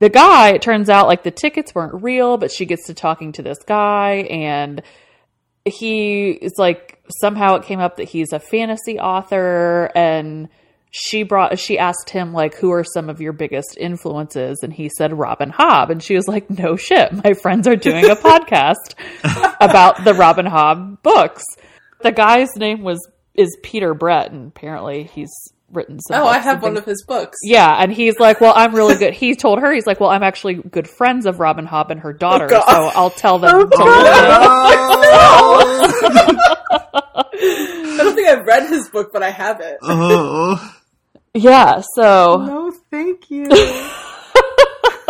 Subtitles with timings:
[0.00, 3.32] the guy, it turns out like the tickets weren't real, but she gets to talking
[3.32, 4.82] to this guy and
[5.64, 10.48] he is like somehow it came up that he's a fantasy author and
[10.90, 14.60] she brought she asked him like who are some of your biggest influences?
[14.62, 15.90] And he said Robin Hobb.
[15.90, 17.12] And she was like no shit.
[17.24, 18.94] My friends are doing a podcast
[19.60, 21.44] about the Robin Hobb books.
[22.02, 22.98] The guy's name was
[23.34, 25.32] is Peter Brett and apparently he's
[25.70, 27.38] written some Oh, I have one of his books.
[27.42, 30.22] Yeah, and he's like, "Well, I'm really good." He told her, "He's like, well, I'm
[30.22, 33.50] actually good friends of Robin Hobb and her oh, daughter, Oh, so I'll tell them."
[33.54, 33.78] Oh, to
[35.88, 36.38] listen."
[37.40, 39.78] I don't think I've read his book, but I have it.
[39.82, 40.74] oh,
[41.34, 43.46] Yeah, so No, thank you.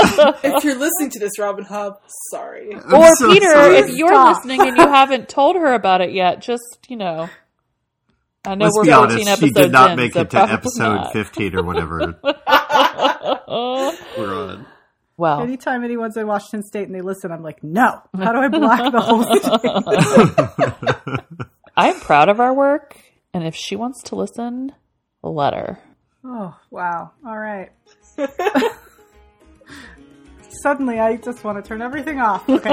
[0.01, 1.97] if you're listening to this, Robin Hobb,
[2.31, 2.75] sorry.
[2.75, 3.77] I'm or so Peter, sorry.
[3.77, 4.37] if you're Stop.
[4.37, 7.29] listening and you haven't told her about it yet, just you know,
[8.49, 10.39] I know Let's we're be honest, episodes she did not in, make so it to
[10.41, 11.13] episode not.
[11.13, 11.99] 15 or whatever
[14.17, 14.67] we're on.
[15.19, 18.01] Well, Anytime anyone's in Washington State and they listen, I'm like, no.
[18.17, 19.25] How do I block the whole
[21.17, 21.43] state?
[21.77, 22.97] I am proud of our work,
[23.35, 24.73] and if she wants to listen,
[25.23, 25.79] let her.
[26.25, 27.13] Oh, wow.
[27.27, 27.71] All right.
[30.63, 32.49] Suddenly, I just want to turn everything off.
[32.49, 32.73] Okay.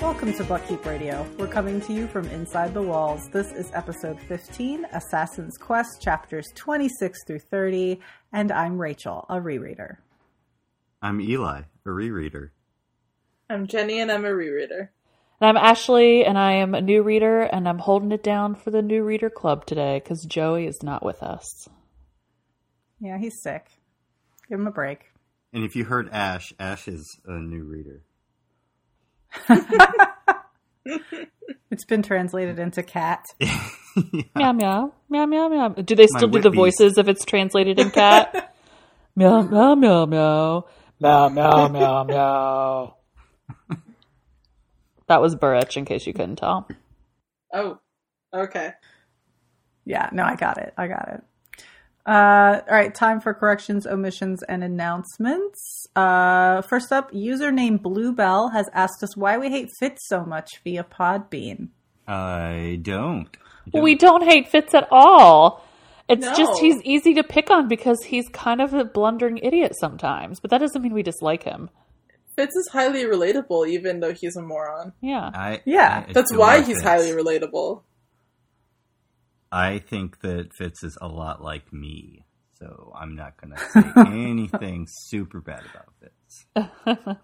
[0.00, 1.26] Welcome to Buckkeep Radio.
[1.38, 3.28] We're coming to you from inside the walls.
[3.28, 8.00] This is episode 15, Assassin's Quest, chapters 26 through 30,
[8.32, 9.98] and I'm Rachel, a rereader.
[11.02, 12.48] I'm Eli, a rereader.
[13.50, 14.88] I'm Jenny and I'm a rereader.
[15.38, 18.70] And I'm Ashley, and I am a new reader, and I'm holding it down for
[18.70, 21.68] the new reader club today because Joey is not with us.
[23.00, 23.66] Yeah, he's sick.
[24.48, 25.12] Give him a break.
[25.52, 28.00] And if you heard Ash, Ash is a new reader.
[31.70, 33.24] It's been translated into cat.
[34.34, 35.68] Meow meow meow meow meow.
[35.68, 38.54] Do they still My do the voices if it's translated in cat?
[39.16, 40.64] meow meow meow meow
[41.00, 42.96] meow meow meow meow.
[45.06, 46.68] That was Burrich, in case you couldn't tell.
[47.52, 47.80] Oh,
[48.34, 48.72] okay.
[49.84, 50.72] Yeah, no, I got it.
[50.76, 51.22] I got it.
[52.10, 55.86] Uh, all right, time for corrections, omissions, and announcements.
[55.94, 60.82] Uh, first up, username Bluebell has asked us why we hate Fitz so much via
[60.82, 61.68] Podbean.
[62.08, 63.28] I don't.
[63.72, 65.64] I We don't hate Fitz at all.
[66.08, 66.34] It's No.
[66.34, 70.50] just he's easy to pick on because he's kind of a blundering idiot sometimes, but
[70.50, 71.70] that doesn't mean we dislike him.
[72.34, 74.92] Fitz is highly relatable, even though he's a moron.
[75.00, 75.30] Yeah.
[75.32, 76.06] I, Yeah.
[76.08, 76.82] I That's why he's Fitz.
[76.82, 77.82] highly relatable.
[79.52, 82.24] I think that Fitz is a lot like me,
[82.58, 87.20] so I'm not going to say anything super bad about Fitz.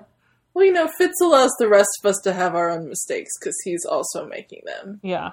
[0.52, 3.56] Well, you know, Fitz allows the rest of us to have our own mistakes because
[3.64, 5.30] he's also making them Yeah.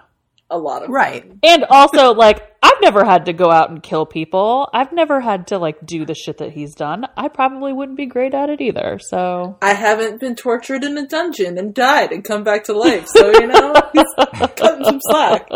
[0.50, 1.28] A lot of Right.
[1.28, 1.40] them.
[1.44, 4.70] And also, like, I've never had to go out and kill people.
[4.74, 7.06] I've never had to, like, do the shit that he's done.
[7.18, 9.00] I probably wouldn't be great at it either.
[9.02, 13.08] So, I haven't been tortured in a dungeon and died and come back to life,
[13.08, 14.06] so you know, he's
[14.56, 15.48] cutting some slack.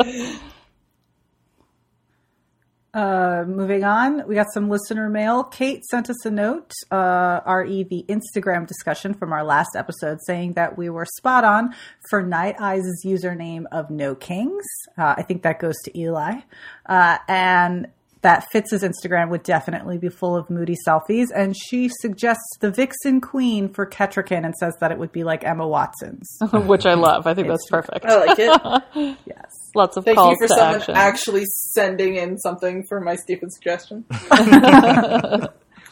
[2.94, 5.46] Uh, moving on, we got some listener mail.
[5.46, 10.54] Kate sent us a note, uh, re the Instagram discussion from our last episode, saying
[10.54, 11.74] that we were spot on
[12.10, 14.66] for Night Eyes' username of No Kings.
[14.98, 16.42] Uh, I think that goes to Eli,
[16.86, 17.88] uh, and
[18.22, 21.28] that Fitz's Instagram would definitely be full of moody selfies.
[21.36, 25.44] And she suggests the Vixen Queen for Kettricken and says that it would be like
[25.44, 26.30] Emma Watson's.
[26.54, 27.26] which I love.
[27.28, 28.06] I think that's perfect.
[28.06, 29.18] I like it.
[29.26, 29.52] yes.
[29.76, 30.96] Lots of Thank calls you for to someone action.
[30.96, 34.06] actually sending in something for my stupid suggestion.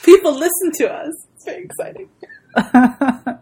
[0.03, 1.13] People listen to us.
[1.35, 2.09] It's very exciting.
[2.55, 3.37] uh,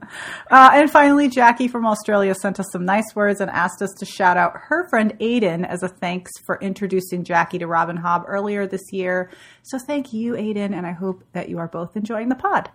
[0.51, 4.38] and finally, Jackie from Australia sent us some nice words and asked us to shout
[4.38, 8.91] out her friend Aiden as a thanks for introducing Jackie to Robin Hobb earlier this
[8.91, 9.31] year.
[9.63, 12.69] So thank you, Aiden, and I hope that you are both enjoying the pod.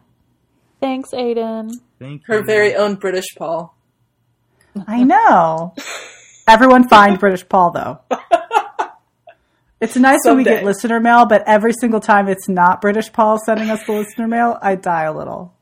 [0.80, 1.70] Thanks, Aiden.
[1.98, 3.76] Thank Her very own British Paul.
[4.86, 5.74] I know.
[6.48, 8.00] Everyone find British Paul, though.
[9.82, 13.40] It's nice when we get listener mail, but every single time it's not British Paul
[13.44, 15.54] sending us the listener mail, I die a little.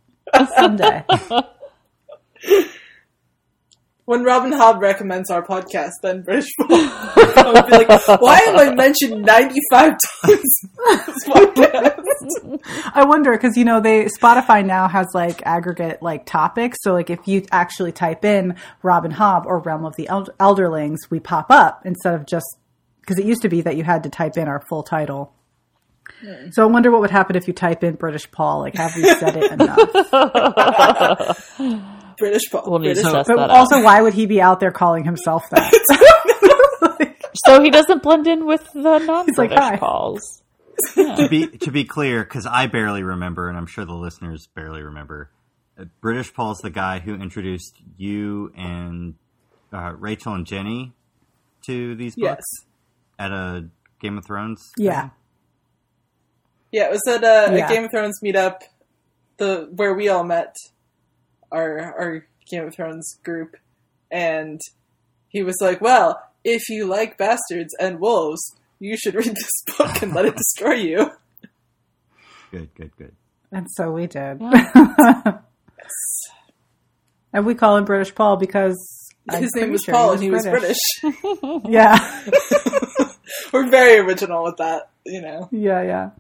[0.57, 1.05] Someday.
[4.11, 8.75] When Robin Hobb recommends our podcast, then British I would be like, why am I
[8.75, 9.93] mentioned 95
[10.25, 10.61] times
[11.07, 12.61] this podcast?
[12.93, 16.79] I wonder because you know they Spotify now has like aggregate like topics.
[16.81, 21.09] So like if you actually type in Robin Hobb or Realm of the Eld- Elderlings,
[21.09, 22.47] we pop up instead of just
[23.03, 25.33] because it used to be that you had to type in our full title.
[26.53, 28.61] So I wonder what would happen if you type in British Paul.
[28.61, 29.79] Like, have we said it enough?
[32.19, 32.63] British Paul.
[32.67, 33.25] We'll need British to Paul.
[33.27, 33.85] But that also, out.
[33.85, 35.73] why would he be out there calling himself that?
[37.47, 40.43] So he doesn't blend in with the non-British like, "Hi." calls.
[40.97, 44.83] to be to be clear, because I barely remember, and I'm sure the listeners barely
[44.83, 45.31] remember.
[45.79, 49.15] uh, British Paul's the guy who introduced you and
[49.73, 50.93] uh, Rachel and Jenny
[51.67, 52.37] to these Yes.
[52.37, 52.67] books
[53.19, 53.69] at a
[54.01, 54.73] Game of Thrones.
[54.77, 55.03] yeah.
[55.03, 55.11] thing?
[56.73, 57.67] Yeah, it was at uh, a, Yeah.
[57.67, 58.61] a Game of Thrones meetup,
[59.39, 60.55] the where we all met,
[61.51, 63.57] our our Game of Thrones group,
[64.11, 64.61] and
[65.29, 68.41] he was like, "Well, if you like bastards and wolves,
[68.79, 71.11] you should read this book and let it destroy you."
[72.51, 73.15] Good, good, good.
[73.53, 74.41] And so we did.
[74.41, 75.39] Yeah.
[77.33, 78.77] and we call him British Paul because
[79.29, 80.77] I'm His name was sure Paul, and he was British.
[81.69, 81.99] Yeah.
[83.53, 85.49] We're very original with that, you know.
[85.53, 86.11] yeah, yeah.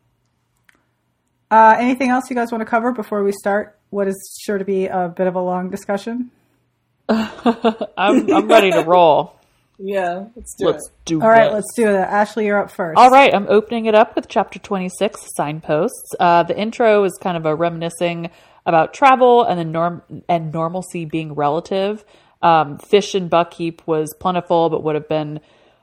[1.51, 4.65] Uh, anything else you guys want to cover before we start what is sure to
[4.65, 6.31] be a bit of a long discussion?
[7.09, 9.37] I'm I'm ready to roll.
[9.83, 10.93] Yeah, let's do Let's it.
[11.07, 11.55] do All right, this.
[11.55, 11.95] let's do it.
[11.95, 12.99] Ashley, you're up first.
[12.99, 16.15] All right, I'm opening it up with chapter 26, signposts.
[16.21, 18.31] Uh, the intro is kind of a reminiscing
[18.67, 22.05] about travel and the norm and normalcy being relative.
[22.43, 25.41] Um, fish in Buckkeep was plentiful, but would have been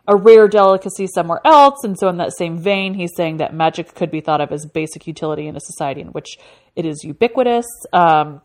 [0.07, 1.83] a rare delicacy somewhere else.
[1.83, 4.65] And so, in that same vein, he's saying that magic could be thought of as
[4.65, 6.37] basic utility in a society in which
[6.75, 7.65] it is ubiquitous.
[7.91, 8.41] Um,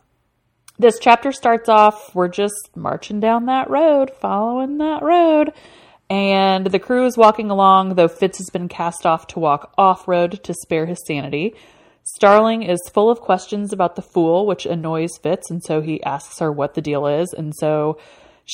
[0.79, 5.53] this chapter starts off, we're just marching down that road, following that road.
[6.11, 10.09] And the crew is walking along, though Fitz has been cast off to walk off
[10.09, 11.55] road to spare his sanity.
[12.05, 16.41] Starling is full of questions about the fool, which annoys Fitz, and so he asks
[16.41, 17.33] her what the deal is.
[17.33, 17.99] And so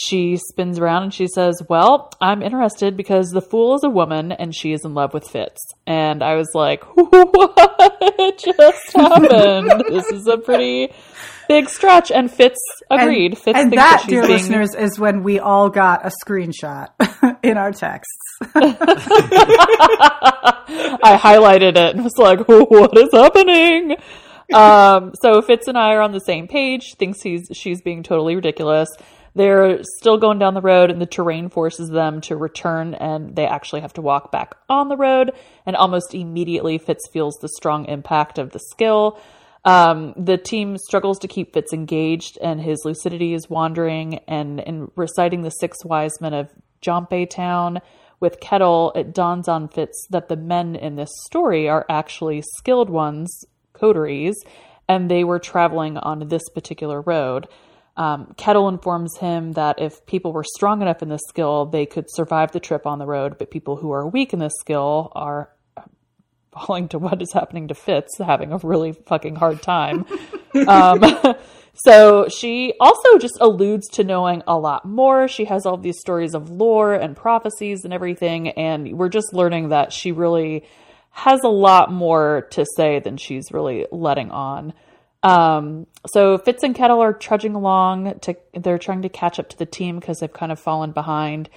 [0.07, 4.31] she spins around and she says, Well, I'm interested because the fool is a woman
[4.33, 5.61] and she is in love with Fitz.
[5.87, 9.85] And I was like, What just happened?
[9.89, 10.93] this is a pretty
[11.49, 12.11] big stretch.
[12.13, 12.59] And Fitz
[12.91, 13.39] And- agreed.
[13.39, 16.89] Fitz and thinks that, she's dear being listeners, is when we all got a screenshot
[17.43, 18.15] in our texts.
[19.81, 23.97] I highlighted it and was like, "What is happening?"
[24.53, 26.95] Um, so Fitz and I are on the same page.
[26.99, 28.89] Thinks he's she's being totally ridiculous.
[29.39, 33.47] They're still going down the road, and the terrain forces them to return, and they
[33.47, 35.31] actually have to walk back on the road.
[35.65, 39.21] And almost immediately, Fitz feels the strong impact of the skill.
[39.65, 44.19] Um, the team struggles to keep Fitz engaged, and his lucidity is wandering.
[44.27, 46.51] And in reciting the six wise men of
[46.83, 47.81] Jhaampe Town
[48.19, 52.91] with Kettle, it dawns on Fitz that the men in this story are actually skilled
[52.91, 54.35] ones, coteries,
[54.89, 57.47] and they were traveling on this particular road.
[57.99, 62.07] Um, Kettle informs him that if people were strong enough in this skill, they could
[62.09, 65.51] survive the trip on the road, but people who are weak in this skill are
[66.53, 70.07] falling to what is happening to Fitz, having a really fucking hard time.
[70.69, 71.03] um,
[71.75, 75.27] so she also just alludes to knowing a lot more.
[75.27, 79.71] She has all these stories of lore and prophecies and everything, and we're just learning
[79.71, 80.65] that she really
[81.11, 84.73] has a lot more to say than she's really letting on.
[85.23, 89.59] Um, so Fitz and Kettle are trudging along to they're trying to catch up to
[89.59, 91.49] the team because they've kind of fallen behind.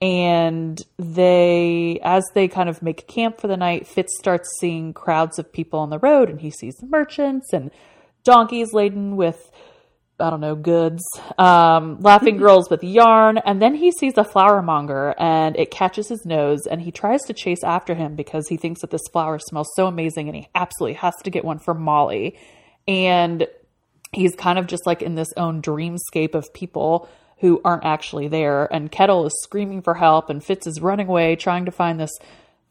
[0.00, 5.38] And they, as they kind of make camp for the night, Fitz starts seeing crowds
[5.38, 7.70] of people on the road and he sees merchants and
[8.24, 9.50] donkeys laden with,
[10.18, 11.02] I don't know, goods,
[11.38, 13.38] um, laughing girls with yarn.
[13.38, 17.22] And then he sees a flower monger and it catches his nose and he tries
[17.22, 20.48] to chase after him because he thinks that this flower smells so amazing and he
[20.54, 22.36] absolutely has to get one for Molly.
[22.86, 23.46] And
[24.12, 28.72] he's kind of just like in this own dreamscape of people who aren't actually there.
[28.72, 32.16] And Kettle is screaming for help, and Fitz is running away trying to find this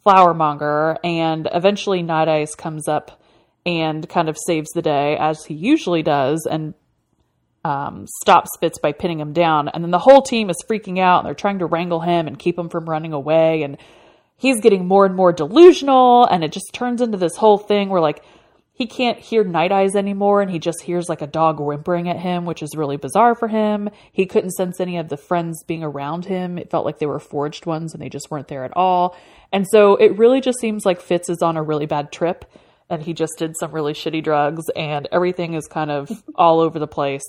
[0.04, 0.98] flower monger.
[1.04, 3.22] And eventually, Night Eyes comes up
[3.66, 6.74] and kind of saves the day, as he usually does, and
[7.64, 9.70] um, stops Fitz by pinning him down.
[9.70, 12.38] And then the whole team is freaking out, and they're trying to wrangle him and
[12.38, 13.64] keep him from running away.
[13.64, 13.78] And
[14.36, 18.02] he's getting more and more delusional, and it just turns into this whole thing where,
[18.02, 18.24] like,
[18.76, 22.20] he can't hear night eyes anymore and he just hears like a dog whimpering at
[22.20, 23.90] him which is really bizarre for him.
[24.12, 26.58] He couldn't sense any of the friends being around him.
[26.58, 29.16] It felt like they were forged ones and they just weren't there at all.
[29.52, 32.46] And so it really just seems like fitz is on a really bad trip
[32.90, 36.80] and he just did some really shitty drugs and everything is kind of all over
[36.80, 37.24] the place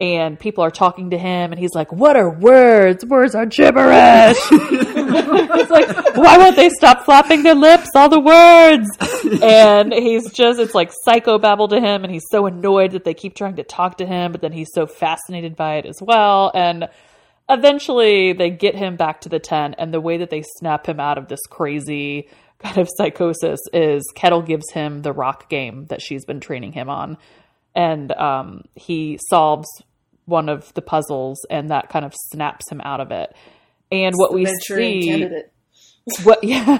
[0.00, 3.04] and people are talking to him and he's like what are words?
[3.04, 4.38] Words are gibberish.
[5.14, 7.90] It's like why won't they stop flapping their lips?
[7.94, 8.88] All the words.
[9.42, 13.34] And he's just it's like psychobabble to him and he's so annoyed that they keep
[13.34, 16.50] trying to talk to him but then he's so fascinated by it as well.
[16.54, 16.88] And
[17.48, 20.98] eventually they get him back to the tent and the way that they snap him
[20.98, 22.28] out of this crazy
[22.62, 26.88] kind of psychosis is Kettle gives him the rock game that she's been training him
[26.88, 27.18] on,
[27.74, 29.68] and um, he solves
[30.24, 33.34] one of the puzzles, and that kind of snaps him out of it.
[33.90, 35.52] And what we see, candidate.
[36.24, 36.78] what yeah,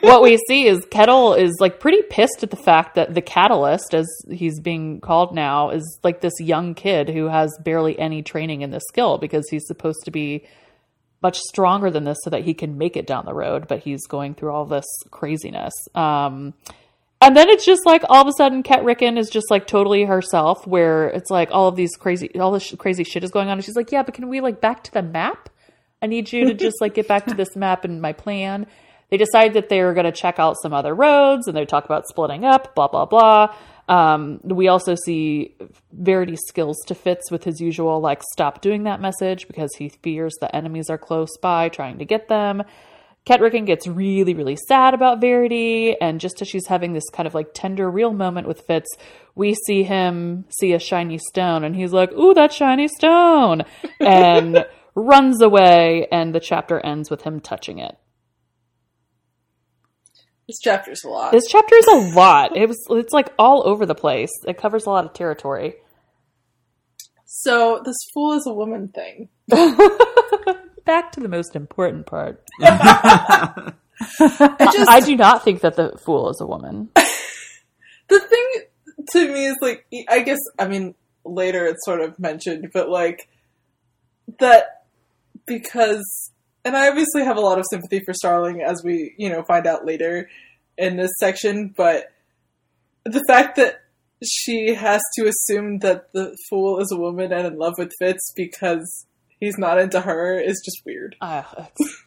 [0.00, 3.94] what we see is Kettle is like pretty pissed at the fact that the catalyst,
[3.94, 8.62] as he's being called now, is like this young kid who has barely any training
[8.62, 10.46] in this skill because he's supposed to be
[11.22, 14.06] much stronger than this so that he can make it down the road, but he's
[14.06, 15.74] going through all this craziness.
[15.94, 16.54] Um,
[17.20, 20.66] and then it's just like all of a sudden, Kettricken is just like totally herself,
[20.66, 23.64] where it's like all of these crazy, all this crazy shit is going on, and
[23.64, 25.48] she's like, "Yeah, but can we like back to the map?
[26.00, 28.66] I need you to just like get back to this map and my plan."
[29.10, 32.06] They decide that they're going to check out some other roads, and they talk about
[32.06, 33.54] splitting up, blah blah blah.
[33.88, 35.56] Um, we also see
[35.98, 40.34] Verity's skills to Fitz with his usual like stop doing that message because he fears
[40.40, 42.62] the enemies are close by trying to get them.
[43.28, 47.34] Kettricken gets really, really sad about Verity, and just as she's having this kind of
[47.34, 48.88] like tender, real moment with Fitz,
[49.34, 53.64] we see him see a shiny stone, and he's like, "Ooh, that shiny stone!"
[54.00, 57.98] and runs away, and the chapter ends with him touching it.
[60.46, 61.30] This chapter's a lot.
[61.30, 62.56] This chapter is a lot.
[62.56, 64.32] It was, it's like all over the place.
[64.46, 65.74] It covers a lot of territory.
[67.26, 69.28] so this fool is a woman thing.
[70.88, 72.42] Back to the most important part.
[72.62, 73.72] I
[74.72, 76.88] just I do not think that the fool is a woman.
[78.08, 78.62] the thing
[79.10, 80.94] to me is like I guess I mean
[81.26, 83.28] later it's sort of mentioned, but like
[84.38, 84.86] that
[85.44, 86.32] because
[86.64, 89.66] and I obviously have a lot of sympathy for Starling as we, you know, find
[89.66, 90.30] out later
[90.78, 92.14] in this section, but
[93.04, 93.82] the fact that
[94.24, 98.32] she has to assume that the fool is a woman and in love with Fitz
[98.34, 99.04] because
[99.40, 101.16] he's not into her is just weird.
[101.20, 102.04] Uh, it's,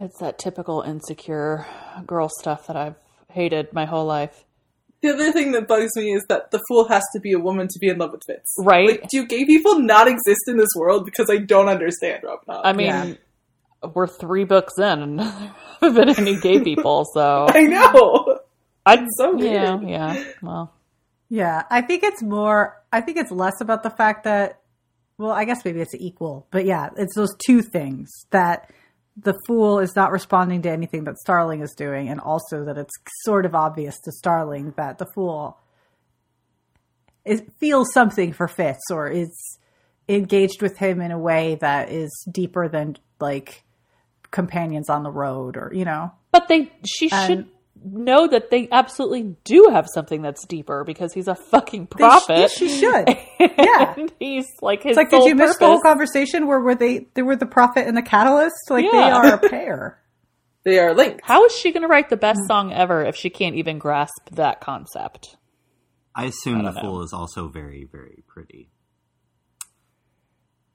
[0.00, 1.66] it's that typical insecure
[2.06, 2.96] girl stuff that I've
[3.30, 4.44] hated my whole life.
[5.02, 7.68] The other thing that bugs me is that the fool has to be a woman
[7.68, 8.54] to be in love with Fitz.
[8.58, 9.00] Right.
[9.00, 11.06] Like, do gay people not exist in this world?
[11.06, 12.40] Because I don't understand, Rob.
[12.46, 12.60] Knob.
[12.64, 13.14] I mean, Yeah.
[13.94, 15.26] we're three books in and there
[15.80, 18.40] haven't been any gay people, so I know.
[18.84, 20.24] I'd so yeah, yeah.
[20.42, 20.72] Well,
[21.30, 22.82] Yeah, I think it's more.
[22.92, 24.59] I think it's less about the fact that.
[25.20, 28.70] Well, I guess maybe it's equal, but yeah, it's those two things that
[29.18, 32.94] the fool is not responding to anything that Starling is doing, and also that it's
[33.24, 35.58] sort of obvious to Starling that the fool
[37.26, 39.58] is, feels something for Fitz or is
[40.08, 43.62] engaged with him in a way that is deeper than like
[44.30, 46.12] companions on the road, or you know.
[46.32, 47.46] but they she And- should
[47.84, 51.98] know that they absolutely do have something that's deeper because he's a fucking They sh-
[51.98, 52.38] prophet.
[52.38, 53.08] yes, she should.
[53.40, 53.94] Yeah.
[53.96, 56.74] and he's like his It's like, did sole you miss the whole conversation where were
[56.74, 57.06] they?
[57.14, 58.56] They were the prophet and the catalyst.
[58.70, 59.98] Like they are a pair.
[60.64, 61.20] They are linked.
[61.24, 64.28] How is she going to write the best song ever if she can't even grasp
[64.32, 65.36] that concept?
[66.14, 66.80] I assume the know.
[66.80, 68.70] fool is also very, very pretty.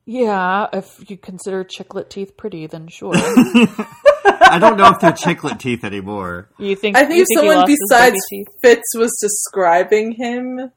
[0.05, 3.13] Yeah, if you consider chiclet teeth pretty, then sure.
[4.55, 6.47] I don't know if they're chiclet teeth anymore.
[6.57, 6.95] You think?
[6.95, 8.15] I think if he someone besides?
[8.61, 10.71] Fitz was describing him,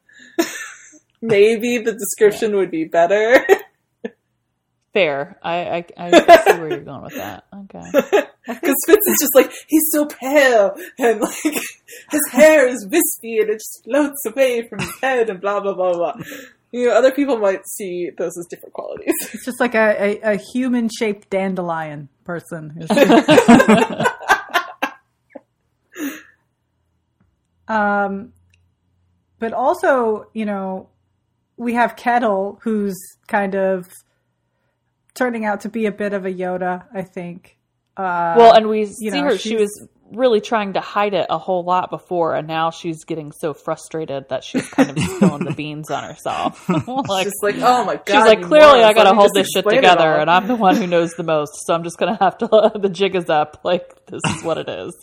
[1.21, 3.45] maybe the description would be better.
[4.93, 5.39] Fair.
[5.41, 7.45] I, I I see where you're going with that.
[7.55, 8.25] Okay.
[8.47, 13.49] Because Fitz is just like he's so pale and like his hair is wispy and
[13.51, 16.13] it just floats away from his head and blah blah blah blah.
[16.71, 19.13] You know, other people might see those as different qualities.
[19.33, 22.69] It's just like a, a, a human shaped dandelion person.
[22.89, 24.07] who's-
[27.67, 28.33] um,
[29.39, 30.89] but also, you know,
[31.57, 32.97] we have Kettle, who's
[33.27, 33.87] kind of
[35.13, 36.85] turning out to be a bit of a Yoda.
[36.93, 37.57] I think.
[37.97, 39.37] Uh, Well, and we you see know, her.
[39.37, 43.31] She was really trying to hide it a whole lot before, and now she's getting
[43.31, 46.67] so frustrated that she's kind of spilling the beans on herself.
[46.87, 48.03] like, just like, oh my god.
[48.07, 50.87] she's like, clearly, I got to hold this shit together, and I'm the one who
[50.87, 51.65] knows the most.
[51.65, 52.71] So I'm just gonna have to.
[52.75, 53.61] the jig is up.
[53.63, 54.93] Like this is what it is.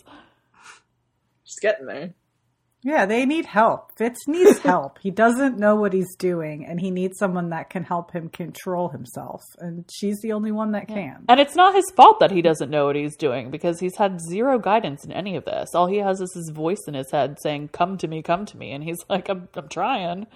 [1.43, 2.13] She's getting there.
[2.87, 3.91] Yeah, they need help.
[3.97, 4.97] Fitz needs help.
[4.99, 8.87] he doesn't know what he's doing, and he needs someone that can help him control
[8.87, 9.41] himself.
[9.59, 11.25] And she's the only one that can.
[11.27, 14.21] And it's not his fault that he doesn't know what he's doing because he's had
[14.21, 15.75] zero guidance in any of this.
[15.75, 18.57] All he has is his voice in his head saying, "Come to me, come to
[18.57, 20.27] me," and he's like, "I'm, I'm trying."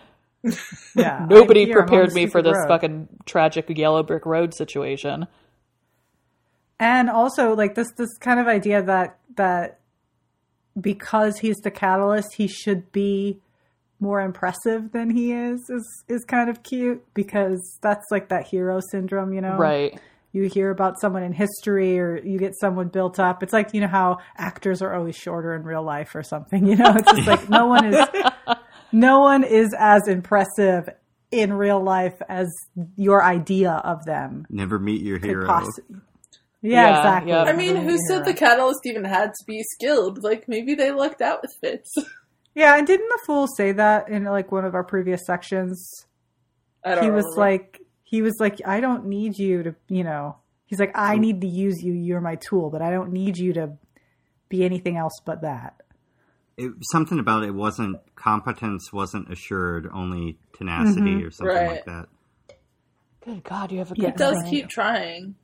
[0.94, 2.68] Yeah, Nobody prepared me for this road.
[2.68, 5.26] fucking tragic yellow brick road situation.
[6.82, 9.80] And also, like this, this kind of idea that that
[10.80, 13.40] because he's the catalyst, he should be
[14.00, 18.80] more impressive than he is is is kind of cute because that's like that hero
[18.92, 19.58] syndrome, you know?
[19.58, 20.00] Right.
[20.32, 23.44] you hear about someone in history or you get someone built up.
[23.44, 26.78] It's like, you know, how actors are always shorter in real life or something, you
[26.78, 28.08] know, it's just like no one is,
[28.92, 30.90] no one is as impressive
[31.32, 32.48] in real life as
[32.96, 34.46] your idea of them.
[34.50, 35.48] Never meet your could hero.
[35.48, 36.02] possi-
[36.62, 37.32] Yeah, Yeah, exactly.
[37.32, 37.44] yeah.
[37.44, 40.24] I mean, who meet said the catalyst even had to be skilled?
[40.24, 41.94] Like, maybe they lucked out with Fitz.
[42.54, 46.06] Yeah, and didn't the fool say that in like one of our previous sections?
[46.84, 47.40] I don't he was remember.
[47.40, 51.40] like he was like i don't need you to you know he's like i need
[51.42, 53.78] to use you you're my tool but i don't need you to
[54.50, 55.76] be anything else but that
[56.58, 61.28] It, something about it wasn't competence wasn't assured, only tenacity Mhm.
[61.28, 61.70] or something Right.
[61.72, 62.08] like that.
[63.24, 64.50] Good God, you have a good It does brain.
[64.52, 65.36] keep trying.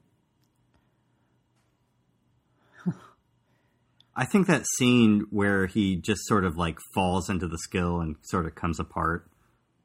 [4.17, 8.15] I think that scene where he just sort of like falls into the skill and
[8.23, 9.29] sort of comes apart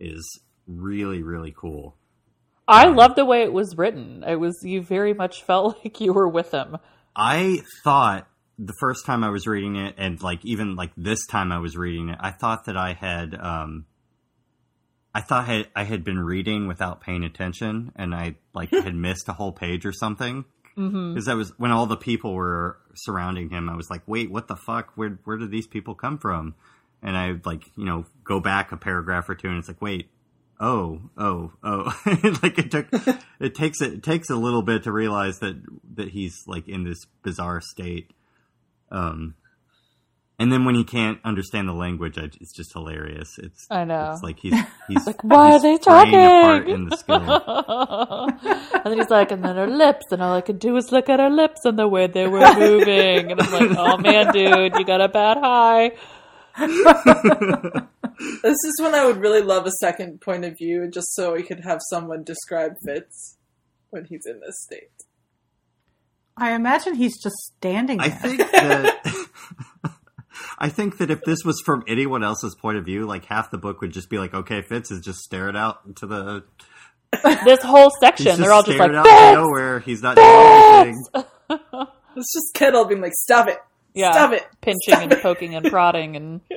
[0.00, 1.96] is really really cool.
[2.66, 4.24] I love the way it was written.
[4.26, 6.78] It was you very much felt like you were with him.
[7.14, 8.26] I thought
[8.58, 11.76] the first time I was reading it, and like even like this time I was
[11.76, 13.86] reading it, I thought that I had, um,
[15.14, 18.94] I thought I, had, I had been reading without paying attention, and I like had
[18.94, 20.44] missed a whole page or something.
[20.74, 24.30] Hmm Because I was when all the people were surrounding him, I was like, "Wait,
[24.30, 24.92] what the fuck?
[24.94, 26.54] Where where did these people come from?"
[27.02, 30.10] And I like you know go back a paragraph or two, and it's like, "Wait,
[30.60, 32.00] oh, oh, oh!"
[32.42, 32.86] like it took
[33.40, 35.62] it takes it takes a little bit to realize that
[35.94, 38.12] that he's like in this bizarre state.
[38.90, 39.34] Um,
[40.42, 43.38] and then when he can't understand the language, I, it's just hilarious.
[43.38, 44.10] It's I know.
[44.12, 44.54] it's like he's
[44.88, 46.74] he's Like, why are they fraying apart talking?
[46.74, 47.20] in the skill.
[48.74, 51.08] and then he's like, and then her lips, and all I could do was look
[51.08, 53.30] at her lips and the way they were moving.
[53.30, 55.92] And I'm like, oh man, dude, you got a bad high.
[58.42, 61.44] This is when I would really love a second point of view, just so we
[61.44, 63.36] could have someone describe Fitz
[63.90, 64.90] when he's in this state.
[66.36, 69.11] i imagine he's just standing there I think that
[70.58, 73.58] I think that if this was from anyone else's point of view, like half the
[73.58, 76.44] book would just be like, okay, Fitz is just staring out into the
[77.44, 79.80] This whole section, they're all just like, staring out to "Fitz!" nowhere.
[79.80, 81.86] He's not doing anything.
[82.14, 83.56] It's just Kettle being like, "Stop it!
[83.94, 86.40] yeah, Stop it!" pinching Stop and it." poking and prodding, and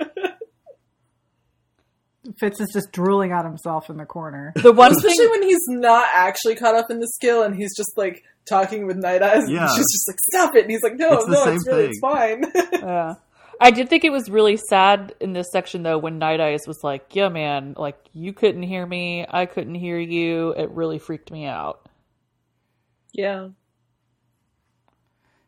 [2.40, 5.62] fitz is just drooling on himself in the corner the one thing Especially when he's
[5.68, 9.44] not actually caught up in the skill and he's just like talking with Night Eyes.
[9.50, 9.62] Yeah.
[9.62, 11.92] And she's just like, "Stop it!" And he's like, "No, It's no, it's really, thing.
[11.92, 12.44] it's fine."
[12.74, 13.14] Yeah.
[13.60, 16.84] I did think it was really sad in this section though when Night Eyes was
[16.84, 20.52] like, "Yeah, man, like you couldn't hear me, I couldn't hear you.
[20.52, 21.86] It really freaked me out."
[23.16, 23.48] yeah.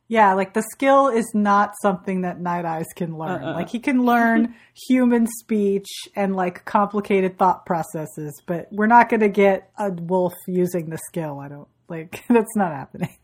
[0.07, 3.53] yeah like the skill is not something that night eyes can learn Uh-uh.
[3.53, 4.55] like he can learn
[4.87, 10.33] human speech and like complicated thought processes but we're not going to get a wolf
[10.47, 13.15] using the skill i don't like that's not happening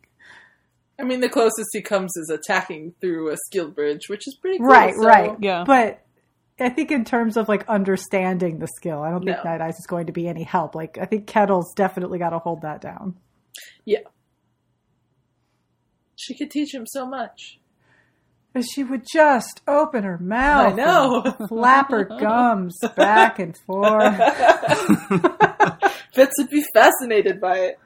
[1.03, 4.57] I mean, the closest he comes is attacking through a skill bridge, which is pretty
[4.59, 4.67] cool.
[4.67, 5.35] Right, so- right.
[5.41, 5.65] Yeah.
[5.67, 6.01] But
[6.59, 9.51] I think in terms of like understanding the skill, I don't think No.
[9.51, 10.75] Night Eyes is going to be any help.
[10.75, 13.15] Like I think Kettle's definitely got to hold that down.
[13.83, 13.99] Yeah.
[16.15, 17.59] She could teach him so much.
[18.53, 21.21] But she would just open her mouth, I know.
[21.23, 24.15] and flap her gums back and forth.
[26.13, 27.79] Fitz would be fascinated by it.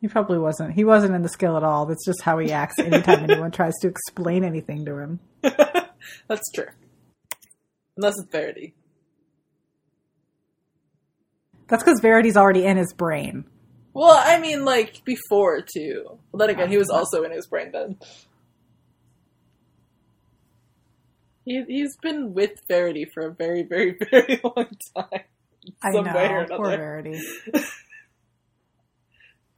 [0.00, 0.72] He probably wasn't.
[0.72, 1.84] He wasn't in the skill at all.
[1.86, 5.20] That's just how he acts anytime anyone tries to explain anything to him.
[5.42, 6.68] That's true.
[7.96, 8.74] Unless it's Verity.
[11.68, 13.44] That's because Verity's already in his brain.
[13.92, 16.18] Well, I mean, like, before, too.
[16.32, 16.98] But then again, he was ah.
[16.98, 17.98] also in his brain then.
[21.44, 25.24] He, he's been with Verity for a very, very, very long time.
[25.82, 26.12] I know.
[26.12, 26.70] or Poor.
[26.70, 27.20] Verity.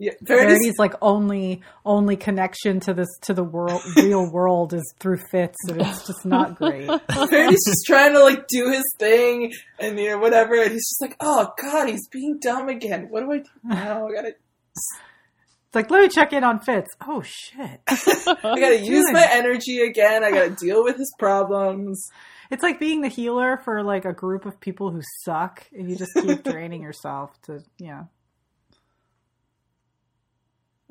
[0.02, 4.82] Yeah, Verity's, Verity's like only only connection to this to the world real world is
[4.98, 6.88] through Fitz, and it's just not great.
[7.08, 10.60] Verity's just trying to, like, do his thing and, you know, whatever.
[10.60, 13.10] And he's just like, oh, God, he's being dumb again.
[13.10, 14.08] What do I do now?
[14.08, 16.90] I gotta, It's like, let me check in on Fitz.
[17.06, 17.80] Oh shit.
[17.88, 19.12] I gotta use doing?
[19.12, 20.24] my energy again.
[20.24, 22.10] I gotta deal with his problems.
[22.50, 25.94] It's like being the healer for like a group of people who suck, and you
[25.94, 28.06] just keep draining yourself to yeah.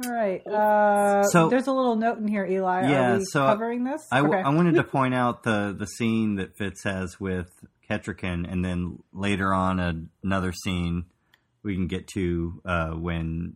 [0.06, 0.46] All right.
[0.48, 2.90] Uh, So- there's a little note in here, Eli.
[2.90, 4.08] Yeah, Are we so covering this?
[4.12, 4.44] I, w- okay.
[4.48, 7.50] I wanted to point out the the scene that Fitz has with
[7.90, 11.06] Kettricken, and then later on a, another scene
[11.64, 13.56] we can get to uh, when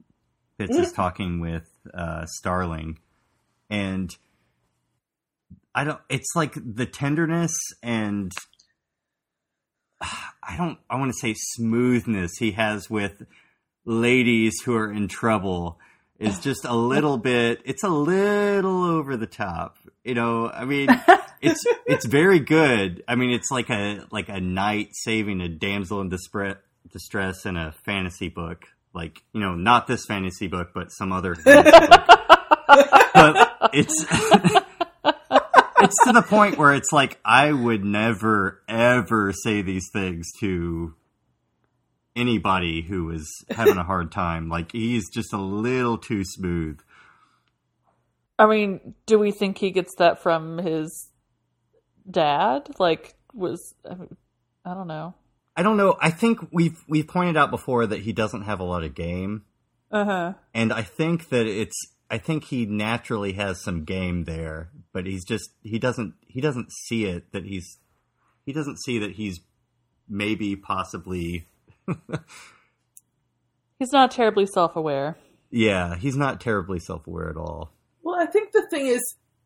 [0.57, 2.99] Fitz is talking with uh, Starling,
[3.69, 4.15] and
[5.73, 5.99] I don't.
[6.09, 8.31] It's like the tenderness and
[10.01, 10.77] I don't.
[10.89, 13.23] I want to say smoothness he has with
[13.85, 15.79] ladies who are in trouble
[16.19, 20.49] is just a little bit it's a little over the top you know?
[20.49, 20.87] I mean
[21.41, 23.03] it's it's very good.
[23.07, 26.57] I mean it's like a like a knight saving a damsel in distress
[26.93, 28.65] distress in a fantasy book.
[28.93, 31.65] Like you know not this fantasy book but some other book.
[33.13, 34.05] but it's
[35.81, 40.93] it's to the point where it's like i would never ever say these things to
[42.15, 46.79] anybody who is having a hard time like he's just a little too smooth
[48.37, 51.09] I mean, do we think he gets that from his
[52.09, 52.67] dad?
[52.79, 54.17] Like, was I, mean,
[54.65, 55.13] I don't know.
[55.55, 55.95] I don't know.
[56.01, 59.45] I think we've we've pointed out before that he doesn't have a lot of game,
[59.89, 60.33] Uh huh.
[60.53, 61.79] and I think that it's.
[62.11, 66.71] I think he naturally has some game there, but he's just he doesn't he doesn't
[66.71, 67.79] see it that he's
[68.45, 69.39] he doesn't see that he's
[70.09, 71.47] maybe possibly
[73.79, 75.17] He's not terribly self-aware.
[75.51, 77.71] yeah he's not terribly self aware at all.
[78.03, 79.01] Well, I think the thing is,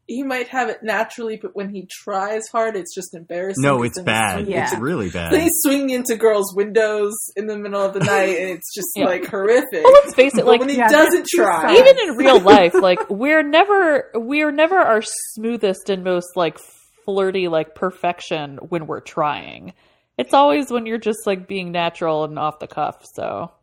[0.06, 3.64] he might have it naturally, but when he tries hard, it's just embarrassing.
[3.64, 4.34] No, it's bad.
[4.40, 4.64] swinging Yeah.
[4.64, 5.32] It's really bad.
[5.32, 9.06] They swing into girls' windows in the middle of the night, and it's just Yeah.
[9.06, 9.84] like horrific.
[9.84, 10.38] Well, let's face it.
[10.38, 11.80] But Like, when he Yeah, doesn't try, fast.
[11.80, 15.02] even in real life, like we're never we're never our
[15.36, 16.58] smoothest and most like
[17.06, 19.74] flirty like perfection when we're trying.
[20.20, 23.06] It's always when you're just like being natural and off the cuff.
[23.14, 23.54] So,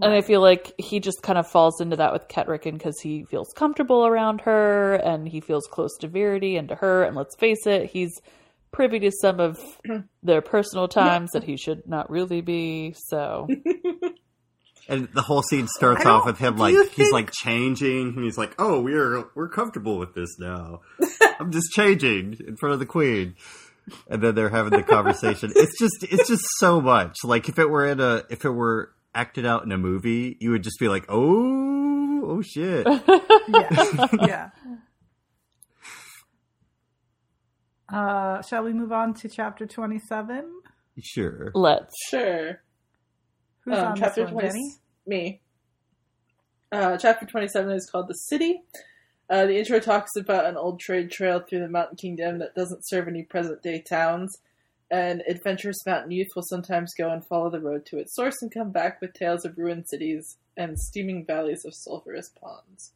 [0.00, 3.24] and I feel like he just kind of falls into that with Kettricken because he
[3.24, 7.02] feels comfortable around her and he feels close to Verity and to her.
[7.02, 8.20] And let's face it, he's
[8.70, 9.58] privy to some of
[10.22, 12.94] their personal times that he should not really be.
[13.08, 13.48] So,
[14.88, 18.36] And the whole scene starts off with him like you he's like changing, and he's
[18.36, 20.80] like, "Oh, we're we're comfortable with this now.
[21.38, 23.36] I'm just changing in front of the queen."
[24.08, 25.52] And then they're having the conversation.
[25.56, 27.16] It's just it's just so much.
[27.24, 30.50] Like if it were in a if it were acted out in a movie, you
[30.52, 32.86] would just be like, "Oh, oh shit."
[33.48, 34.06] yeah.
[34.20, 34.50] yeah.
[37.92, 40.50] Uh, shall we move on to chapter 27?
[41.02, 41.50] sure.
[41.54, 41.94] let's.
[42.08, 42.62] sure.
[43.64, 44.74] Who's Um, on chapter this one, 20 Jenny?
[45.06, 45.40] Me.
[46.70, 48.62] Uh, chapter 27 is called The City.
[49.32, 52.86] Uh, the intro talks about an old trade trail through the Mountain Kingdom that doesn't
[52.86, 54.30] serve any present day towns.
[54.90, 58.52] And adventurous mountain youth will sometimes go and follow the road to its source and
[58.52, 62.92] come back with tales of ruined cities and steaming valleys of sulphurous ponds.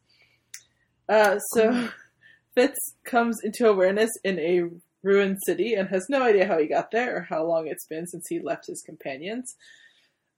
[1.09, 1.89] Uh, so
[2.53, 4.69] Fitz comes into awareness in a
[5.01, 8.05] ruined city and has no idea how he got there or how long it's been
[8.05, 9.55] since he left his companions.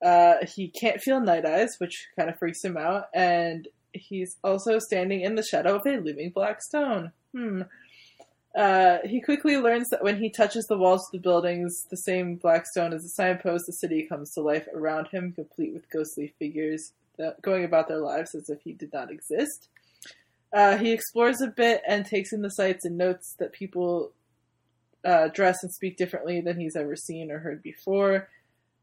[0.02, 4.80] Uh, he can't feel night eyes, which kind of freaks him out, and he's also
[4.80, 7.12] standing in the shadow of a living black stone.
[7.34, 7.64] Hmm.
[8.56, 12.36] Uh, he quickly learns that when he touches the walls of the buildings, the same
[12.36, 16.34] black stone as the signpost, the city comes to life around him, complete with ghostly
[16.40, 16.92] figures
[17.42, 19.68] going about their lives as if he did not exist.
[20.52, 24.12] Uh, he explores a bit and takes in the sights and notes that people
[25.06, 28.28] uh, dress and speak differently than he's ever seen or heard before.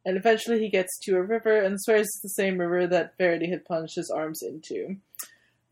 [0.07, 3.51] And eventually he gets to a river and swears it's the same river that Verity
[3.51, 4.97] had plunged his arms into.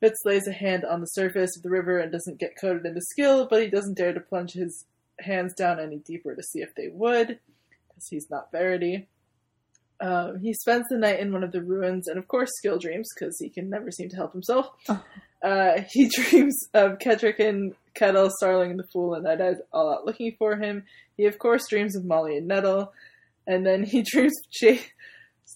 [0.01, 3.01] Fitz lays a hand on the surface of the river and doesn't get coated into
[3.01, 4.87] skill, but he doesn't dare to plunge his
[5.20, 7.29] hands down any deeper to see if they would,
[7.88, 9.07] because he's not Verity.
[10.01, 13.09] Um, he spends the night in one of the ruins, and of course, skill dreams,
[13.14, 14.68] because he can never seem to help himself.
[15.42, 19.94] Uh, he dreams of Kettricken and Kettle, Starling and the Fool, and Night Eyes all
[19.94, 20.85] out looking for him.
[21.16, 22.92] He, of course, dreams of Molly and Nettle,
[23.46, 24.80] and then he dreams of Jay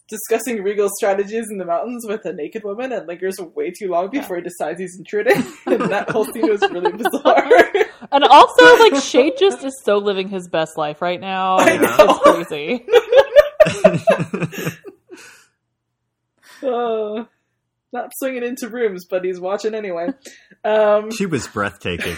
[0.09, 4.09] discussing regal strategies in the mountains with a naked woman and lingers way too long
[4.11, 5.37] before he decides he's intruding.
[5.67, 7.45] and that whole scene was really bizarre.
[8.11, 11.57] And also, like Chade just is so living his best life right now.
[11.57, 11.97] I It's, know.
[11.99, 12.87] it's crazy.
[16.63, 17.27] Oh,
[17.93, 20.09] not swinging into rooms, but he's watching anyway.
[20.65, 22.17] Um, she was breathtaking.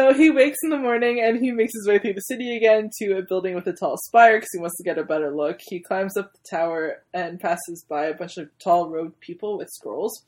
[0.00, 2.88] So he wakes in the morning and he makes his way through the city again
[3.00, 5.60] to a building with a tall spire because he wants to get a better look.
[5.60, 9.68] He climbs up the tower and passes by a bunch of tall robed people with
[9.68, 10.24] scrolls.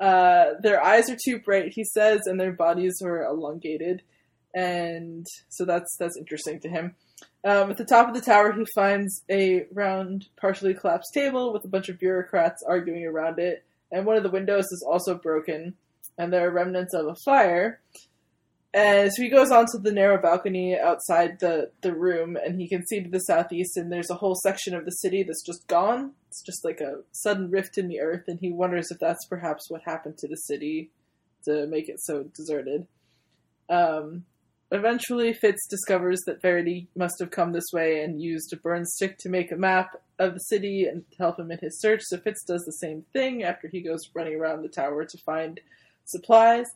[0.00, 4.02] Uh, their eyes are too bright, he says, and their bodies are elongated,
[4.52, 6.96] and so that's that's interesting to him.
[7.44, 11.64] Um, at the top of the tower, he finds a round, partially collapsed table with
[11.64, 15.74] a bunch of bureaucrats arguing around it, and one of the windows is also broken,
[16.18, 17.78] and there are remnants of a fire.
[18.74, 22.84] And so he goes onto the narrow balcony outside the, the room, and he can
[22.84, 26.10] see to the southeast, and there's a whole section of the city that's just gone.
[26.28, 29.70] It's just like a sudden rift in the earth, and he wonders if that's perhaps
[29.70, 30.90] what happened to the city
[31.44, 32.88] to make it so deserted.
[33.70, 34.24] Um,
[34.72, 39.18] eventually, Fitz discovers that Verity must have come this way and used a burn stick
[39.18, 42.00] to make a map of the city and help him in his search.
[42.02, 45.60] So Fitz does the same thing after he goes running around the tower to find
[46.06, 46.66] supplies.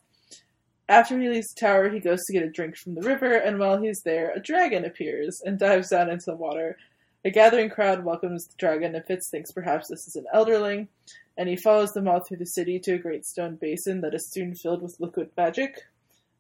[0.88, 3.58] After he leaves the tower, he goes to get a drink from the river, and
[3.58, 6.78] while he's there, a dragon appears and dives down into the water.
[7.24, 10.88] A gathering crowd welcomes the dragon, and Fitz thinks perhaps this is an elderling,
[11.36, 14.30] and he follows them all through the city to a great stone basin that is
[14.30, 15.84] soon filled with liquid magic,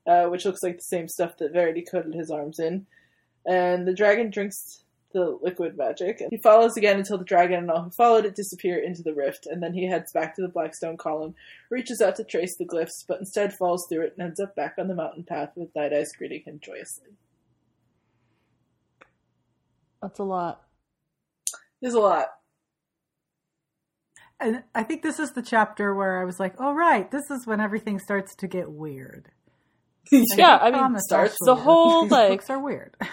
[0.06, 2.86] uh, which looks like the same stuff that Verity coated his arms in.
[3.44, 6.22] And the dragon drinks the liquid magic.
[6.30, 9.46] He follows again until the dragon and all who followed it disappear into the rift,
[9.46, 11.34] and then he heads back to the Blackstone column,
[11.70, 14.74] reaches out to trace the glyphs, but instead falls through it and ends up back
[14.78, 17.12] on the mountain path with Night Eyes greeting him joyously.
[20.02, 20.62] That's a lot.
[21.80, 22.28] There's a lot.
[24.40, 27.44] And I think this is the chapter where I was like, "Oh right, this is
[27.46, 29.30] when everything starts to get weird."
[30.10, 32.96] Yeah, I mean, starts actually, the whole, these like- books are weird.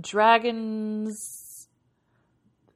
[0.00, 1.68] dragons.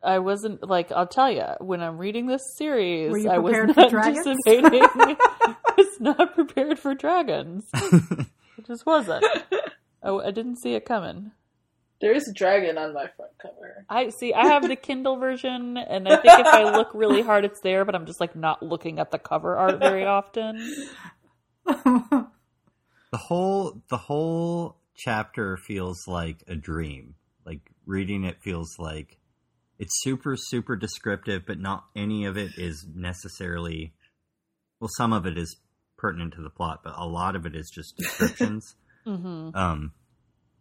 [0.03, 3.81] I wasn't like I'll tell you when I'm reading this series, I was prepared for
[3.81, 4.27] not dragons?
[4.27, 4.83] anticipating.
[4.97, 7.65] I was not prepared for dragons.
[7.75, 8.27] I
[8.67, 9.25] just wasn't.
[10.03, 11.33] I, I didn't see it coming.
[12.01, 13.87] There is a dragon on my front cover.
[13.89, 14.35] I see.
[14.35, 17.87] I have the Kindle version, and I think if I look really hard, it's there.
[17.87, 20.57] But I'm just like not looking at the cover art very often.
[21.65, 22.29] the
[23.15, 27.15] whole the whole chapter feels like a dream.
[27.45, 29.19] Like reading it feels like
[29.79, 33.95] it's super super descriptive, but not any of it is necessarily.
[34.81, 35.57] Well, some of it is
[35.97, 38.75] pertinent to the plot, but a lot of it is just descriptions.
[39.05, 39.93] hmm um,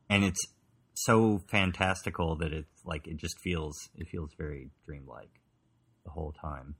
[0.09, 0.45] and it's
[0.93, 5.41] so fantastical that it's like it just feels it feels very dreamlike
[6.05, 6.75] the whole time.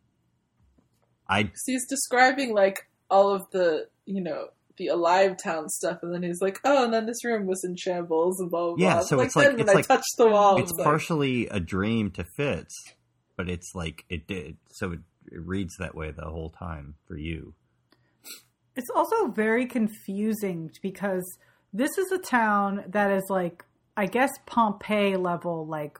[1.27, 6.13] I So he's describing like all of the, you know, the alive town stuff, and
[6.13, 8.95] then he's like, "Oh, and then this room was in shambles and blah blah." Yeah,
[8.95, 9.03] blah.
[9.03, 10.85] so like it's like- then when it's I like- touched the wall, it's it's like,
[10.85, 12.73] partially a dream to Fitz,
[13.37, 14.57] but it's like it did.
[14.71, 14.99] So it,
[15.31, 17.53] it reads that way the whole time for you.
[18.75, 21.23] It's also very confusing because
[21.71, 23.63] this is a town that is like,
[23.95, 25.97] I guess, Pompeii level, like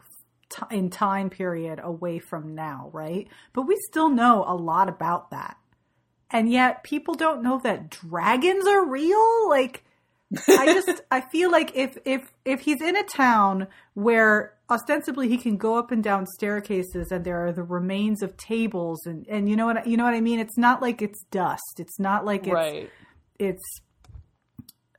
[0.50, 3.28] t- in time period away from now, right?
[3.54, 5.56] But we still know a lot about that.
[6.32, 9.50] And yet people don't know that dragons are real.
[9.50, 9.84] Like,
[10.48, 15.38] I just I feel like if if if he's in a town where ostensibly he
[15.38, 19.48] can go up and down staircases and there are the remains of tables and and
[19.48, 22.26] you know what you know what I mean it's not like it's dust it's not
[22.26, 22.90] like it's Right.
[23.38, 23.64] it's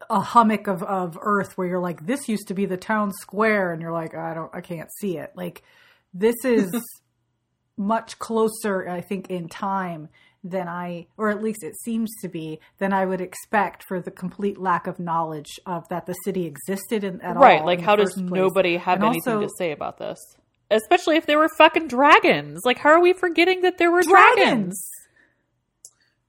[0.08, 3.72] a hummock of of earth where you're like this used to be the town square
[3.72, 5.64] and you're like oh, I don't I can't see it like
[6.14, 6.70] this is
[7.76, 10.08] much closer I think in time
[10.50, 14.10] than I or at least it seems to be than I would expect for the
[14.10, 17.64] complete lack of knowledge of that the city existed in, at all right.
[17.64, 18.30] Like, in how the does place.
[18.30, 20.18] nobody have And anything also- to say about this?
[20.70, 22.62] Especially if there were fucking dragons.
[22.64, 24.36] Like, how are we forgetting that there were dragons?
[24.40, 24.90] dragons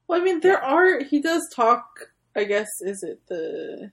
[0.06, 1.02] Well, I mean, there are.
[1.02, 1.84] He does talk.
[2.36, 3.90] I guess is it the?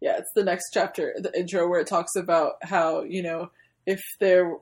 [0.00, 3.50] Yeah, it's the next chapter, the intro, where it talks about how you know
[3.86, 4.56] if there,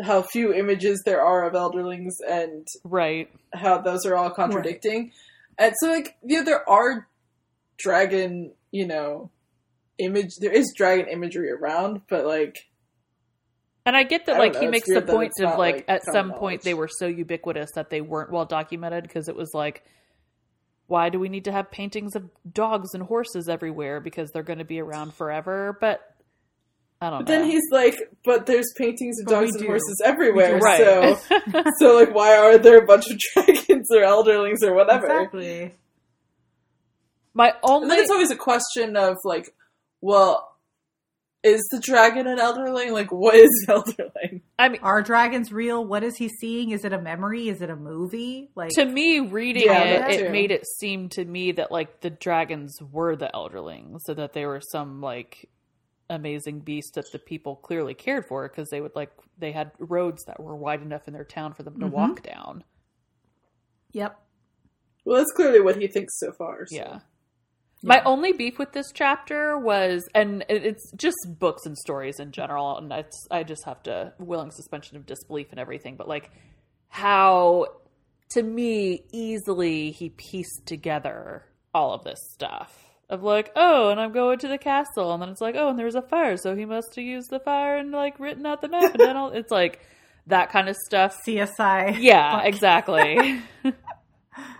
[0.00, 3.30] how few images there are of elderlings, and Right.
[3.52, 5.12] how those are all contradicting.
[5.58, 7.08] And so, like, yeah, there are
[7.78, 9.30] dragon, you know,
[9.98, 10.36] image.
[10.40, 12.56] There is dragon imagery around, but like,
[13.84, 16.04] And I get that, I like, don't he makes the point of, like, like, at
[16.04, 19.84] some point they were so ubiquitous that they weren't well documented because it was like,
[20.86, 24.00] why do we need to have paintings of dogs and horses everywhere?
[24.00, 25.76] Because they're going to be around forever.
[25.80, 26.00] But
[27.02, 27.38] I don't but know.
[27.40, 29.66] then he's like, but there's paintings of But dogs and do.
[29.66, 30.58] horses everywhere.
[30.58, 30.64] do.
[30.64, 30.78] right.
[30.78, 31.18] So,
[31.78, 35.06] so like, why are there a bunch of dragons or elderlings or whatever?
[35.06, 35.74] exactly
[37.34, 37.88] My And only.
[37.88, 39.54] then it's always a question of like,
[40.00, 40.48] well,
[41.42, 42.92] is the dragon an elderling?
[42.92, 44.40] Like, what is an elderling?
[44.58, 47.68] I mean, are dragons real what is he seeing is it a memory is it
[47.70, 50.30] a movie like to me, reading Yeah, it, it too.
[50.32, 54.46] made it seem to me that, like, the dragons were the elderlings, so that they
[54.46, 55.48] were some, like,
[56.12, 60.22] amazing beast that the people clearly cared for because they would, like, they had roads
[60.26, 61.90] that were wide enough in their town for them to Mhm.
[61.90, 62.64] walk down.
[63.92, 64.18] yep
[65.04, 66.66] Well, that's clearly what he thinks so far.
[66.66, 66.76] so.
[66.76, 67.00] Yeah.
[67.82, 72.78] My only beef with this chapter was, and it's just books and stories in general,
[72.78, 75.96] and it's, I just have to willing suspension of disbelief and everything.
[75.96, 76.30] But like,
[76.88, 77.66] how
[78.30, 81.44] to me easily he pieced together
[81.74, 85.28] all of this stuff of like, oh, and I'm going to the castle, and then
[85.30, 87.92] it's like, oh, and there's a fire, so he must have used the fire and
[87.92, 89.80] like written out the map, and then all, it's like
[90.28, 91.18] that kind of stuff.
[91.26, 93.40] csi Yeah, exactly.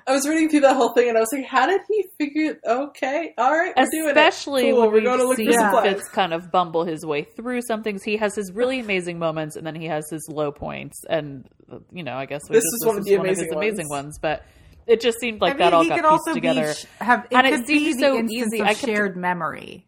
[0.07, 2.59] I was reading through that whole thing and I was like, how did he figure?
[2.67, 4.17] Okay, all right, we're doing it.
[4.19, 5.83] Especially Cool, when we're going to look see for.
[5.83, 8.03] Fitz kind of bumble his way through some things.
[8.03, 10.99] He has his really amazing moments, and then he has his low points.
[11.09, 11.49] And
[11.91, 14.05] you know, I guess we This just- was one of the amazing his amazing ones.
[14.05, 14.19] ones.
[14.21, 14.45] But
[14.87, 16.67] it just seemed like I that all he got could pieced also together.
[16.69, 18.61] be sh- have it And it could be seems the so easy.
[18.61, 19.87] of I kept- shared memory.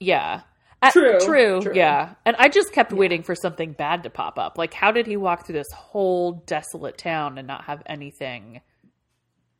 [0.00, 0.42] Yeah.
[0.80, 1.72] Uh, True, true, true.
[1.74, 2.14] yeah.
[2.24, 4.56] And I just kept waiting for something bad to pop up.
[4.56, 8.60] Like, how did he walk through this whole desolate town and not have anything?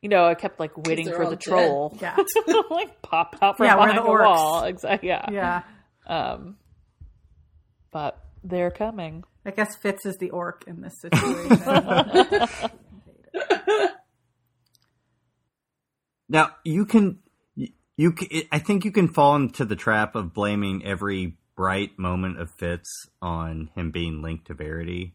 [0.01, 1.41] You know, I kept like waiting for the dead.
[1.41, 2.14] troll, Yeah.
[2.47, 4.25] to, like pop out from Yeah, behind the the, orcs.
[4.27, 4.62] wall.
[4.62, 5.09] Exactly.
[5.09, 5.29] Yeah.
[5.33, 5.62] Yeah.
[6.07, 6.57] Um,
[7.91, 9.25] but they're coming.
[9.45, 12.69] I guess Fitz is the orc in this situation.
[16.29, 17.19] Now you can
[17.97, 18.14] you,
[18.53, 22.88] I think you can fall into the trap of blaming every bright moment of Fitz
[23.21, 25.14] on him being linked to Verity.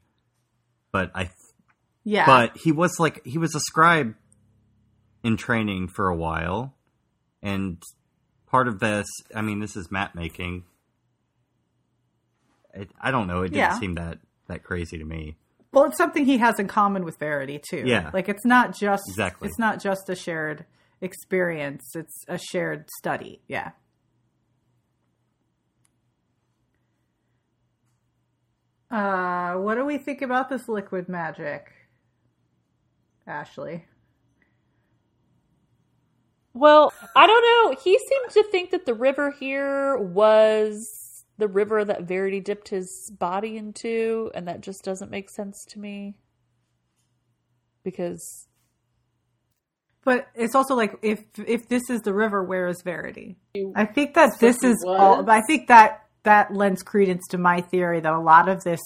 [0.92, 1.30] But I
[2.04, 2.26] yeah.
[2.26, 4.16] but he was like he was a scribe
[5.24, 6.76] in training for a while
[7.42, 7.82] and
[8.46, 10.66] part of this I mean this is map making.
[12.74, 13.80] It, I don't know, it didn't Yeah.
[13.80, 15.38] seem that that crazy to me.
[15.72, 17.84] well, it's something he has in common with Verity too.
[17.86, 18.12] Yeah.
[18.14, 19.48] Like it's not just Exactly.
[19.48, 20.66] It's not just a shared
[21.04, 21.96] experience.
[21.96, 23.42] It's a shared study.
[23.48, 23.72] Yeah.
[28.90, 31.72] Uh, what do we think about this liquid magic,
[33.26, 33.86] Ashley?
[36.54, 37.78] Well, I don't know.
[37.84, 43.12] He seemed to think that the river here was the river that Verity dipped his
[43.18, 46.16] body into, and that just doesn't make sense to me.
[47.84, 48.48] Because
[50.06, 53.38] But it's also like if if this is the river, where is Verity?
[53.76, 55.00] I think that this is was.
[55.00, 55.30] all.
[55.30, 58.82] I think that that lends credence to my theory that a lot of this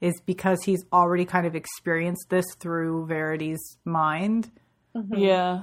[0.00, 4.50] is because he's already kind of experienced this through Verity's mind.
[5.14, 5.62] yeah,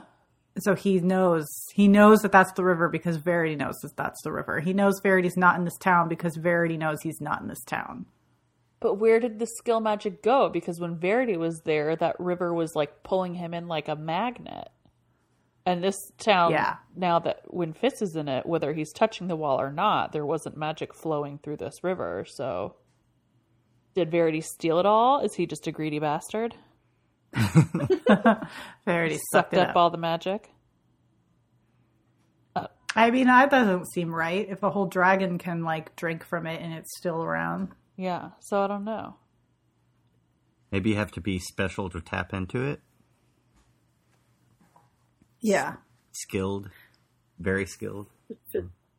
[0.58, 4.32] So he knows he knows that that's the river because Verity knows that that's the
[4.32, 4.60] river.
[4.60, 8.06] He knows Verity's not in this town because Verity knows he's not in this town.
[8.80, 10.50] but where did the skill magic go?
[10.50, 14.70] Because when Verity was there, that river was like pulling him in like a magnet.
[15.66, 16.76] And this town, Yeah.
[16.96, 20.26] now that when Fitz is in it, whether he's touching the wall or not, there
[20.26, 22.26] wasn't magic flowing through this river.
[22.28, 22.76] So,
[23.96, 25.20] did Verity steal it all?
[25.22, 26.56] Is he just a greedy bastard?
[28.86, 29.76] Verity sucked sucked up, up.
[29.78, 30.50] all the magic.
[32.56, 34.48] Uh, I mean, that doesn't seem right.
[34.50, 37.70] If a whole dragon can like drink from it and it's still around.
[37.96, 39.16] Yeah, so I don't know.
[40.72, 42.82] Maybe you have to be special to tap into it.
[45.44, 45.76] Yeah.
[46.12, 46.70] Skilled,
[47.40, 48.08] very skilled.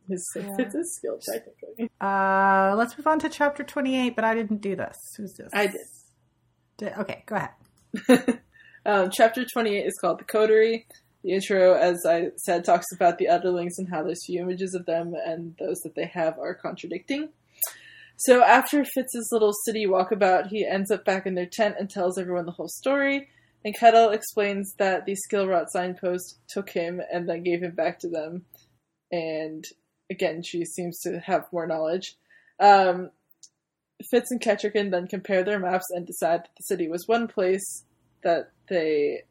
[0.08, 1.90] His it's his skill technically.
[2.00, 4.96] Uh, let's move on to chapter 28, but I didn't do this.
[5.16, 5.48] Who's this?
[5.52, 5.80] I did.
[6.76, 8.40] Did- okay, go ahead.
[8.86, 10.86] Um, chapter 28 is called The Coterie.
[11.22, 14.84] The intro, as I said, talks about the underlings and how there's few images of
[14.84, 17.30] them, and those that they have are contradicting.
[18.18, 22.18] So after Fitz's little city walkabout, he ends up back in their tent and tells
[22.18, 23.28] everyone the whole story.
[23.64, 27.98] And Kettle explains that the skill rot signpost took him and then gave him back
[28.00, 28.44] to them.
[29.10, 29.64] And
[30.10, 32.16] again, she seems to have more knowledge.
[32.60, 33.10] Um,
[34.10, 37.84] Fitz and Kettricken then compare their maps and decide that the city was one place
[38.22, 39.22] that they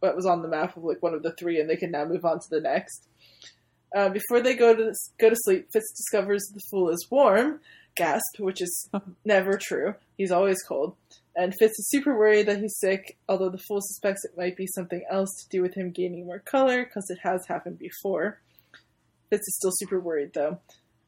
[0.00, 2.04] what was on the map of like one of the three, and they can now
[2.04, 3.08] move on to the next.
[3.96, 7.60] Uh, before they go to go to sleep, Fitz discovers the fool is warm.
[7.94, 8.90] Gasp, which is
[9.24, 9.94] never true.
[10.16, 10.96] He's always cold.
[11.34, 14.66] And Fitz is super worried that he's sick, although the fool suspects it might be
[14.66, 18.40] something else to do with him gaining more color, because it has happened before.
[19.30, 20.60] Fitz is still super worried though.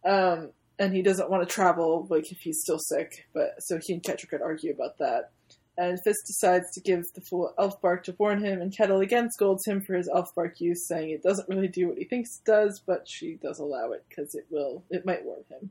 [0.05, 3.93] Um, and he doesn't want to travel like if he's still sick, but so he
[3.93, 5.31] and Kettricken argue about that.
[5.77, 9.29] And Fitz decides to give the fool elf bark to warn him, and Kettle again
[9.31, 12.39] scolds him for his elf bark use, saying it doesn't really do what he thinks
[12.39, 15.71] it does, but she does allow it because it will, it might warn him.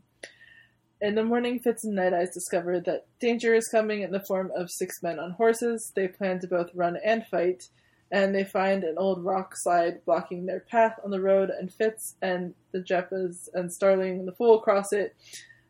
[1.04, 4.54] In the morning, Fitz and Night Eyes discover that danger is coming in the form
[4.56, 5.92] of six men on horses.
[5.98, 7.68] They plan to both run and fight,
[8.10, 12.16] and they find an old rock slide blocking their path on the road, and Fitz
[12.22, 15.14] and the Jeppas and Starling and the Fool cross it.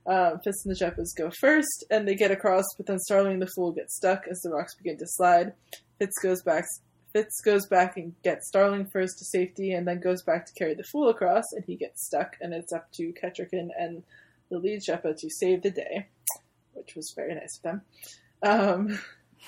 [0.06, 3.42] Um, Fitz and the Jeppas go first, and they get across, but then Starling and
[3.42, 5.54] the Fool get stuck as the rocks begin to slide.
[5.98, 6.66] Fitz goes back.
[7.12, 10.76] Fitz goes back and gets Starling first to safety, and then goes back to carry
[10.76, 12.36] the Fool across, and he gets stuck.
[12.40, 14.04] And it's up to Kettricken and
[14.50, 16.08] the lead Jeppa to save the day,
[16.74, 17.82] which was very nice of them.
[18.42, 19.00] Um,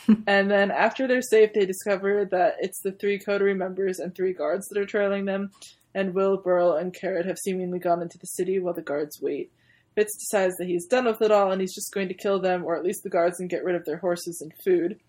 [0.27, 4.33] and then after they're safe, they discover that it's the three coterie members and three
[4.33, 5.51] guards that are trailing them,
[5.93, 9.51] and Will, Burl, and Carrod have seemingly gone into the city while the guards wait.
[9.95, 12.65] Fitz decides that he's done with it all and he's just going to kill them,
[12.65, 14.99] or at least the guards, and get rid of their horses and food.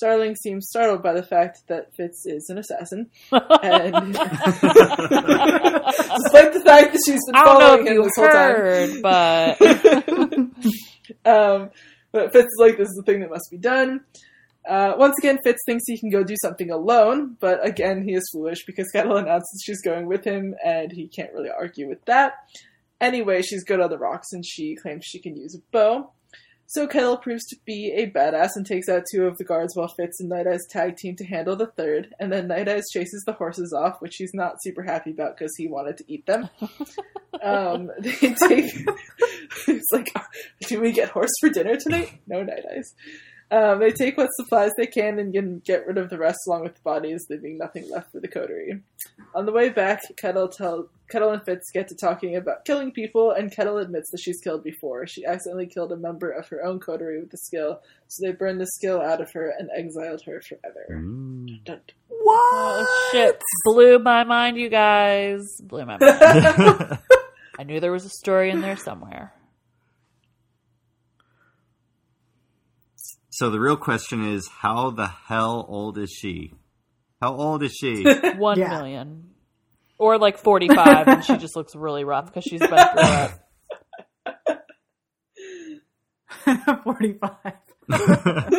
[0.00, 4.32] Starling seems startled by the fact that Fitz is an assassin, and despite
[6.54, 8.54] the fact that she's been I don't know following him this whole time.
[8.56, 9.60] heard, but
[11.26, 11.70] um,
[12.12, 14.00] but Fitz is like, this is the thing that must be done.
[14.66, 18.26] Uh, once again, Fitz thinks he can go do something alone, but again, he is
[18.32, 22.32] foolish because Kettle announces she's going with him, and he can't really argue with that.
[23.02, 26.10] Anyway, she's good on the rocks, and she claims she can use a bow.
[26.70, 29.88] So Kettle proves to be a badass and takes out two of the guards while
[29.88, 33.24] Fitz and Night Eyes tag team to handle the third, and then Night Eyes chases
[33.26, 36.48] the horses off, which he's not super happy about because he wanted to eat them.
[37.42, 38.72] um, they take.
[39.66, 40.14] it's like,
[40.68, 42.20] do we get horse for dinner tonight?
[42.28, 42.94] No, Night Eyes.
[43.50, 46.62] Um, they take what supplies they can and can get rid of the rest along
[46.62, 48.80] with the bodies, leaving nothing left for the coterie.
[49.34, 53.32] On the way back, Kettle tell Kettle and Fitz get to talking about killing people,
[53.32, 55.06] and Kettle admits that she's killed before.
[55.06, 58.60] She accidentally killed a member of her own coterie with the skill, so they burned
[58.60, 60.86] the skill out of her and exiled her forever.
[60.92, 61.64] Mm.
[61.64, 61.96] Dun, dun.
[62.22, 62.86] What?
[62.86, 65.44] oh shit, blew my mind, you guys.
[65.60, 66.98] Blew my mind.
[67.58, 69.32] I knew there was a story in there somewhere.
[73.40, 76.52] So the real question is, how the hell old is she?
[77.22, 78.04] How old is she?
[78.36, 78.68] One Yeah.
[78.68, 79.30] million,
[79.96, 83.28] or like forty-five, and she just looks really rough because she's been through
[86.46, 86.78] it.
[86.84, 87.30] 45.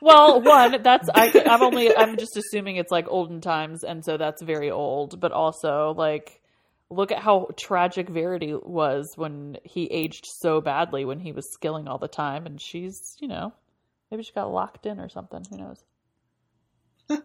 [0.00, 4.16] Well, one, that's I, I'm only I'm just assuming it's like olden times, and so
[4.16, 5.18] that's very old.
[5.20, 6.37] But also, like,
[6.90, 11.88] look at how tragic Verity was when he aged so badly when he was skilling
[11.88, 13.52] all the time, and she's you know
[14.10, 15.42] maybe she got locked in or something.
[15.50, 15.84] Who knows?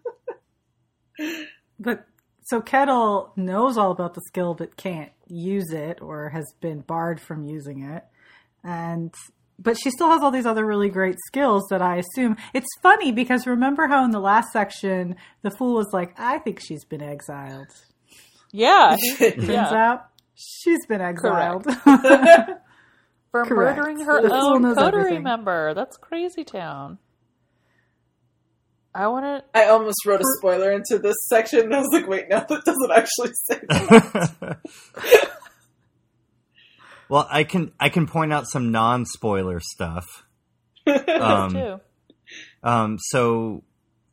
[1.79, 2.05] But
[2.43, 7.19] so Kettle knows all about the skill but can't use it or has been barred
[7.19, 8.03] from using it.
[8.63, 9.13] And
[9.59, 12.37] but she still has all these other really great skills that I assume.
[12.53, 16.59] It's funny because remember how in the last section the fool was like, "I think
[16.59, 17.67] she's been exiled."
[18.55, 21.65] Yeah, Turns yeah, out she's been exiled.
[21.83, 23.49] for correct.
[23.79, 25.23] murdering her The own knows coterie everything.
[25.23, 25.73] member.
[25.73, 26.99] That's crazy town.
[28.93, 29.43] I want to.
[29.59, 32.63] I almost wrote a spoiler into this section, and I was like, wait, no, that
[32.63, 34.59] doesn't actually say that.
[37.09, 40.05] well, I can I can point out some non spoiler stuff.
[40.85, 41.79] Um, too.
[42.61, 43.63] Um, so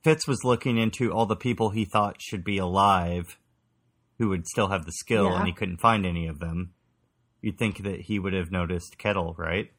[0.05, 3.36] Fitz was looking into all the people he thought should be alive
[4.20, 5.38] who would still have the skill, Yeah.
[5.38, 6.74] and he couldn't find any of them.
[7.40, 9.72] You'd think that he would have noticed Kettle, right?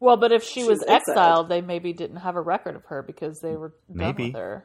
[0.00, 1.08] Well, but if she She's was exiled.
[1.18, 4.24] exiled, they maybe didn't have a record of her because they were done Maybe.
[4.28, 4.64] with her.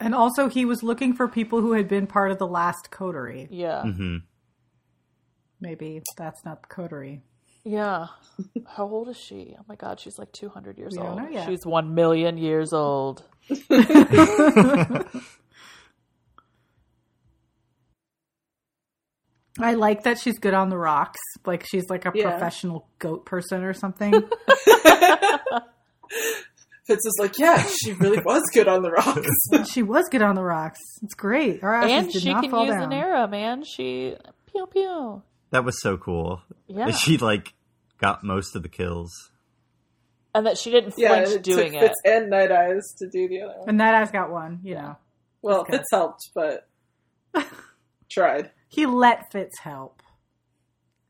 [0.00, 3.46] and also he was looking for people who had been part of the last coterie.
[3.50, 4.16] Yeah, hmm
[5.60, 7.22] Maybe that's not the coterie.
[7.64, 8.08] yeah.
[8.76, 9.54] How old is she?
[9.58, 11.20] Oh my god, she's like two hundred years We old.
[11.46, 13.22] She's one million years old.
[19.58, 21.20] I like that she's good on the rocks.
[21.44, 22.30] Like she's like a Yeah.
[22.30, 24.12] professional goat person or something.
[26.86, 29.28] Fitz is like, yeah, she really was good on the rocks.
[29.72, 30.78] she was good on the rocks.
[31.02, 31.64] It's great.
[31.64, 32.84] Our asses and did she not can fall use down.
[32.84, 33.64] an arrow, man.
[33.64, 34.14] She
[34.46, 35.22] pew pew.
[35.50, 36.42] That was so cool.
[36.68, 36.90] Yeah.
[36.92, 37.54] She like
[38.00, 39.10] got most of the kills.
[40.32, 41.86] And that she didn't yeah, flinch it doing took it.
[41.88, 43.68] Fitz and Night Eyes to do the other one.
[43.70, 44.96] And Night Eye's got one, you know.
[45.42, 45.72] Well, Okay.
[45.78, 46.68] Fitz helped, but
[48.10, 48.50] tried.
[48.68, 50.02] He let Fitz help.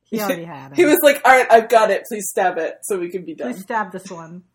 [0.04, 0.76] He already had it.
[0.76, 2.04] He was like, all right, I've got it.
[2.08, 3.52] Please stab it so we can be done.
[3.52, 4.44] Please stab this one.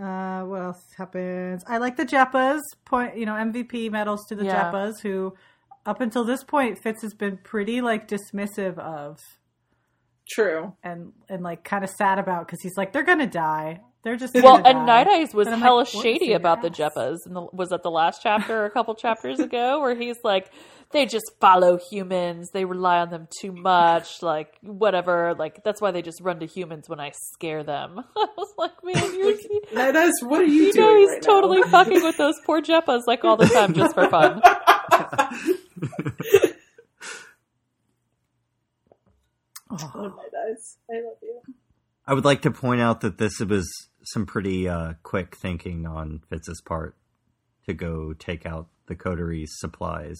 [0.00, 1.62] Uh, what else happens?
[1.66, 2.60] I like the Jeppas.
[2.86, 4.70] Point, you know, MVP medals to the Yeah.
[4.72, 5.34] Jeppas, who
[5.84, 9.18] up until this point Fitz has been pretty like dismissive of
[10.30, 10.74] True.
[10.82, 13.80] and and like kind of sad about because he's like they're gonna die.
[14.02, 14.86] They're just well, and die.
[14.86, 17.26] Night Eyes was And I'm like, hella shady your about the ass?" Jeppas.
[17.26, 20.50] And the, was that the last chapter or a couple chapters ago where he's like,
[20.92, 22.50] they just follow humans.
[22.50, 24.22] They rely on them too much.
[24.22, 25.34] Like, whatever.
[25.38, 28.00] Like, that's why they just run to humans when I scare them.
[28.16, 29.36] I was like, man, you're.
[29.74, 30.66] Night Eyes, what are you, doing?
[30.66, 31.66] You doing know, he's right totally now?
[31.70, 34.40] fucking with those poor Jeppas like all the time just for fun.
[39.72, 41.40] Oh, Night Eyes, I love you.
[42.04, 43.70] I would like to point out that this was
[44.12, 46.96] some pretty uh, quick thinking on Fitz's part
[47.66, 50.18] to go take out the coterie's supplies.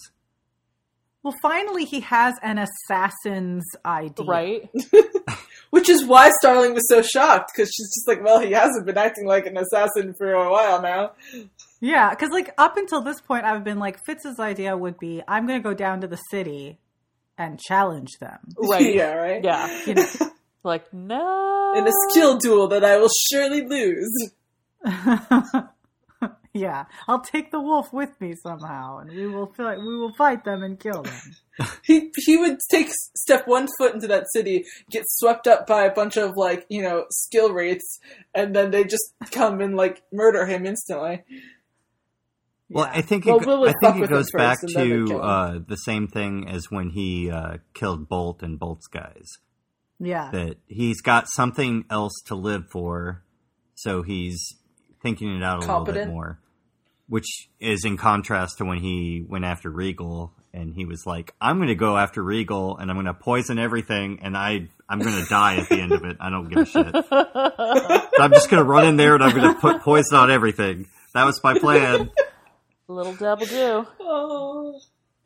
[1.23, 4.27] Well, finally, he has an assassin's idea.
[4.27, 4.71] Right?
[5.71, 8.99] Which is why Starling was so shocked because she's just like, well, he hasn't been
[8.99, 11.13] acting like an assassin for a while now.
[11.81, 15.47] Yeah, because like up until this point, I've been like Fitz's idea would be I'm
[15.47, 16.79] going to go down to the city
[17.39, 18.39] and challenge them.
[18.57, 18.95] Right.
[18.95, 19.45] yeah, right.
[19.45, 19.85] Yeah.
[19.87, 20.07] You know,
[20.63, 21.73] Like, no.
[21.77, 24.31] in a skill duel that I will surely lose.
[26.53, 29.79] yeah, I'll take the wolf with me somehow, and we will fight.
[29.79, 31.15] We will fight them and kill them.
[31.85, 35.93] He he would take step one foot into that city, get swept up by a
[35.93, 37.99] bunch of like you know skill wraiths,
[38.35, 41.23] and then they just come and like murder him instantly.
[42.71, 42.93] Well, Yeah.
[42.99, 44.75] I think Well, it, Will go- would I think it with him goes back first,
[44.75, 48.59] and then they'd to uh, the same thing as when he uh, killed Bolt and
[48.59, 49.27] Bolt's guys.
[50.01, 53.23] Yeah, That he's got something else to live for,
[53.75, 54.57] so he's
[55.03, 56.41] thinking it out a little bit more.
[57.07, 61.57] Which is in contrast to when he went after Regal and he was like, "I'm
[61.59, 65.21] going to go after Regal and I'm going to poison everything and I I'm going
[65.21, 66.17] to die at the end of it.
[66.21, 66.95] I don't give a shit.
[68.19, 70.87] I'm just going to run in there and I'm going to put poison on everything.
[71.15, 72.11] That was my plan."
[72.89, 73.87] Little devil do.
[74.01, 74.81] Oh,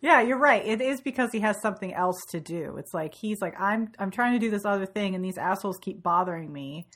[0.05, 0.20] yeah.
[0.20, 0.64] You're right.
[0.64, 2.76] It is because he has something else to do.
[2.76, 5.78] It's like he's like, I'm I'm trying to do this other thing, and these assholes
[5.80, 6.86] keep bothering me.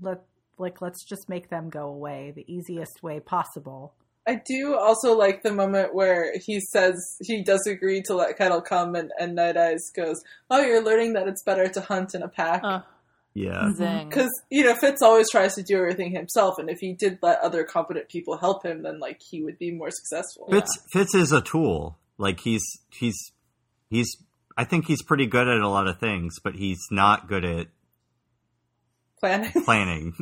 [0.00, 0.22] Let
[0.56, 3.94] like let's just make them go away the easiest way possible.
[4.26, 8.60] I do also like the moment where he says he does agree to let Kettle
[8.60, 12.22] come, and, and Night Eyes goes, "Oh, you're learning that it's better to hunt in
[12.22, 12.80] a pack." Uh,
[13.34, 14.04] Yeah.
[14.06, 17.40] Because you know Fitz always tries to do everything himself, and if he did let
[17.40, 20.48] other competent people help him, then like he would be more successful.
[20.50, 21.98] Fitz Fitz is a tool.
[22.18, 23.16] Like he's he's
[23.88, 24.16] he's
[24.56, 27.68] I think he's pretty good at a lot of things, but he's not good at
[29.20, 29.50] Planning.
[29.64, 30.12] planning.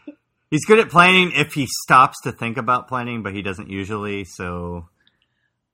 [0.50, 4.24] he's good at planning if he stops to think about planning, but he doesn't usually.
[4.24, 4.88] So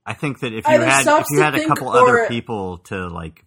[0.05, 3.09] I think that if you Either had if you had a couple other people to
[3.09, 3.45] like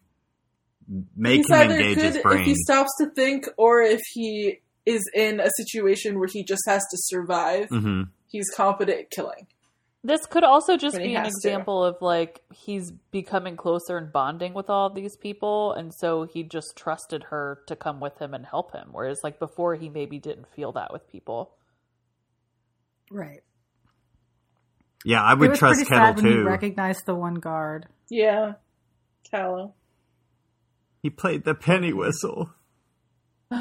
[1.16, 5.40] make him engage good his if he stops to think, or if he is in
[5.40, 7.68] a situation where he just has to survive.
[7.70, 9.48] hmm He's competent at killing.
[10.02, 11.50] This could also just be an has to.
[11.50, 16.24] example of like he's becoming closer and bonding with all of these people, and so
[16.24, 18.90] he just trusted her to come with him and help him.
[18.94, 21.52] Whereas like before, he maybe didn't feel that with people.
[23.12, 23.42] Right.
[25.04, 26.44] Yeah, I It would was trust pretty Kettle sad when he too.
[26.46, 27.88] recognized the one guard.
[28.10, 28.54] Yeah,
[29.30, 29.74] Callow.
[31.02, 32.52] He played the penny whistle.
[33.52, 33.58] he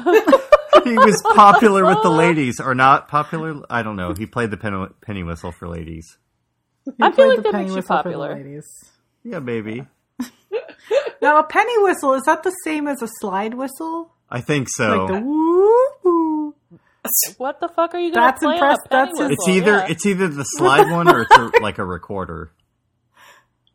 [0.97, 3.61] was popular with the ladies, or not popular.
[3.69, 4.13] I don't know.
[4.13, 6.17] He played the penny, penny whistle for ladies.
[6.97, 8.35] He I feel like the that penny makes you whistle for the popular.
[8.35, 8.65] ladies.
[9.23, 9.85] Yeah, maybe.
[11.21, 14.13] Now, a penny whistle is that the same as a slide whistle?
[14.29, 15.05] I think so.
[15.05, 16.55] Like the woo woo.
[17.37, 19.47] What the fuck are you gonna That's play impress- on a penny that's his- it's
[19.49, 19.87] either Yeah.
[19.89, 22.51] it's either the slide one or it's a, like a recorder.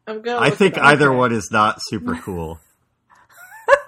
[0.06, 0.40] I'm gonna.
[0.40, 2.58] I think either one is not super cool.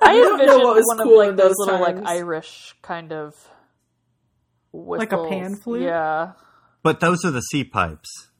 [0.02, 1.96] I don't know what was one cool of like those, those little like.
[2.04, 3.34] Irish kind of
[4.72, 5.82] Like a pan flute?
[5.82, 6.32] Yeah.
[6.82, 8.35] But those are the sea pipes, no,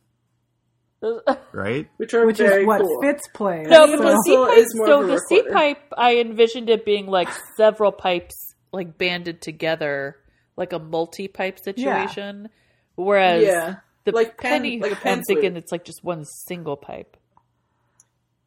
[1.53, 1.89] right?
[1.99, 3.01] which are Which is what cool.
[3.03, 3.67] Fitz plays.
[3.69, 4.67] but Penny the sea pipe.
[4.87, 8.35] So of a the sea pipe, I envisioned it being like several pipes
[8.73, 10.17] like banded together,
[10.57, 12.49] like a multi-pipe situation.
[12.95, 16.25] Whereas Yeah, the Like pan- penny, like a pan I'm thinking it's like just one
[16.25, 17.17] single pipe.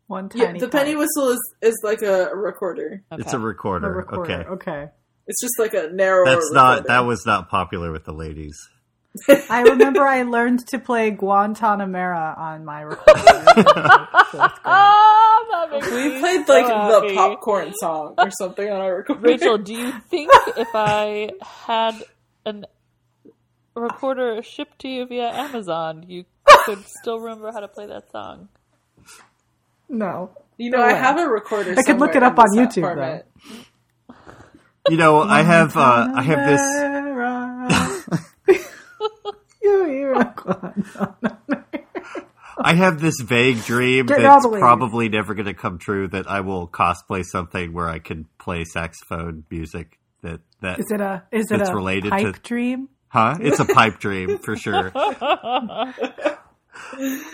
[0.08, 0.46] One yeah.
[0.48, 1.00] tiny The penny pipe.
[1.00, 3.04] whistle is is like a recorder.
[3.12, 3.22] Okay.
[3.22, 3.92] It's a recorder.
[3.94, 4.34] A recorder.
[4.34, 4.88] Okay, Okay.
[5.28, 6.26] It's just like a narrow.
[6.26, 8.58] that's not that was not popular with the ladies.
[9.50, 13.20] I remember I learned to play Guantanamera on my recorder.
[13.20, 14.66] in fourth grade.
[15.50, 17.08] That makes We played so like happy.
[17.10, 19.22] the popcorn song or something on our recorder.
[19.22, 21.96] Rachel, do you think if I had
[22.46, 22.66] an
[23.76, 26.26] a recorder shipped to you via Amazon, you
[26.66, 28.50] could still remember how to play that song?
[29.90, 30.32] No.
[30.58, 31.76] you know, No I have a recorder.
[31.78, 33.26] I could look it up on YouTube, apartment.
[34.90, 36.62] You know, I have uh, I have this.
[39.70, 39.72] Guantanamera.
[39.86, 41.66] you hear a Guantanamera.
[42.62, 46.10] I have this vague dream Get that's all probably never going to come true.
[46.10, 49.98] That I will cosplay something where I can play saxophone music.
[50.24, 52.90] That that Is it a is it a related pipe to- dream?
[53.08, 53.38] huh?
[53.40, 54.92] It's a pipe dream for sure.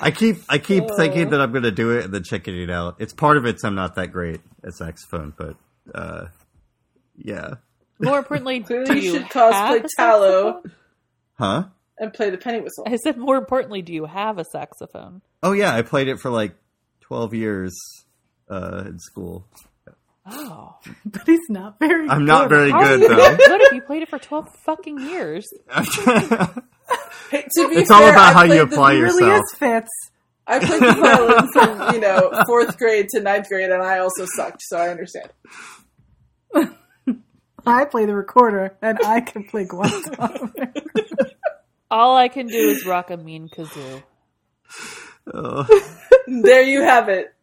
[0.02, 2.70] I keep I keep thinking that I'm going to do it and then checking it
[2.70, 2.96] out.
[3.00, 5.56] It's part of it's I'm not that great at saxophone, but
[5.94, 6.26] uh,
[7.18, 7.56] yeah,
[8.00, 10.64] More importantly, Clearly, do you you should cosplay have Tallow
[11.40, 11.64] huh?
[11.98, 12.84] And play the penny whistle.
[12.88, 15.22] I said, more importantly, do you have a saxophone?
[15.44, 16.56] Oh yeah, I played it for like
[17.02, 17.76] twelve years
[18.50, 19.48] uh, in school.
[20.28, 20.76] Oh,
[21.06, 23.16] But he's not very I'm not very how good you though.
[23.18, 25.46] not good if you played it for twelve fucking years?
[25.70, 25.84] Hey,
[27.56, 29.42] to be It's all fair, about I how you played the- apply He really yourself.
[29.54, 29.90] is Fitz.
[30.48, 34.26] I played the violin from you know fourth grade to ninth grade, and I also
[34.36, 35.30] sucked, so I understand.
[37.68, 40.85] I play the recorder and I can play Guantanamera.
[41.96, 44.04] All I can do is rock a mean kazoo.
[45.34, 45.66] Oh.
[46.28, 47.34] There you have it,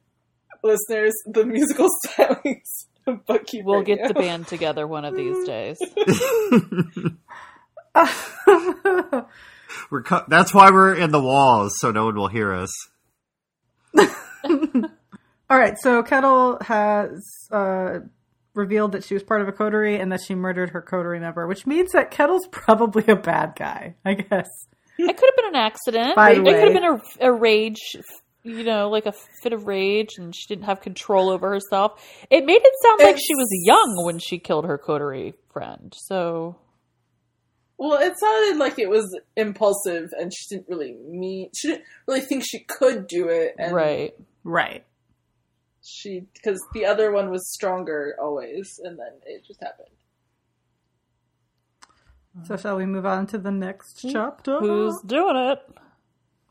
[0.64, 1.14] listeners.
[1.24, 3.64] The musical stylings Bookkeeping.
[3.64, 5.78] We'll get the band together one of these days.
[9.90, 12.72] we're cu- that's why we're in the walls, so no one will hear us.
[13.96, 18.00] All right, so Kettle has uh,
[18.54, 21.46] revealed that she was part of a coterie and that she murdered her coterie member,
[21.46, 24.48] which means that Kettle's probably a bad guy, I guess.
[24.98, 26.16] It could have been an accident.
[26.16, 27.80] By it the could have been a, a rage,
[28.42, 32.02] you know, like a fit of rage, and she didn't have control over herself.
[32.30, 35.92] It made it sound like she was young when she killed her coterie friend.
[35.96, 36.56] So
[37.78, 41.50] Well, it sounded like it was impulsive, and she didn't really mean.
[41.56, 44.14] She didn't really think she could do it, and right.
[44.44, 44.84] Right.
[45.84, 49.88] She because the other one was stronger always, and then it just happened.
[52.44, 54.58] So shall we move on to the next chapter?
[54.58, 55.58] Who's doing it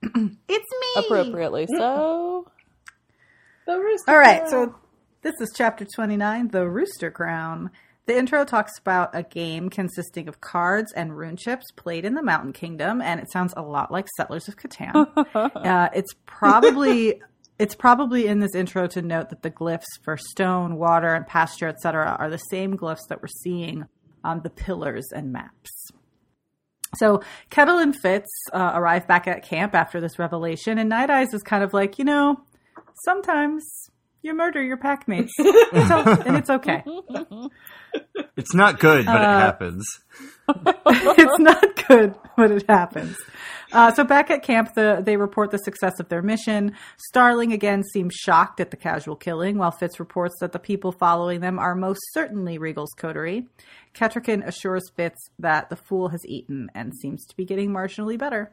[0.47, 1.03] It's me.
[1.03, 1.67] appropriately?
[1.75, 2.45] So
[3.65, 4.49] The rooster All right, crow.
[4.65, 4.75] so
[5.21, 7.69] this is chapter 29, The Rooster Crown.
[8.07, 12.23] The intro talks about a game consisting of cards and rune chips played in the
[12.23, 15.05] Mountain Kingdom, and it sounds a lot like Settlers of Catan.
[15.35, 17.21] uh, it's probably
[17.61, 21.67] it's probably in this intro to note that the glyphs for stone, water, and pasture,
[21.67, 23.85] etc., are the same glyphs that we're seeing
[24.23, 25.71] on the pillars and maps.
[26.95, 31.33] So Kettle and Fitz uh, arrive back at camp after this revelation, and Night Eyes
[31.33, 32.41] is kind of like, you know,
[33.05, 33.63] sometimes
[34.23, 35.91] you murder your packmates, It's
[36.27, 36.83] and it's okay.
[38.37, 39.85] It's not good, but it Uh, happens.
[40.49, 43.15] it's not good but it happens.
[43.71, 46.73] Uh, so back at camp, the, they report the success of their mission.
[47.07, 51.39] Starling again seems shocked at the casual killing, while Fitz reports that the people following
[51.39, 53.47] them are most certainly Regal's coterie.
[53.93, 58.51] Kettricken assures Fitz that the fool has eaten and seems to be getting marginally better.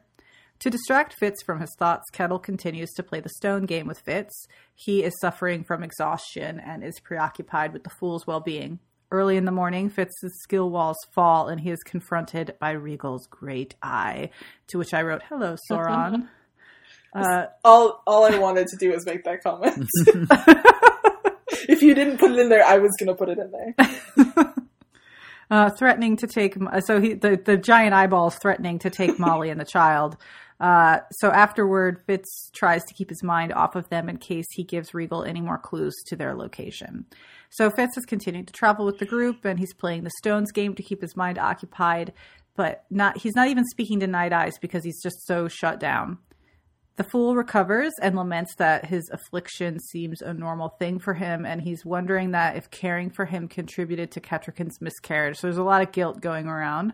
[0.59, 4.47] To distract Fitz from his thoughts, Kettle continues to play the stone game with Fitz.
[4.75, 8.79] He is suffering from exhaustion and is preoccupied with the fool's well being.
[9.11, 13.73] Early in the morning, Fitz's skill walls fall and he is confronted by Regal's great
[13.81, 14.29] eye,
[14.67, 16.27] to which I wrote, Hello, Sauron.
[17.15, 19.87] uh, all all I wanted to do was make that comment.
[21.67, 24.53] if you didn't put it in there, I was gonna put it in there.
[25.49, 26.55] uh, threatening to take
[26.85, 30.17] so he the, the giant eyeballs threatening to take Molly and the child.
[30.59, 34.63] Uh, so afterward, Fitz tries to keep his mind off of them in case he
[34.63, 37.05] gives Regal any more clues to their location.
[37.49, 40.75] So Fitz is continuing to travel with the group, and he's playing the Stones game
[40.75, 42.13] to keep his mind occupied.
[42.55, 46.17] But not he's not even speaking to Night Eyes because he's just so shut down.
[46.97, 51.61] The fool recovers and laments that his affliction seems a normal thing for him, and
[51.61, 55.37] he's wondering that if caring for him contributed to Kettricken's miscarriage.
[55.37, 56.91] So there's a lot of guilt going around.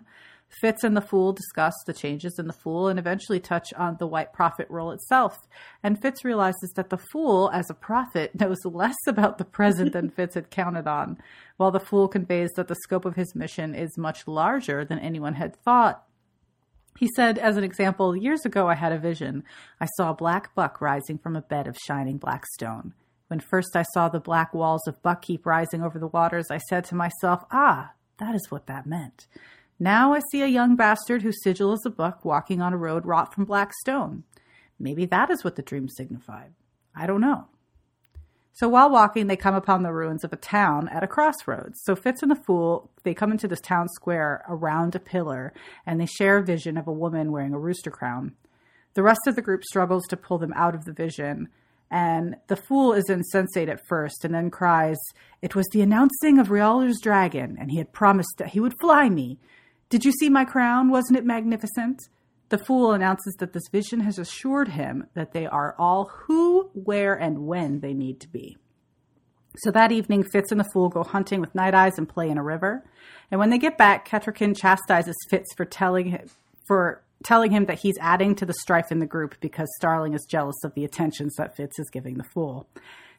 [0.50, 4.08] Fitz and the Fool discuss the changes in the Fool and eventually touch on the
[4.08, 5.38] White Prophet role itself.
[5.84, 10.10] And Fitz realizes that the Fool, as a prophet, knows less about the present than
[10.10, 11.18] Fitz had counted on,
[11.58, 15.34] while the Fool conveys that the scope of his mission is much larger than anyone
[15.34, 16.04] had thought.
[16.98, 19.44] He said, as an example, years ago I had a vision.
[19.82, 22.94] I saw a black buck rising from a bed of shining black stone.
[23.28, 26.86] When first I saw the black walls of Buckkeep rising over the waters, I said
[26.86, 29.28] to myself, Ah, that is what that meant.
[29.80, 33.06] Now I see a young bastard whose sigil is a buck walking on a road
[33.06, 34.24] wrought from black stone.
[34.80, 36.54] Maybe that is what the dream signified.
[36.96, 37.48] I don't know.
[38.54, 41.82] So while walking, they come upon the ruins of a town at a crossroads.
[41.84, 45.52] So Fitz and the Fool, they come into this town square around a pillar,
[45.86, 48.34] and they share a vision of a woman wearing a rooster crown.
[48.94, 51.50] The rest of the group struggles to pull them out of the vision,
[51.92, 55.00] and the Fool is insensate at first and then cries,
[55.42, 59.10] It was the announcing of Realder's dragon, and he had promised that he would fly
[59.10, 59.38] me.
[59.90, 60.90] Did you see my crown?
[60.90, 62.02] Wasn't it magnificent?
[62.50, 67.14] The fool announces that this vision has assured him that they are all who, where,
[67.16, 68.58] and when they need to be.
[69.58, 72.38] So that evening, Fitz and the fool go hunting with Night Eyes and play in
[72.38, 72.84] a river.
[73.32, 76.30] And when they get back, Kettricken chastises Fitz for telling him,
[76.68, 80.26] for telling him that he's adding to the strife in the group because Starling is
[80.30, 82.68] jealous of the attentions that Fitz is giving the fool.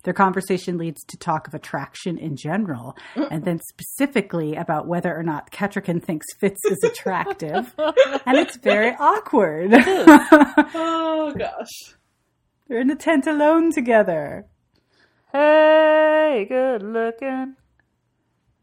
[0.07, 5.25] Their conversation leads to talk of attraction in general, and then specifically about whether or
[5.25, 7.75] not Kettricken thinks Fitz is attractive.
[8.25, 9.75] and it's very awkward.
[9.75, 11.97] Oh gosh.
[12.69, 14.47] They're in the tent alone together.
[15.33, 17.57] Hey, good looking.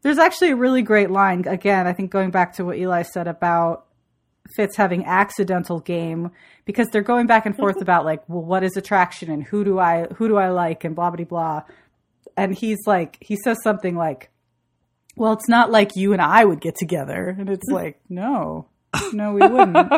[0.00, 1.44] There's actually a really great line.
[1.46, 3.84] Again, I think going back to what Eli said about
[4.56, 6.30] Fitz having accidental game
[6.64, 9.78] because they're going back and forth about like, well, what is attraction and who do
[9.78, 11.62] I who do I like and blah blah blah.
[12.36, 14.30] And he's like, he says something like,
[15.16, 18.66] "Well, it's not like you and I would get together," and it's like, no,
[19.12, 19.92] no, we wouldn't.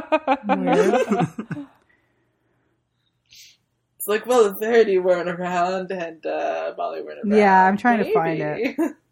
[4.07, 7.36] It's like, well, the Verity weren't around and uh, Molly weren't around.
[7.36, 8.76] Yeah, I'm trying to find Maybe.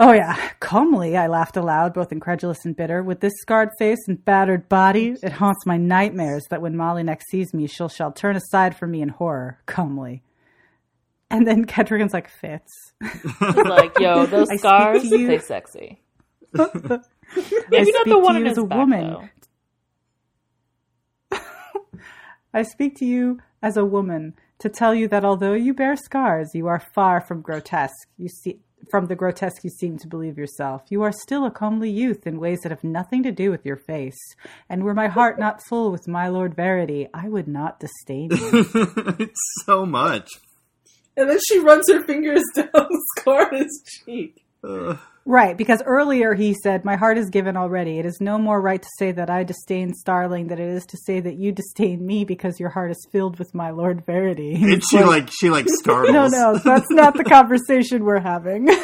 [0.00, 0.50] Oh, yeah.
[0.60, 3.02] Comely, I laughed aloud, both incredulous and bitter.
[3.02, 7.28] With this scarred face and battered body, it haunts my nightmares that when Molly next
[7.30, 9.58] sees me, she'll shall turn aside from me in horror.
[9.66, 10.22] Comely.
[11.30, 12.72] And then Kettricken's like, Fitz.
[13.40, 16.00] Like, yo, those scars, they sexy.
[16.58, 17.00] I
[17.68, 19.30] Maybe not the one in his as a back, woman.
[22.54, 26.52] I speak to you as a woman to tell you that although you bear scars,
[26.54, 28.08] you are far from grotesque.
[28.16, 28.60] You see
[28.90, 30.82] from the grotesque you seem to believe yourself.
[30.88, 33.76] You are still a comely youth in ways that have nothing to do with your
[33.76, 34.18] face.
[34.68, 38.66] And were my heart not full with my Lord Verity, I would not disdain you.
[39.18, 40.28] it's so much.
[41.16, 44.44] And then she runs her fingers down the scar on his cheek.
[44.64, 44.98] Ugh.
[45.28, 48.00] Right, because earlier he said, My heart is given already.
[48.00, 50.96] It is no more right to say that I disdain Starling than it is to
[51.06, 54.54] say that you disdain me because your heart is filled with my Lord Verity.
[54.56, 56.12] And It's she like- like she like startles.
[56.12, 58.68] No, no, that's not the conversation we're having.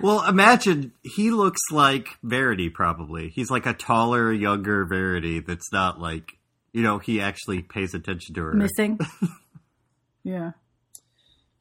[0.00, 2.68] Well, imagine he looks like Verity.
[2.68, 5.38] Probably he's like a taller, younger Verity.
[5.38, 6.36] That's not like
[6.72, 8.54] you know he actually pays attention to her.
[8.54, 8.98] Missing.
[10.24, 10.50] yeah.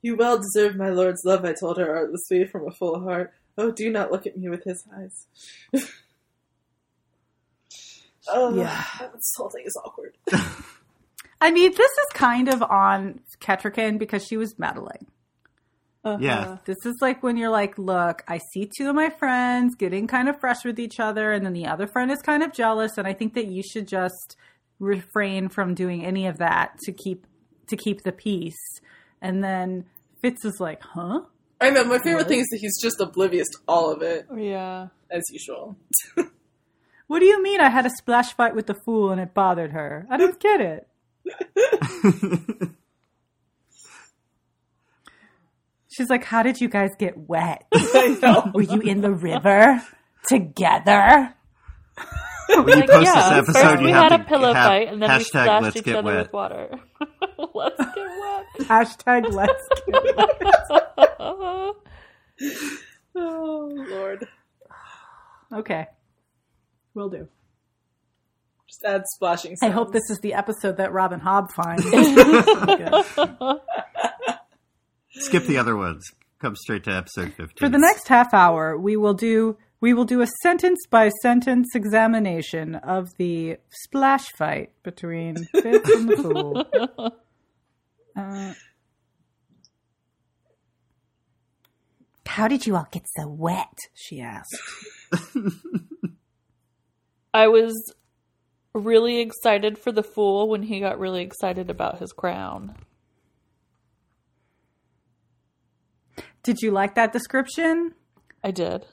[0.03, 3.33] You well deserve my lord's love, I told her artlessly from a full heart.
[3.57, 5.27] Oh, do not look at me with his eyes.
[8.27, 8.83] oh, Yeah.
[9.13, 10.15] this whole thing is awkward.
[11.41, 15.07] I mean, this is kind of on Kettricken because she was meddling.
[16.05, 16.17] Uh-huh.
[16.19, 16.57] Yeah.
[16.65, 20.27] This is like when you're like, look, I see two of my friends getting kind
[20.27, 23.07] of fresh with each other, and then the other friend is kind of jealous, and
[23.07, 24.35] I think that you should just
[24.79, 27.25] refrain from doing any of that to keep
[27.67, 28.59] to keep the peace.
[29.21, 29.85] And then
[30.23, 31.21] Fitz is like, huh?
[31.61, 34.35] I know, my favorite thing is that he's just oblivious to all of it, oh,
[34.37, 34.87] Yeah.
[35.11, 35.77] as usual.
[37.07, 39.71] What do you mean I had a splash fight with the fool and it bothered
[39.73, 40.07] her?
[40.09, 40.87] I don't get it.
[45.95, 47.65] She's like, how did you guys get wet?
[47.73, 48.51] I know.
[48.55, 49.83] Were you in the river
[50.27, 51.35] together?
[52.49, 54.53] when you Like, post yeah, this episode, first you we have had to a pillow
[54.53, 56.17] have fight, and then we hashtag splashed Let's each get other wet.
[56.23, 56.69] with water.
[56.99, 57.73] Let's get wet.
[58.61, 60.41] Hashtag let's get wet.
[63.15, 64.27] Oh, Lord.
[65.53, 65.85] Okay.
[66.95, 67.27] Will do.
[68.67, 71.83] Just add splashing I hope this is the episode that Robin Hobb finds.
[75.11, 76.03] Skip the other ones.
[76.41, 77.59] Come straight to episode fifteen.
[77.59, 81.75] For the next half hour, we will do we will do a sentence by sentence
[81.75, 86.65] examination of the splash fight between Fitz and the Fool.
[88.15, 88.53] Uh,
[92.33, 93.77] How did you all get so wet?
[93.93, 94.57] She asked.
[97.33, 97.93] I was
[98.73, 102.75] really excited for the fool when he got really excited about his crown.
[106.41, 107.93] Did you like that description?
[108.43, 108.87] I did.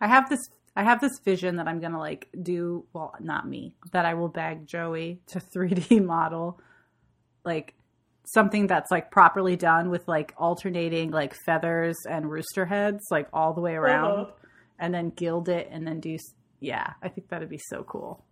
[0.00, 0.40] I have this
[0.74, 4.28] I have this vision that I'm gonna like do well not me, that I will
[4.28, 6.60] bag Joey to 3D model
[7.44, 7.74] like
[8.26, 13.52] something that's like properly done with like alternating like feathers and rooster heads like all
[13.54, 14.30] the way around Uh-huh.
[14.78, 16.16] and then gild it and then do
[16.60, 18.22] yeah, I think that'd be so cool.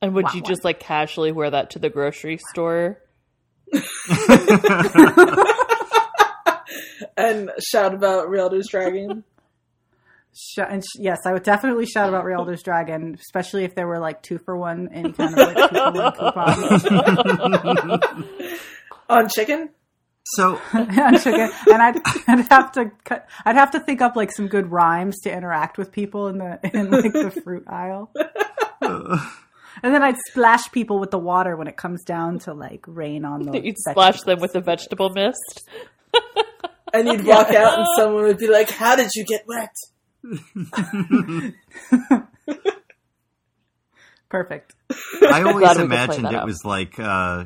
[0.00, 0.48] And would Wah, you wah.
[0.48, 2.98] just like casually wear that to the grocery store?
[7.16, 9.24] and shout about Realtor's Dragon.
[10.34, 13.98] Sh- and sh- yes, I would definitely shout about Realtor's Dragon, especially if there were
[13.98, 18.00] like two for one, any kind of like two for one coupon.
[19.08, 19.70] On chicken?
[20.24, 24.30] so on chicken, and I'd, I'd have to cut, I'd have to think up like
[24.32, 28.12] some good rhymes to interact with people in the in like the fruit aisle,
[28.80, 33.24] and then I'd splash people with the water when it comes down to like rain
[33.24, 33.60] on the.
[33.60, 35.68] You'd splash them with the vegetable mist.
[36.92, 39.74] And you'd walk out and someone would be like, How did you get wet?
[44.28, 44.74] Perfect.
[45.22, 46.46] I always Glad we could play imagined it out.
[46.46, 47.44] was like uh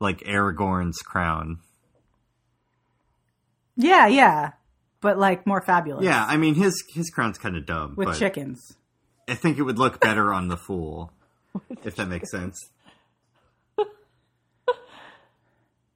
[0.00, 1.58] like Aragorn's crown.
[3.76, 4.52] Yeah, yeah,
[5.00, 6.04] but like more fabulous.
[6.04, 8.76] Yeah, I mean his his crown's kind of dumb, with but chickens.
[9.28, 11.12] I think it would look better on the fool,
[11.84, 12.58] if that makes sense.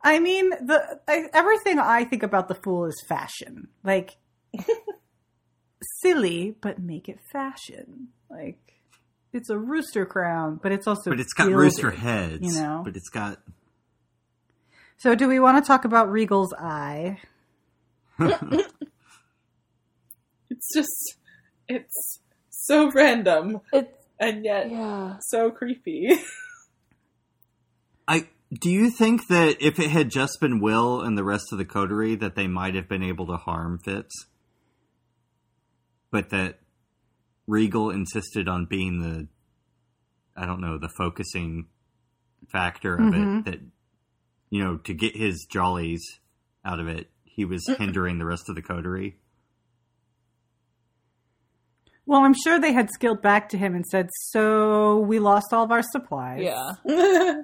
[0.05, 3.69] I mean, the I, everything I think about the fool is fashion.
[3.85, 4.17] Like
[6.01, 8.09] silly, but make it fashion.
[8.31, 8.59] Like
[9.33, 12.55] it's a rooster crown, but it's also But it's got gilded, rooster heads.
[12.55, 12.83] You know.
[12.85, 13.39] But it's got
[14.99, 17.19] So, do we want to talk about Regal's eye?
[20.53, 21.17] It's just,
[21.67, 22.21] it's
[22.51, 23.89] so random It's
[24.21, 25.17] and yet yeah.
[25.21, 26.11] so creepy.
[28.07, 31.59] I Do you think that if it had just been Will and the rest of
[31.59, 34.27] the coterie, that they might have been able to harm Fitz?
[36.13, 36.61] But that
[37.49, 39.27] Regal insisted on being the,
[40.41, 41.67] I don't know, the focusing
[42.53, 43.17] factor of it.
[43.17, 43.51] Mm-hmm.
[43.51, 43.61] That
[44.51, 46.05] you know, to get his jollies
[46.65, 47.83] out of it, he was mm-hmm.
[47.83, 49.17] hindering the rest of the coterie.
[52.05, 55.65] Well, I'm sure they had scaled back to him and said, "So we lost all
[55.65, 56.73] of our supplies." Yeah.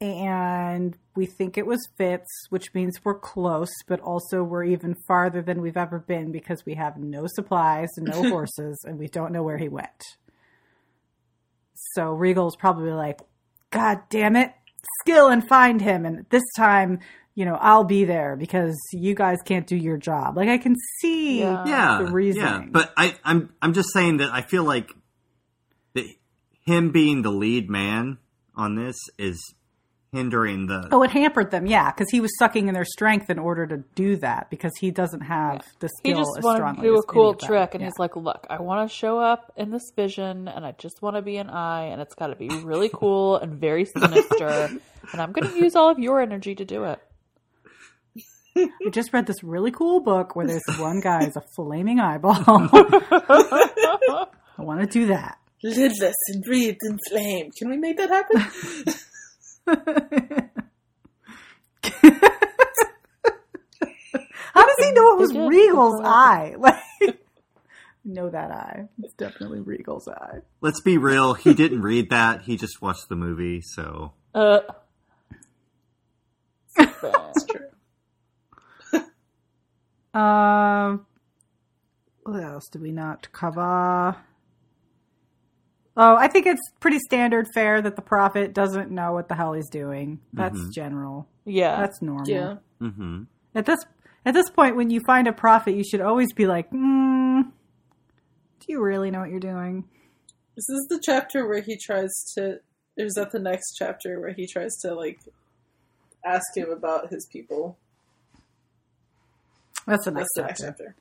[0.00, 5.40] and we think it was Fitz, which means we're close, but also we're even farther
[5.40, 9.42] than we've ever been because we have no supplies, no horses, and we don't know
[9.42, 10.02] where he went.
[11.94, 13.20] So Regal's probably like,
[13.70, 14.52] God damn it,
[15.00, 16.04] skill and find him.
[16.04, 16.98] And this time,
[17.34, 20.36] you know, I'll be there because you guys can't do your job.
[20.36, 21.64] Like I can see Yeah.
[21.66, 22.42] yeah, the reason.
[22.42, 24.90] Yeah, but I, I'm I'm just saying that I feel like
[25.94, 26.06] that
[26.66, 28.18] him being the lead man
[28.54, 29.54] on this is
[30.16, 30.88] hindering the.
[30.90, 33.78] Oh, it hampered them, yeah, because he was sucking in their strength in order to
[33.94, 36.14] do that because he doesn't have the skill.
[36.16, 37.46] He just as wanted strongly to do a cool any of them.
[37.48, 37.86] trick, and Yeah.
[37.88, 41.16] he's like, "Look, I want to show up in this vision, and I just want
[41.16, 44.68] to be an eye, and it's got to be really cool and very sinister,
[45.12, 46.98] and I'm going to use all of your energy to do it."
[48.58, 52.42] I just read this really cool book where there's one guy is a flaming eyeball.
[52.46, 54.26] I
[54.58, 55.38] want to do that.
[55.62, 57.50] Lidless and breathed in flame.
[57.58, 58.94] Can we make that happen?
[64.54, 66.54] How does he know it was Regal's eye?
[66.98, 67.18] Like,
[68.04, 68.88] know that eye.
[69.02, 70.38] It's definitely Regal's eye.
[70.60, 71.34] Let's be real.
[71.34, 72.42] He didn't read that.
[72.42, 73.60] He just watched the movie.
[73.62, 74.60] So Uh,
[76.76, 77.66] That's true.
[80.20, 81.04] Um,
[82.22, 84.16] what else did we not cover?
[85.96, 89.54] Oh, I think it's pretty standard fare that the prophet doesn't know what the hell
[89.54, 90.20] he's doing.
[90.34, 91.26] That's general.
[91.46, 92.26] yeah, That's normal.
[92.28, 92.56] Yeah.
[92.80, 93.22] hmm
[93.54, 93.80] At this
[94.26, 97.42] at this point, when you find a prophet, you should always be like, mm,
[98.60, 99.84] "Do you really know what you're doing?"
[100.56, 102.60] This is the chapter where he tries to.
[102.98, 105.20] Or is that the next chapter where he tries to like
[106.24, 107.78] ask him about his people?
[109.86, 110.84] That's the That's next the next chapter.
[110.84, 110.94] chapter.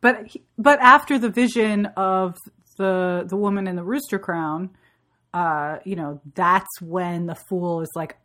[0.00, 2.36] But he- but after the vision of
[2.80, 4.70] the the woman in the rooster crown,
[5.34, 8.16] uh, you know, that's when the fool is like,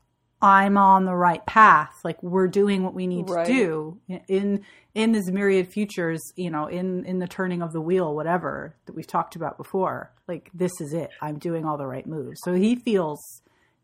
[0.42, 1.94] "I'm on the right path.
[2.04, 3.46] Like we're doing what we need Right.
[3.46, 6.22] to do in in this myriad futures.
[6.36, 10.12] You know, in in the turning of the wheel, whatever that we've talked about before.
[10.28, 11.10] Like this is it.
[11.22, 12.40] I'm doing all the right moves.
[12.44, 13.20] So he feels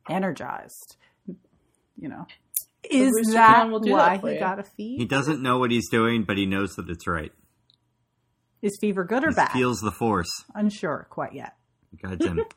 [0.09, 0.95] energized.
[1.97, 2.26] You know.
[2.89, 4.97] Is rooster that crown will do why that he got a feed?
[4.99, 7.32] he doesn't know what he's doing, but he knows that it's right.
[8.62, 9.51] Is fever good or bad?
[9.51, 10.30] feels the force.
[10.53, 11.55] Unsure quite yet.
[12.01, 12.45] Him.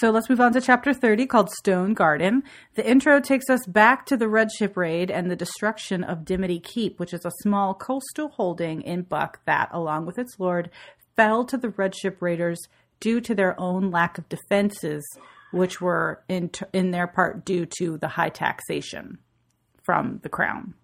[0.00, 2.44] So let's move on to chapter 30 called Stone Garden.
[2.74, 6.60] The intro takes us back to the Red Ship raid and the destruction of Dimity
[6.60, 10.70] Keep, which is a small coastal holding in Buck that, along with its lord,
[11.16, 12.60] fell to the Red Ship raiders
[13.00, 15.04] due to their own lack of defenses,
[15.52, 19.18] which were in, t- in their part due to the high taxation
[19.82, 20.74] from the crown.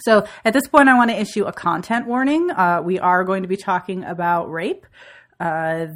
[0.00, 2.50] So at this point, I want to issue a content warning.
[2.50, 4.86] Uh, we are going to be talking about rape.
[5.38, 5.86] Uh,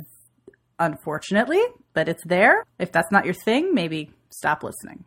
[0.78, 1.60] unfortunately,
[1.92, 2.64] but it's there.
[2.78, 5.04] If that's not your thing, maybe stop listening.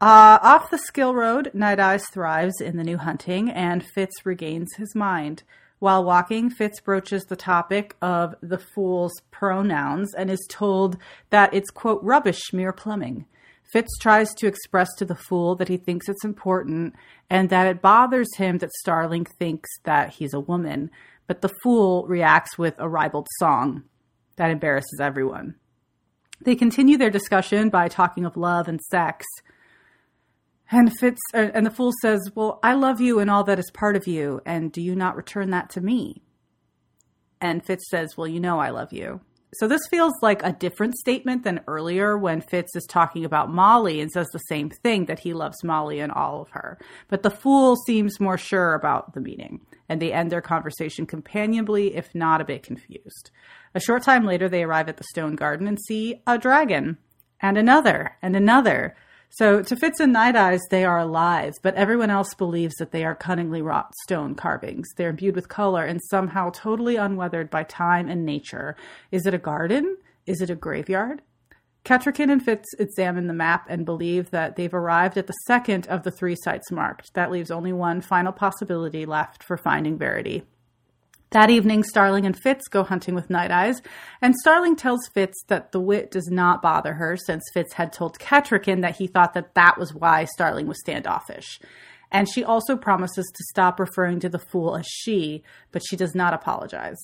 [0.00, 4.68] Uh, off the skill road, Night Eyes thrives in the new hunting, and Fitz regains
[4.76, 5.42] his mind.
[5.80, 10.98] While walking, Fitz broaches the topic of the fool's pronouns and is told
[11.30, 13.26] that it's, quote, rubbish, mere plumbing.
[13.72, 16.94] Fitz tries to express to the fool that he thinks it's important
[17.28, 20.90] and that it bothers him that Starling thinks that he's a woman,
[21.26, 23.84] but the fool reacts with a ribald song
[24.36, 25.56] that embarrasses everyone.
[26.40, 29.26] They continue their discussion by talking of love and sex.
[30.70, 33.70] And Fitz er, and the fool says, "Well, I love you and all that is
[33.72, 36.22] part of you, and do you not return that to me?"
[37.40, 39.20] And Fitz says, "Well, you know I love you."
[39.54, 44.00] So this feels like a different statement than earlier when Fitz is talking about Molly
[44.00, 46.78] and says the same thing that he loves Molly and all of her.
[47.08, 51.94] But the fool seems more sure about the meaning, and they end their conversation companionably,
[51.94, 53.30] if not a bit confused.
[53.74, 56.98] A short time later, they arrive at the stone garden and see a dragon,
[57.40, 58.96] and another, and another.
[59.30, 63.04] So to Fitz and Night Eyes, they are alive, but everyone else believes that they
[63.04, 64.88] are cunningly wrought stone carvings.
[64.96, 68.74] They're imbued with color and somehow totally unweathered by time and nature.
[69.12, 69.98] Is it a garden?
[70.26, 71.22] Is it a graveyard?
[71.84, 76.02] Kettricken and Fitz examine the map and believe that they've arrived at the second of
[76.02, 77.14] the three sites marked.
[77.14, 80.42] That leaves only one final possibility left for finding Verity.
[81.30, 83.82] That evening, Starling and Fitz go hunting with Night Eyes,
[84.22, 88.18] and Starling tells Fitz that the wit does not bother her since Fitz had told
[88.18, 91.60] Kettricken that he thought that that was why Starling was standoffish.
[92.10, 96.14] And she also promises to stop referring to the fool as she, but she does
[96.14, 96.96] not apologize.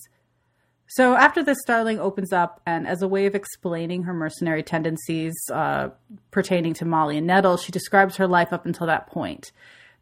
[0.86, 5.34] So after this, Starling opens up, and as a way of explaining her mercenary tendencies
[5.52, 5.90] uh,
[6.30, 9.52] pertaining to Molly and Nettle, she describes her life up until that point.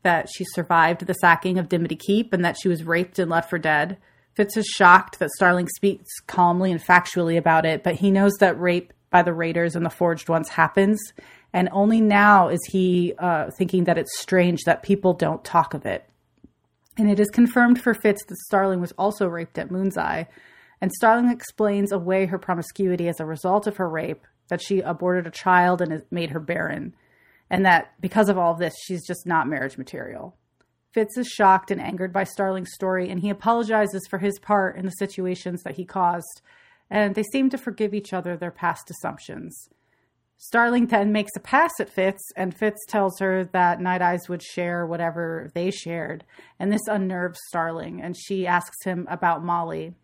[0.04, 3.50] That she survived the sacking of Dimity Keep and that she was raped and left
[3.50, 3.98] for dead.
[4.34, 8.58] Fitz is shocked that Starling speaks calmly and factually about it, but he knows that
[8.58, 10.98] rape by the Raiders and the Forged Ones happens,
[11.52, 15.84] and only now is he uh, thinking that it's strange that people don't talk of
[15.84, 16.08] it.
[16.96, 20.28] And it is confirmed for Fitz that Starling was also raped at Moon's Eye,
[20.80, 25.26] and Starling explains away her promiscuity as a result of her rape, that she aborted
[25.26, 26.94] a child and made her barren,
[27.50, 30.36] and that because of all of this, she's just not marriage material.
[30.92, 34.84] Fitz is shocked and angered by Starling's story, and he apologizes for his part in
[34.84, 36.42] the situations that he caused,
[36.90, 39.68] and they seem to forgive each other their past assumptions.
[40.36, 44.42] Starling then makes a pass at Fitz, and Fitz tells her that Night Eyes would
[44.42, 46.24] share whatever they shared,
[46.58, 49.94] and this unnerves Starling, and she asks him about Molly.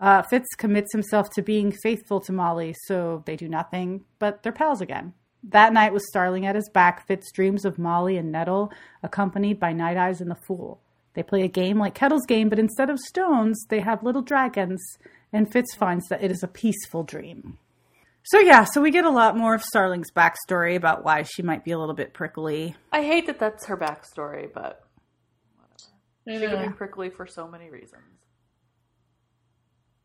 [0.00, 4.50] Uh, Fitz commits himself to being faithful to Molly, so they do nothing, but they're
[4.50, 5.12] pals again.
[5.44, 8.72] That night, with Starling at his back, Fitz dreams of Molly and Nettle,
[9.02, 10.80] accompanied by Night Eyes and the Fool.
[11.14, 14.80] They play a game like Kettle's game, but instead of stones, they have little dragons,
[15.32, 17.58] and Fitz finds that it is a peaceful dream.
[18.24, 21.64] So, yeah, so we get a lot more of Starling's backstory about why she might
[21.64, 22.76] be a little bit prickly.
[22.92, 24.84] I hate that that's her backstory, but
[26.28, 28.04] I she could be prickly for so many reasons.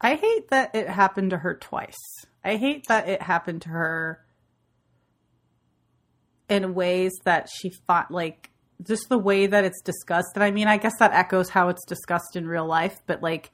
[0.01, 1.95] I hate that it happened to her twice.
[2.43, 4.23] I hate that it happened to her
[6.49, 8.51] in ways that she fought like
[8.83, 10.31] just the way that it's discussed.
[10.35, 13.51] And I mean, I guess that echoes how it's discussed in real life, but like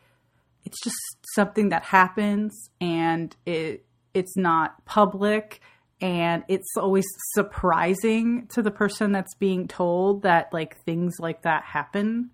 [0.65, 0.97] it's just
[1.33, 5.61] something that happens and it it's not public
[6.01, 11.63] and it's always surprising to the person that's being told that like things like that
[11.63, 12.29] happen.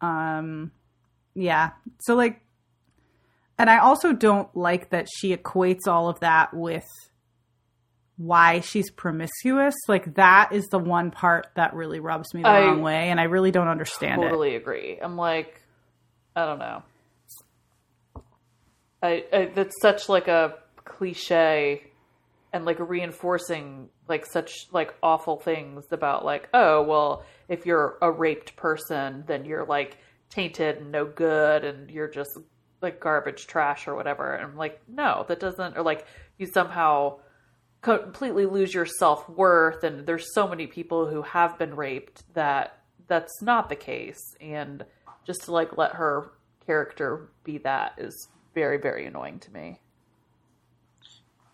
[0.00, 0.72] Um
[1.34, 1.70] yeah.
[2.00, 2.40] So like
[3.58, 6.88] and I also don't like that she equates all of that with
[8.22, 9.74] why she's promiscuous.
[9.88, 13.20] Like that is the one part that really rubs me the I wrong way, and
[13.20, 14.26] I really don't understand it.
[14.26, 14.98] totally agree.
[15.00, 15.60] I'm like,
[16.36, 16.82] I don't know.
[19.02, 20.54] I, I that's such like a
[20.84, 21.84] cliche
[22.52, 28.10] and like reinforcing like such like awful things about like oh well if you're a
[28.10, 29.98] raped person then you're like
[30.30, 32.30] tainted and no good and you're just
[32.80, 36.06] like garbage trash or whatever and I'm like no that doesn't or like
[36.38, 37.18] you somehow
[37.82, 42.78] completely lose your self-worth and there's so many people who have been raped that
[43.08, 44.84] that's not the case and
[45.26, 46.30] just to like let her
[46.64, 49.80] character be that is very very annoying to me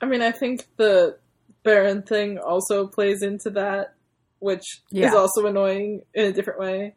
[0.00, 1.18] I mean, I think the
[1.64, 3.94] barren thing also plays into that,
[4.38, 4.62] which
[4.92, 5.08] Yeah.
[5.08, 6.94] is also annoying in a different way.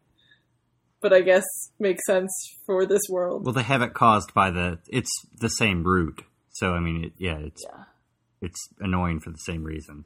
[1.01, 1.43] But I guess
[1.79, 2.31] makes sense
[2.67, 3.43] for this world.
[3.43, 4.77] Well, they have it caused by the.
[4.87, 6.21] It's the same root,
[6.51, 7.85] so I mean, it, yeah, it's yeah
[8.41, 10.05] it's annoying for the same reason.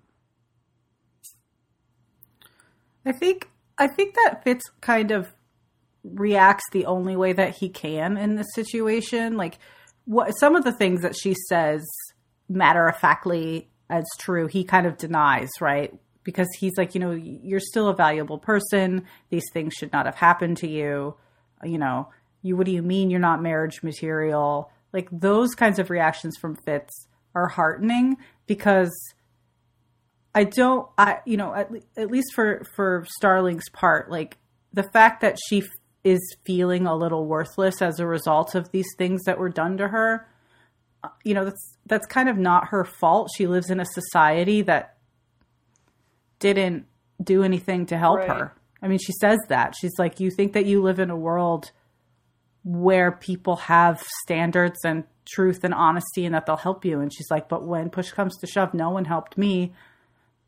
[3.05, 5.33] I think I think that Fitz kind of
[6.03, 9.38] reacts the only way that he can in this situation.
[9.38, 9.59] Like
[10.05, 11.86] what some of the things that she says
[12.47, 15.93] matter of factly as true, he kind of denies, right?
[16.23, 19.05] Because he's like, you know, you're still a valuable person.
[19.29, 21.15] These things should not have happened to you.
[21.63, 22.09] You know,
[22.41, 24.71] you what do you mean you're not marriage material?
[24.93, 28.17] Like those kinds of reactions from Fitz are heartening
[28.47, 28.91] because
[30.33, 34.38] I don't, I you know, at, le- at least for for Starling's part, like
[34.73, 35.67] the fact that she f-
[36.03, 39.88] is feeling a little worthless as a result of these things that were done to
[39.88, 40.27] her,
[41.03, 43.29] uh, you know, that's that's kind of not her fault.
[43.36, 44.97] She lives in a society that
[46.39, 46.86] didn't
[47.23, 48.29] do anything to help Right.
[48.29, 48.53] her.
[48.81, 49.73] I mean, she says that.
[49.79, 51.71] She's like, you think that you live in a world
[52.63, 56.99] where people have standards and truth and honesty and that they'll help you.
[56.99, 59.73] And she's like, but when push comes to shove, no one helped me.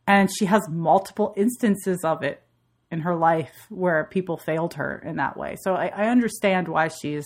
[0.05, 2.43] And she has multiple instances of it
[2.91, 5.55] in her life where people failed her in that way.
[5.61, 7.25] So I, I understand why she's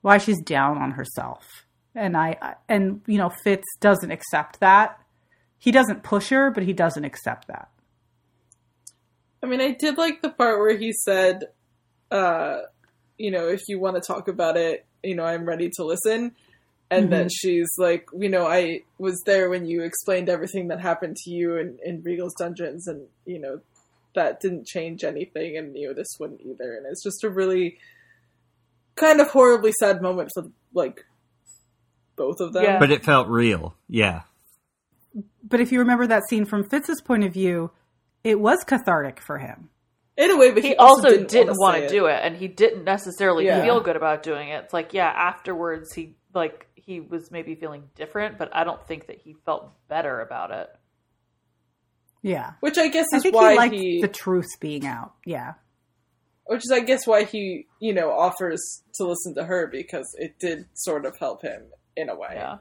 [0.00, 1.66] why she's down on herself.
[1.94, 4.98] And I and you know Fitz doesn't accept that.
[5.58, 7.68] He doesn't push her, but he doesn't accept that.
[9.42, 11.44] I mean, I did like the part where he said,
[12.10, 12.60] uh,
[13.18, 16.32] you know, if you want to talk about it, you know, I'm ready to listen.
[16.92, 17.48] And then mm-hmm.
[17.48, 21.56] she's like, you know, I was there when you explained everything that happened to you
[21.56, 23.60] in, in Regal's dungeons, and, you know,
[24.16, 26.74] that didn't change anything, and, you know, this wouldn't either.
[26.74, 27.78] And it's just a really
[28.96, 31.04] kind of horribly sad moment for like
[32.16, 32.64] both of them.
[32.64, 32.80] Yeah.
[32.80, 33.76] But it felt real.
[33.88, 34.22] Yeah.
[35.44, 37.70] But if you remember that scene from Fitz's point of view,
[38.24, 39.70] it was cathartic for him.
[40.16, 42.46] In a way, but he, he also didn't, didn't want to do it and he
[42.48, 43.62] didn't necessarily Yeah.
[43.62, 47.84] feel good about doing it it's like yeah afterwards he like he was maybe feeling
[47.94, 50.68] different but i don't think that he felt better about it
[52.22, 52.52] Yeah.
[52.60, 55.14] Which I guess I is think why he liked he, the truth being out.
[55.24, 55.54] Yeah.
[56.44, 58.60] which is I guess why he, you know, offers
[58.96, 61.62] to listen to her because it did sort of help him
[61.96, 62.32] in a way.
[62.34, 62.58] yeah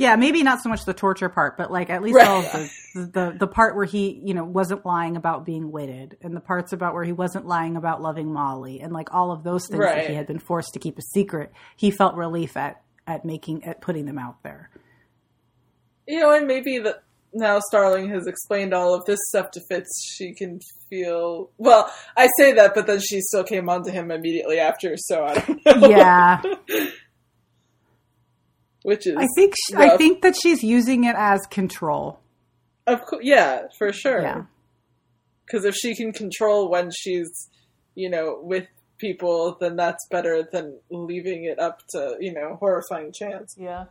[0.00, 2.26] Yeah, maybe not so much the torture part, but like at least Right.
[2.26, 6.16] all of the, the the part where he, you know, wasn't lying about being witted,
[6.22, 9.44] and the parts about where he wasn't lying about loving Molly, and like all of
[9.44, 11.52] those things that he had been forced to keep a secret.
[11.76, 14.70] He felt relief at at making at putting them out there.
[16.08, 17.02] You know, and maybe that
[17.34, 21.50] now Starling has explained all of this stuff to Fitz, she can feel.
[21.58, 25.24] Well, I say that, but then she still came on to him immediately after, so
[25.26, 25.88] I don't know.
[25.88, 26.40] Yeah,
[28.82, 32.20] Which is, I think sh I think that she's using it as control.
[32.86, 34.22] of course, yeah, for sure.
[34.22, 34.42] Yeah.
[35.44, 37.30] Because if she can control when she's,
[37.94, 38.66] you know, with
[38.98, 43.54] people, then that's better than leaving it up to, you know, horrifying chance.
[43.58, 43.86] yeah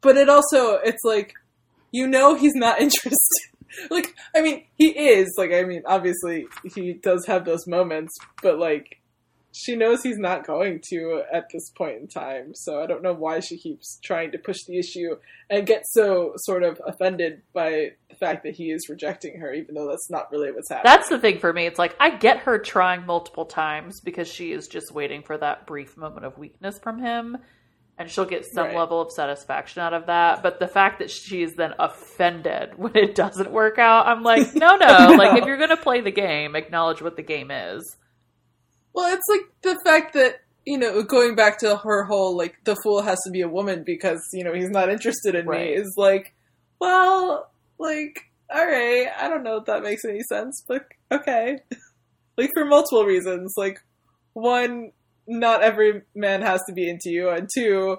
[0.00, 1.32] But it also, it's like,
[1.90, 3.18] you know, he's not interested.
[3.90, 5.34] like, I mean, he is.
[5.38, 8.12] Like, I mean, obviously, he does have those moments,
[8.42, 9.00] but like,
[9.56, 12.54] she knows he's not going to at this point in time.
[12.54, 15.14] So I don't know why she keeps trying to push the issue
[15.48, 19.76] and get so sort of offended by the fact that he is rejecting her, even
[19.76, 20.90] though that's not really what's happening.
[20.92, 24.50] that's the thing for me it's like i get her trying multiple times because she
[24.52, 27.36] is just waiting for that brief moment of weakness from him
[27.98, 28.76] and she'll get some Right.
[28.76, 32.96] level of satisfaction out of that but the fact that she is then offended when
[32.96, 34.86] it doesn't work out i'm like no no
[35.18, 37.96] like if you're gonna play the game acknowledge what the game is
[38.94, 42.76] Well, it's like the fact that you know, going back to her whole like the
[42.76, 45.68] fool has to be a woman because you know he's not interested in Right.
[45.70, 46.32] me is like,
[46.80, 48.20] well, like
[48.50, 51.58] all right, I don't know if that makes any sense, but okay,
[52.38, 53.52] like for multiple reasons.
[53.56, 53.78] Like
[54.32, 54.92] one,
[55.26, 57.98] not every man has to be into you, and two,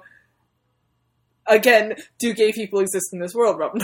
[1.45, 3.79] again, do gay people exist in this world, Rob?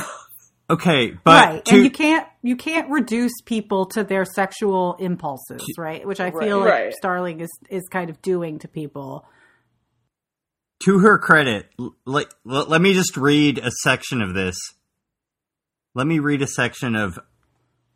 [0.71, 5.61] Okay, but right, to, and you can't you can't reduce people to their sexual impulses,
[5.77, 6.07] right?
[6.07, 6.65] Which I feel Right.
[6.65, 6.93] like Right.
[6.93, 9.25] Starling is is kind of doing to people.
[10.85, 14.55] to her credit, l- let, let, let me just read a section of this.
[15.93, 17.19] Let me read a section of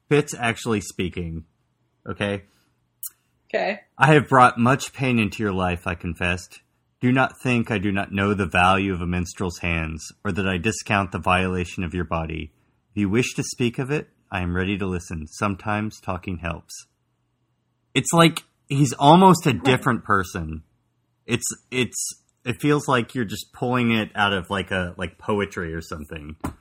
[0.09, 1.45] Fitz actually speaking.
[2.07, 2.43] Okay.
[3.49, 6.59] okay, I have brought much pain into your life, I confessed.
[7.01, 10.47] Do not think I do not know the value of a minstrel's hands, or that
[10.47, 12.51] I discount the violation of your body.
[12.95, 15.27] If you wish to speak of it, I am ready to listen.
[15.27, 16.87] Sometimes talking helps.
[17.93, 20.63] It's like he's almost a different person.
[21.25, 25.73] It's it's it feels like you're just pulling it out of like a like poetry
[25.73, 26.37] or something.
[26.41, 26.51] Yeah,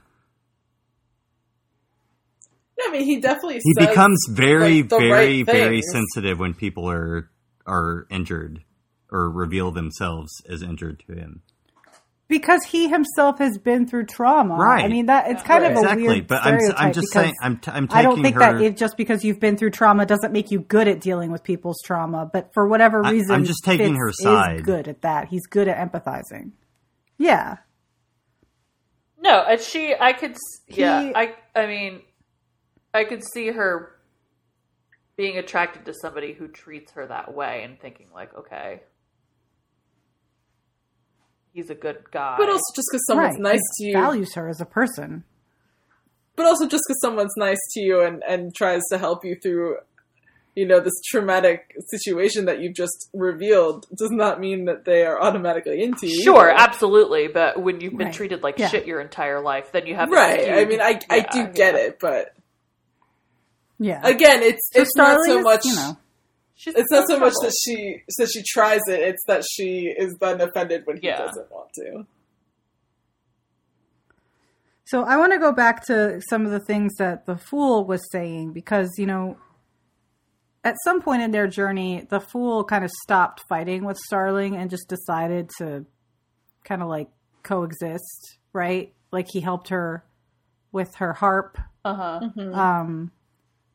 [2.88, 6.90] I mean, he definitely He says, becomes very like, very right very sensitive when people
[6.90, 7.30] are
[7.64, 8.64] are injured
[9.08, 11.42] or reveal themselves as injured to him.
[12.28, 14.54] Because he himself has been through trauma.
[14.56, 14.84] Right.
[14.84, 17.58] I mean that it's kind of a exactly, weird but I'm I'm just saying I'm
[17.58, 18.40] t- I'm taking I don't think her.
[18.40, 21.42] that it, just because you've been through trauma doesn't make you good at dealing with
[21.44, 22.28] people's trauma.
[22.32, 24.64] But for whatever I- I'm just taking Fitz her is side.
[24.64, 25.28] good at that.
[25.28, 26.52] He's good at empathizing.
[27.18, 27.58] Yeah,
[29.20, 32.02] No, and she, I could, s- yeah, He- I, I mean,
[32.92, 33.90] I could see her
[35.16, 38.82] being attracted to somebody who treats her that way and thinking like, okay,
[41.54, 42.36] he's a good guy.
[42.38, 43.52] but also just because someone's right.
[43.54, 45.24] nice He to you, values her as a person.
[46.36, 49.78] but also just because someone's nice to you and, and tries to help you through
[50.56, 55.20] you know this traumatic situation that you've just revealed does not mean that they are
[55.20, 56.60] automatically into you sure, either.
[56.60, 58.14] absolutely, but when you've been Right.
[58.14, 58.68] treated like Yeah.
[58.68, 61.74] shit your entire life, then you have this right i mean i, I do get
[61.74, 61.80] yeah.
[61.80, 62.34] it but
[63.80, 65.96] Yeah, again it's So it's not Starling so is, much you know.
[66.64, 69.94] She's it's not so in much that she that she tries it it's that she
[69.98, 71.18] is then offended when he Yeah.
[71.18, 72.06] doesn't want to
[74.86, 78.02] So I want to go back to some of the things that the fool was
[78.12, 79.36] saying because, you know,
[80.62, 84.70] at some point in their journey, the fool kind of stopped fighting with Starling and
[84.70, 85.86] just decided to
[86.64, 87.08] kind of like
[87.42, 88.92] coexist, right?
[89.10, 90.04] Like he helped her
[90.72, 91.58] with her harp.
[91.84, 92.20] Uh-huh.
[92.52, 93.10] Um,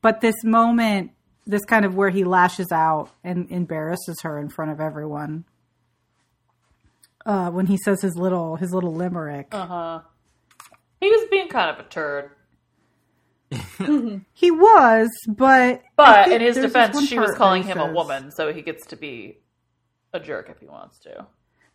[0.01, 1.11] but this moment,
[1.49, 5.45] this kind of where he lashes out and embarrasses her in front of everyone.
[7.25, 9.47] Uh, when he says his little his little limerick.
[9.51, 10.01] Uh-huh.
[11.01, 12.31] He was being kind of a turd.
[14.33, 18.53] He was, but But in his defense, she was calling him he a woman, so
[18.53, 19.39] he gets to be
[20.13, 21.25] a jerk if he wants to.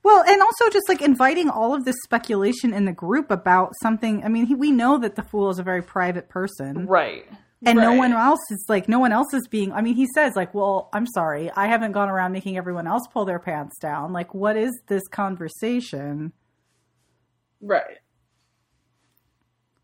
[0.02, 4.22] Well, and also just like inviting all of this speculation in the group about something.
[4.22, 7.26] I mean, he, we know that the fool is a very private person, Right.
[7.66, 9.72] And no one else is like no one else is being.
[9.72, 13.06] I mean, he says like, "Well, I'm sorry, I haven't gone around making everyone else
[13.12, 16.32] pull their pants down." Like, what is this conversation?
[17.60, 17.98] Right.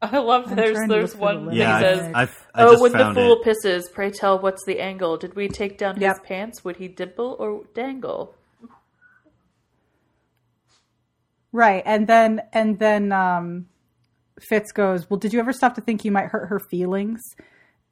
[0.02, 1.58] I love I'm there's there's look for the one link.
[1.58, 3.44] thing Yeah, that I, says, I, I "Oh, when the fool it.
[3.44, 5.16] pisses, pray tell what's the angle?
[5.18, 6.64] Did we take down his pants?
[6.64, 8.34] Would he dimple or dangle?"
[11.52, 13.66] Right, and then and then um,
[14.40, 17.20] Fitz goes, "Well, did you ever stop to think you might hurt her feelings?"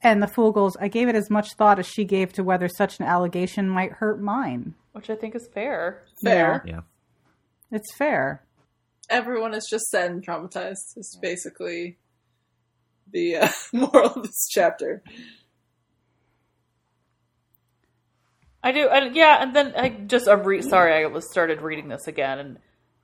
[0.03, 2.69] And the fool goes, "I gave it as much thought as she gave to whether
[2.69, 6.05] such an allegation might hurt mine." Which I think is fair.
[6.23, 6.63] Fair.
[6.67, 6.81] Yeah.
[7.71, 8.45] It's fair.
[9.11, 10.97] Everyone is just sad and traumatized.
[10.97, 11.99] Is basically
[13.11, 15.03] the uh, moral of this chapter.
[18.63, 21.89] I do, and yeah, and then I just I'm re- sorry I was started reading
[21.89, 22.59] this again, and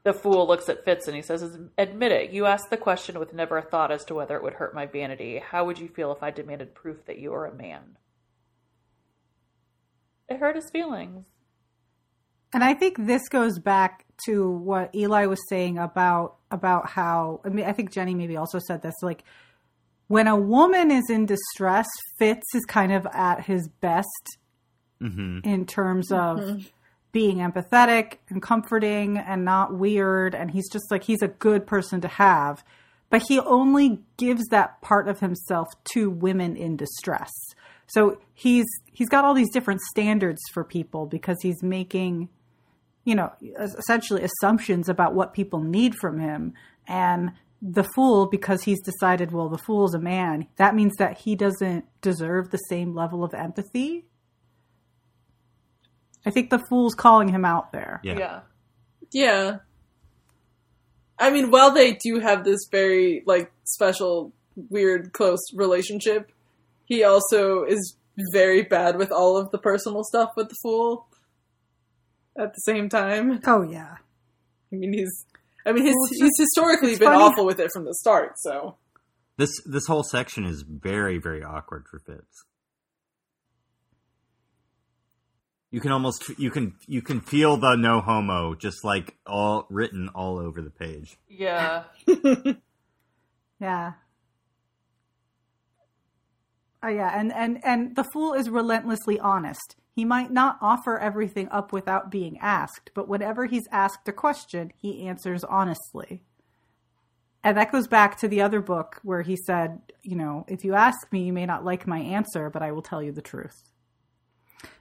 [0.04, 1.42] the fool looks at Fitz and he says,
[1.76, 2.30] "Admit it.
[2.30, 4.86] You asked the question with never a thought as to whether it would hurt my
[4.86, 5.38] vanity.
[5.38, 7.96] How would you feel if I demanded proof that you are a man?"
[10.28, 11.26] It hurt his feelings.
[12.52, 17.48] And I think this goes back to what Eli was saying about about how I
[17.48, 19.24] mean I think Jenny maybe also said this like
[20.06, 24.38] when a woman is in distress, Fitz is kind of at his best
[25.00, 26.70] hmm in terms of
[27.14, 32.00] being empathetic and comforting and not weird and he's just like he's a good person
[32.00, 32.64] to have.
[33.08, 37.30] But he only gives that part of himself to women in distress.
[37.86, 42.28] So he's he's got all these different standards for people because he's making
[43.04, 43.32] you know
[43.78, 46.52] essentially assumptions about what people need from him.
[46.88, 47.32] And
[47.62, 51.86] the fool because he's decided well the fool's a man that means that he doesn't
[52.02, 54.04] deserve the same level of empathy
[56.26, 58.00] I think the fool's calling him out there.
[58.02, 58.18] Yeah.
[58.18, 58.40] yeah.
[59.12, 59.56] Yeah.
[61.18, 64.32] I mean, while they do have this very like special,
[64.70, 66.32] weird, close relationship,
[66.86, 67.96] he also is
[68.32, 71.06] very bad with all of the personal stuff with the fool.
[72.36, 73.96] At the same time, Oh yeah.
[74.72, 75.24] I mean, he's.
[75.66, 77.94] I mean, he's, Well, it's he's just- historically been funny- awful with it from the
[77.94, 78.32] start.
[78.38, 78.76] So
[79.36, 82.44] This this whole section is very very awkward for Fitz.
[85.74, 90.08] You can almost you can you can feel the no homo just like all written
[90.14, 91.18] all over the page.
[91.28, 91.82] Yeah.
[93.60, 93.92] Yeah.
[96.82, 99.74] Oh yeah, and, and and the fool is relentlessly honest.
[99.90, 104.72] He might not offer everything up without being asked, but whenever he's asked a question,
[104.76, 106.22] he answers honestly.
[107.42, 110.74] And that goes back to the other book where he said, you know, if you
[110.74, 113.73] ask me, you may not like my answer, but I will tell you the truth.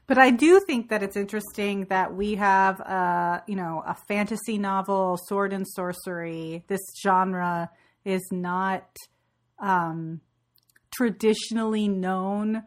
[0.05, 4.57] But I do think that it's interesting that we have, uh, you know, a fantasy
[4.57, 6.63] novel, sword and sorcery.
[6.67, 7.69] This genre
[8.03, 8.85] is not
[9.59, 10.19] um,
[10.93, 12.63] traditionally known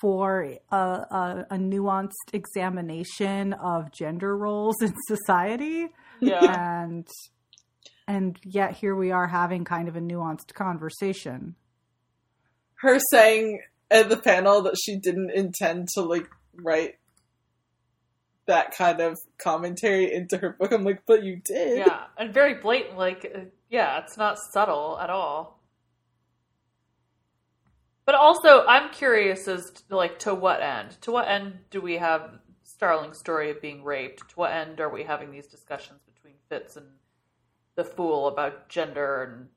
[0.00, 5.88] for a, a, a nuanced examination of gender roles in society,
[6.20, 6.84] Yeah.
[6.84, 7.06] and
[8.06, 11.56] and yet here we are having kind of a nuanced conversation.
[12.76, 13.60] her saying
[13.90, 16.28] at the panel that she didn't intend to like
[16.62, 16.96] write
[18.46, 20.72] that kind of commentary into her book.
[20.72, 21.78] I'm like, but you did.
[21.78, 22.04] yeah.
[22.16, 22.98] And very blatant.
[22.98, 23.40] Like, uh,
[23.70, 25.62] yeah, it's not subtle at all.
[28.06, 30.96] But also, I'm curious as to, like to what end?
[31.02, 34.30] To what end do we have Starling's story of being raped?
[34.30, 36.86] To what end are we having these discussions between Fitz and
[37.76, 39.48] the Fool about gender and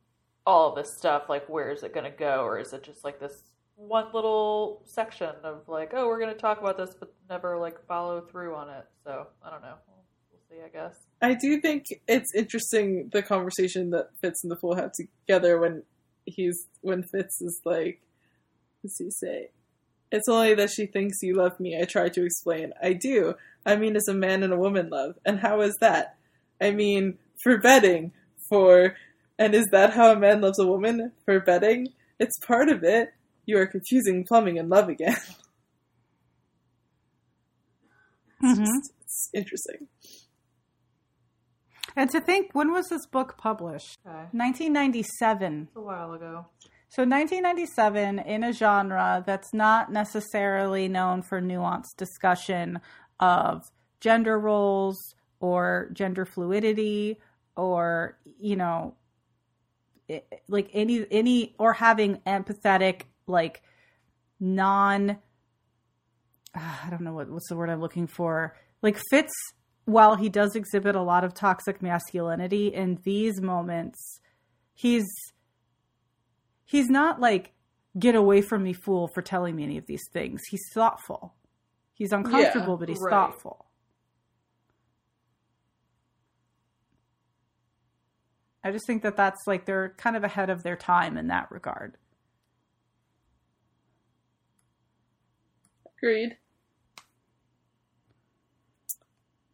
[0.46, 1.30] all this stuff?
[1.30, 3.51] Like, where is it going to go, or is it just like this
[3.88, 7.86] one little section of like, oh, we're going to talk about this, but never like
[7.88, 8.86] follow through on it?
[9.04, 9.76] So I don't know.
[9.88, 10.96] We'll, we'll see, I guess.
[11.22, 15.84] I do think it's interesting the conversation that Fitz and the Fool have together when
[16.26, 18.02] he's when Fitz is like,
[18.82, 19.50] what's he say?
[20.12, 21.80] It's only that she thinks you love me.
[21.80, 22.74] I try to explain.
[22.82, 23.36] I do.
[23.66, 25.16] I mean, as a man and a woman love.
[25.26, 26.18] And how is that?
[26.60, 28.12] I mean, for betting.
[28.50, 28.96] For
[29.40, 31.14] and is that how a man loves a woman?
[31.26, 31.88] For betting?
[32.20, 33.14] It's part of it.
[33.46, 35.16] You are confusing plumbing and love again.
[38.44, 38.66] It's, Mhm.
[38.66, 39.88] just- it's interesting.
[41.96, 44.00] And to think, when was this book published?
[44.06, 44.28] Okay.
[44.32, 45.68] 1997.
[45.76, 46.48] a while ago.
[46.90, 52.82] So 1997 in a genre that's not necessarily known for nuanced discussion
[53.20, 53.70] of
[54.00, 54.98] gender roles
[55.40, 57.20] or gender fluidity
[57.56, 58.96] or you know
[60.10, 63.62] i- like any any or having empathetic like
[64.40, 65.18] non
[66.56, 68.56] ah, I don't know what what's the word I'm looking for.
[68.82, 69.34] Like Fitz
[69.86, 74.20] while he does exhibit a lot of toxic masculinity in these moments,
[74.74, 75.08] he's
[76.66, 77.54] he's not like
[77.98, 80.42] get away from me fool for telling me any of these things.
[80.50, 81.34] He's thoughtful.
[81.94, 83.12] He's uncomfortable, Yeah, but he's right.
[83.12, 83.66] thoughtful.
[88.64, 91.52] I just think that that's like they're kind of ahead of their time in that
[91.52, 91.98] regard.
[96.02, 96.38] Agreed.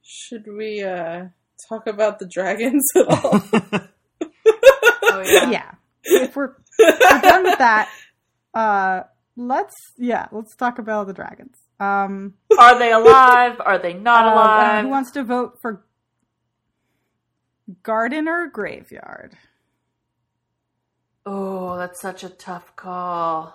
[0.01, 1.25] Should we uh
[1.67, 3.41] talk about the dragons at all?
[5.09, 5.49] Oh yeah.
[5.49, 5.71] Yeah.
[6.03, 7.89] If we're, we're done with that,
[8.53, 9.03] uh
[9.35, 11.57] let's yeah, let's talk about the dragons.
[11.79, 13.59] Um Are they alive?
[13.59, 14.83] Are they not uh, alive?
[14.83, 15.85] who wants to vote for
[17.83, 19.35] garden or graveyard?
[21.25, 23.53] oh, that's such a tough call.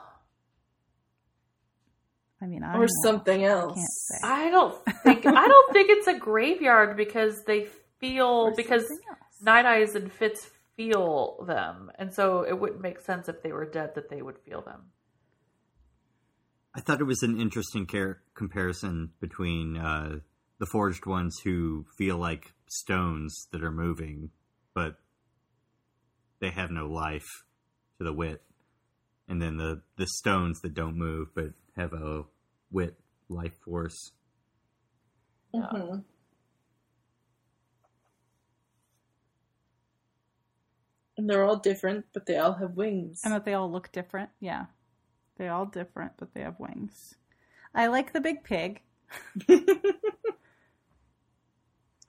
[2.43, 3.75] I mean, I or don't- something I else?
[3.77, 4.19] can't say.
[4.25, 7.69] I don't think I don't think it's a graveyard because they
[8.01, 9.07] feel Or because something.
[9.43, 13.65] Night Eyes and Fitz feel them, and so it wouldn't make sense if they were
[13.67, 14.87] dead that they would feel them.
[16.75, 20.21] I thought it was an interesting car- comparison between uh,
[20.59, 24.31] the forged ones who feel like stones that are moving,
[24.75, 24.97] but
[26.41, 27.29] they have no life
[27.99, 28.43] to the wit,
[29.29, 32.25] and then the the stones that don't move but have a
[32.71, 34.13] wit life force.
[35.55, 36.05] Mhm.
[41.17, 43.23] And they're all different, but they all have wings.
[43.25, 44.31] And that they all look different.
[44.41, 44.67] Yeah.
[45.37, 47.17] They all different, but they have wings.
[47.75, 48.83] I like the big pig.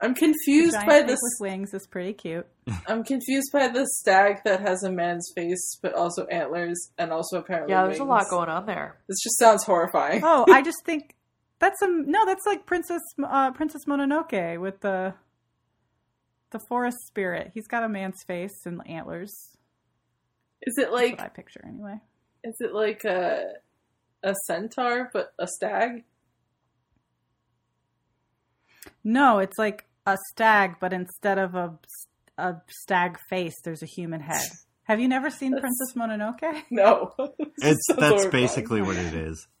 [0.00, 1.18] I'm The confused giant by this.
[1.22, 2.46] with wings is pretty cute.
[2.86, 7.38] I'm confused by the stag that has a man's face, but also antlers, and also
[7.38, 7.72] apparently.
[7.72, 8.98] Yeah, there's a lot going on there.
[9.08, 10.22] This just sounds horrifying.
[10.24, 11.14] Oh, I just think
[11.60, 12.26] that's some no.
[12.26, 15.14] That's like Princess uh, Princess Mononoke with the
[16.50, 17.50] the forest spirit.
[17.54, 19.32] He's got a man's face and antlers.
[20.62, 21.12] Is it That's like?
[21.18, 22.00] what I picture anyway.
[22.42, 23.44] Is it like a
[24.22, 26.04] a centaur, but a stag?
[29.02, 31.78] No, it's like a stag, but instead of a
[32.36, 34.42] a stag face, there's a human head.
[34.84, 36.62] Have you never seen That's- Princess Mononoke?
[36.70, 37.12] No.
[37.58, 38.30] It's Sounds that's horrifying.
[38.30, 39.46] basically what it is.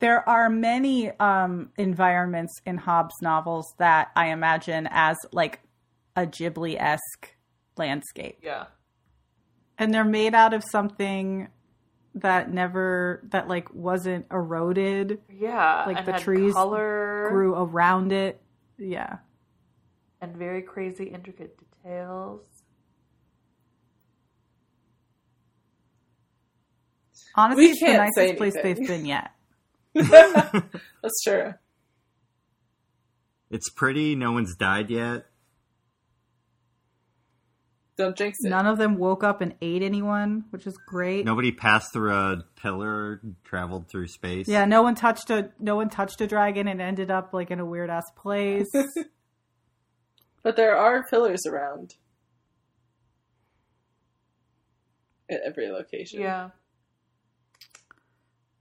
[0.00, 5.60] There are many um, environments in Hobb's novels that I imagine as like
[6.14, 7.34] a Ghibli esque
[7.78, 8.38] landscape.
[8.42, 8.66] Yeah.
[9.78, 11.48] and they're made out of something
[12.16, 15.84] that never that like wasn't eroded Yeah.
[15.86, 18.40] Like and the had trees color grew around it
[18.78, 19.18] yeah
[20.20, 22.40] and very crazy intricate details.
[27.34, 28.74] honestly We it's the nicest place anything.
[28.76, 29.30] they've been yet
[29.94, 31.54] That's true.
[33.48, 34.16] It's pretty.
[34.16, 35.26] No one's died yet.
[37.96, 38.48] Don't jinx it.
[38.50, 42.44] none of them woke up and ate anyone which is great Nobody passed through a
[42.56, 44.48] pillar, traveled through space.
[44.48, 47.60] yeah no one touched a no one touched a dragon and ended up like in
[47.60, 48.70] a weird ass place
[50.42, 51.94] But there are pillars around
[55.30, 56.20] at every location.
[56.20, 56.50] Yeah.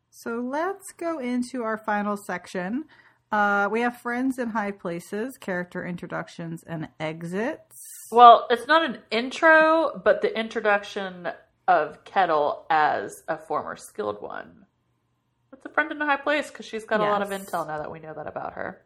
[0.09, 2.85] so let's go into our final section
[3.33, 7.75] uh, we have friends in high places character introductions and exits
[8.11, 11.27] Well, it's not an intro, but the introduction
[11.67, 14.65] of Kettle as a former skilled one.
[15.51, 17.77] That's a friend in a high place because she's got a lot of intel now
[17.79, 18.81] that we know that about her.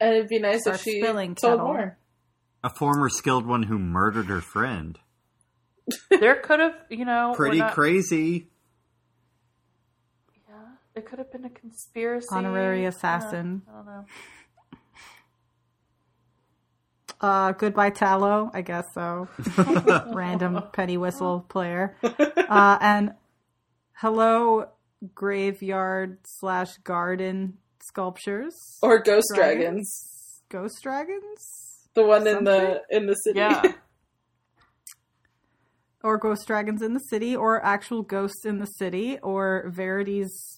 [0.00, 1.66] And it'd be nice Start if she spilling, told Kettle.
[1.66, 1.98] more.
[2.64, 4.98] A former skilled one who murdered her friend.
[6.10, 8.50] There could have, you know, Pretty not- crazy.
[10.96, 12.28] Yeah, it could have been a conspiracy.
[12.30, 13.62] Honorary assassin.
[13.68, 14.04] I don't know.
[17.18, 19.28] Uh, goodbye Tallow, I guess so.
[20.12, 21.96] Random penny whistle player.
[22.48, 23.10] Uh, and
[23.94, 24.68] hello
[25.16, 28.54] graveyard slash garden sculptures.
[28.82, 30.42] Or ghost dragons.
[30.48, 31.88] Ghost dragons?
[31.94, 33.40] The one in the in the city.
[33.40, 33.62] Yeah.
[36.04, 40.55] Or ghost dragons in the city, or actual ghosts in the city, or Verity's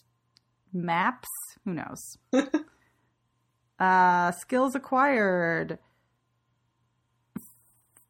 [0.85, 1.29] maps.
[1.65, 2.19] Who knows?
[3.79, 5.79] uh, skills acquired.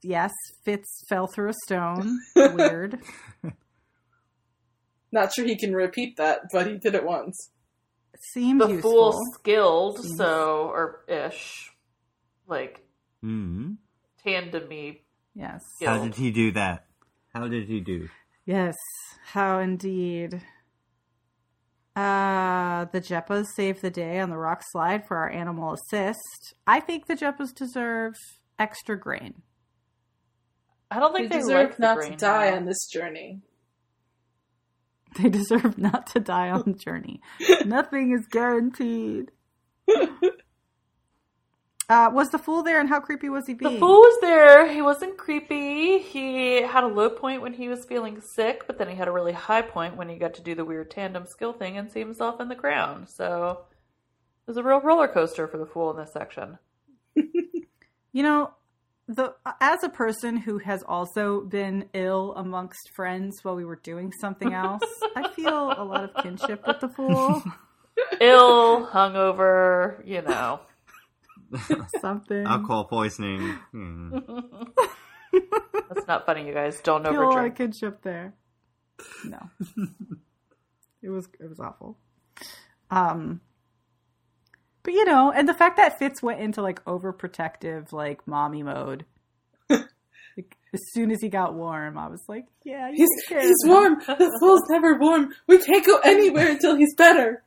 [0.03, 0.33] Yes,
[0.65, 2.19] Fitz fell through a stone.
[2.37, 3.01] Weird.
[5.13, 7.51] Not sure he can repeat that, but he did it once.
[8.33, 8.91] Seems the useful.
[9.13, 11.73] fool skilled, Seems- so or ish,
[12.47, 12.81] like
[13.23, 13.73] hmm
[14.23, 15.03] tandem me.
[15.35, 15.63] Yes.
[15.85, 16.85] How did he do that?
[17.35, 18.09] How did he do?
[18.45, 18.75] Yes,
[19.33, 20.41] how indeed.
[21.99, 26.55] Uh, the Jeppas saved the day on the rock slide for our animal assist.
[26.65, 28.15] I think the Jeppas deserve
[28.57, 29.43] extra grain.
[30.93, 32.57] I don't think they, deserve like the not to die now.
[32.57, 33.41] on this journey.
[35.19, 37.21] They deserve not to die on the journey.
[37.65, 39.33] Nothing is guaranteed.
[41.89, 43.75] Uh, was the fool there and how creepy was he being?
[43.75, 44.71] The fool was there.
[44.71, 45.99] He wasn't creepy.
[45.99, 49.13] He had a low point when he was feeling sick, but then he had a
[49.13, 52.01] really high point when he got to do the weird tandem skill thing and see
[52.01, 53.09] himself in the ground.
[53.09, 53.63] So
[54.47, 56.59] it was a real roller coaster for the fool in this section.
[58.13, 58.51] You know,
[59.07, 64.13] the as a person who has also been ill amongst friends while we were doing
[64.21, 64.83] something else,
[65.15, 67.43] I feel a lot of kinship with the fool.
[68.21, 70.61] Ill, hungover, you know.
[72.01, 72.47] Something.
[72.47, 73.59] Alcohol poisoning.
[73.73, 74.19] Hmm.
[75.89, 76.81] That's not funny, you guys.
[76.81, 77.57] Don't feel a lot of overdrink.
[77.57, 78.35] kinship there.
[79.25, 79.39] No,
[81.03, 81.97] it was it was awful.
[82.91, 83.41] Um,
[84.83, 89.05] but you know, and the fact that Fitz went into like overprotective, like mommy mode.
[89.71, 93.57] like, as soon as he got warm, I was like, "Yeah, you He's take he's
[93.65, 94.01] warm.
[94.07, 95.33] The fool's never warm.
[95.47, 97.45] We can't go anywhere until he's better.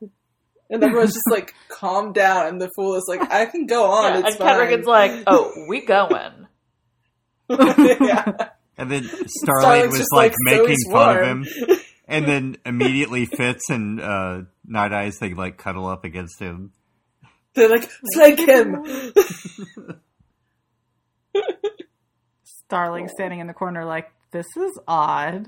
[0.71, 2.47] And everyone's just like, calm down.
[2.47, 4.13] And the fool is like, I can go on.
[4.13, 5.11] Yeah, it's and Kettricken's fine.
[5.17, 6.47] like, oh, we going.
[7.49, 8.49] yeah.
[8.77, 11.45] And then Starling was like, like, so making he's fun of him.
[12.07, 16.73] And then immediately Fitz and uh, Night Eyes, they like cuddle up against him.
[17.53, 18.83] They're like, flank him.
[22.43, 25.47] Starling standing in the corner, like, this is odd.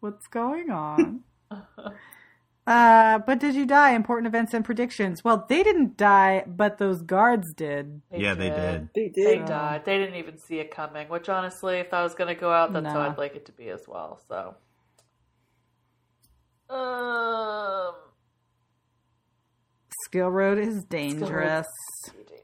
[0.00, 1.20] What's going on?
[2.68, 3.92] Uh, but did you die?
[3.92, 5.24] Important events and predictions.
[5.24, 8.02] Well, they didn't die, but those guards did.
[8.14, 8.90] Yeah, they did.
[8.94, 9.26] They did.
[9.26, 9.86] They died.
[9.86, 12.74] They didn't even see it coming, which honestly, if I was going to go out,
[12.74, 14.20] that's how I'd like it to be as well.
[14.28, 14.54] So.
[16.68, 17.94] Um.
[20.04, 21.66] Skill Road is dangerous.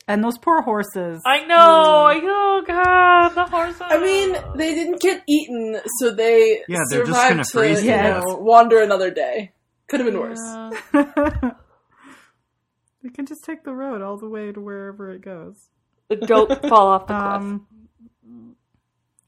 [0.08, 1.22] And those poor horses.
[1.26, 2.04] I know.
[2.06, 2.62] I know.
[2.66, 3.82] God, the horses.
[3.82, 7.86] I mean, they didn't get eaten, so they Yeah, they're just survived gonna freeze to,
[7.86, 9.52] to you know, wander another day.
[9.88, 10.40] Could have been worse.
[10.94, 11.50] Yeah.
[13.02, 15.68] we can just take the road all the way to wherever it goes.
[16.26, 17.60] Don't fall off the cliff.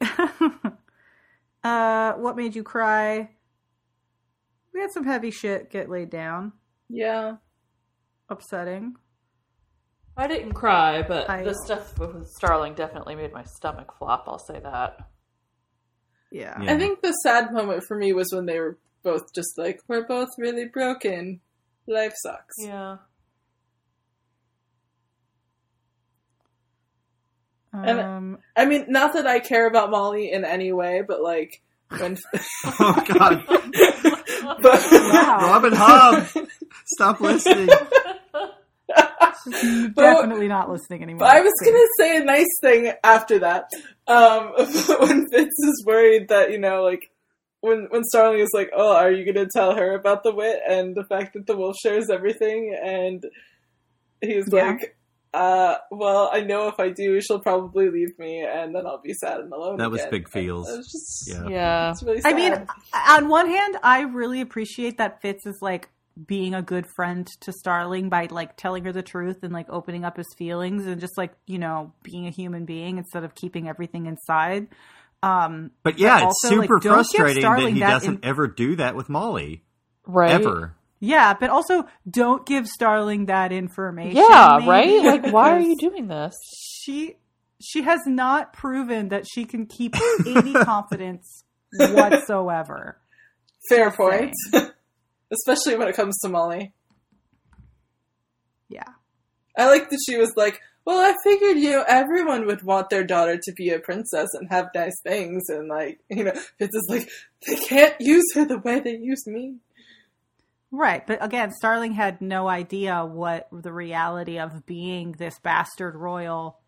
[0.00, 0.78] Um,
[1.64, 3.30] uh, what made you cry?
[4.72, 6.52] We had some heavy shit get laid down.
[6.88, 7.36] Yeah.
[8.28, 8.96] Upsetting.
[10.16, 14.24] I didn't cry, but I- the stuff with Starling definitely made my stomach flop.
[14.26, 15.08] I'll say that.
[16.30, 16.60] Yeah.
[16.62, 16.74] Yeah.
[16.74, 20.04] I think the sad moment for me was when they were both just like, we're
[20.04, 21.40] both really broken.
[21.86, 22.56] Life sucks.
[22.58, 22.96] Yeah.
[27.72, 31.62] And- Um, I mean, not that I care about Molly in any way, but like,
[31.98, 32.16] when.
[32.80, 33.44] Oh, God.
[34.60, 35.38] but, wow.
[35.42, 36.48] Robin Hobb,
[36.84, 37.68] stop listening.
[39.94, 41.20] Definitely not listening anymore.
[41.20, 43.70] But I was gonna say a nice thing after that.
[44.08, 47.08] Um, when Fitz is worried that you know, like
[47.66, 50.94] when when Starling is like, "Oh, are you gonna tell her about the wit and
[50.94, 53.22] the fact that the wolf shares everything?" and
[54.20, 54.68] he's Yeah.
[54.68, 54.97] like,
[55.34, 59.12] "Uh, well, I know if I do, she'll probably leave me, and then I'll be
[59.12, 60.68] sad and alone." That was again." big feels.
[60.72, 61.48] It was just, Yeah.
[61.48, 61.90] Yeah.
[61.90, 62.66] it's really I mean,
[63.09, 65.88] on one hand, I really appreciate that Fitz is like
[66.26, 70.02] being a good friend to Starling by like telling her the truth and like opening
[70.02, 73.68] up his feelings and just like you know being a human being instead of keeping
[73.68, 74.66] everything inside.
[75.22, 78.24] Um, But yeah, But it's also, like, super don't frustrating that he that doesn't in-
[78.24, 79.64] ever do that with Molly.
[80.06, 80.30] Right.
[80.30, 80.76] Ever.
[81.01, 84.16] yeah, but also don't give Starling that information.
[84.16, 85.22] Yeah, maybe, right?
[85.22, 86.34] Like, why are you doing this?
[86.55, 87.16] She
[87.60, 89.94] she has not proven that she can keep
[90.26, 92.98] any confidence whatsoever.
[93.68, 94.32] fair Just point,
[95.32, 96.72] especially when it comes to Molly.
[98.68, 98.82] Yeah.
[99.59, 103.04] I like that she was like, "Well, I figured you know everyone would want their
[103.04, 106.86] daughter to be a princess and have nice things, and like you know, Fitz is
[106.88, 107.10] like
[107.46, 109.56] they can't use her the way they used me."
[110.70, 116.58] Right, but again, Starling had no idea what the reality of being this bastard royal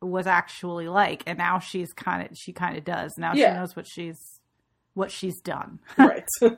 [0.00, 3.14] was actually like, and now she's kind of she kind of does.
[3.18, 3.52] Now Yeah.
[3.54, 4.40] she knows what she's
[4.94, 5.80] what she's done.
[5.98, 6.26] right.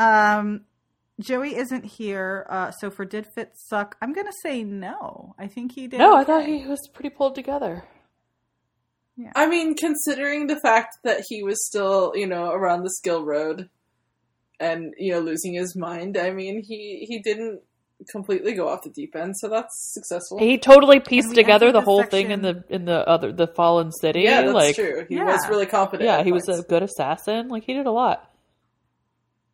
[0.00, 0.60] Um,
[1.20, 3.96] Joey isn't here, uh, so for did Fitz suck?
[4.00, 5.34] I'm gonna say no.
[5.38, 5.98] I think he did.
[5.98, 7.84] No, I thought he was pretty pulled together.
[9.34, 13.68] I mean, considering the fact that he was still, you know, around the skill road
[14.60, 17.62] and, you know, losing his mind, I mean, he he didn't
[18.12, 20.38] completely go off the deep end, so that's successful.
[20.38, 23.90] He totally pieced together the this whole thing in the in the other the fallen
[23.90, 24.20] city.
[24.20, 25.04] yeah, that's like, true.
[25.08, 25.24] He Yeah.
[25.24, 26.06] was really confident.
[26.06, 27.48] Yeah, at he was a good assassin.
[27.48, 28.30] Like he did a lot.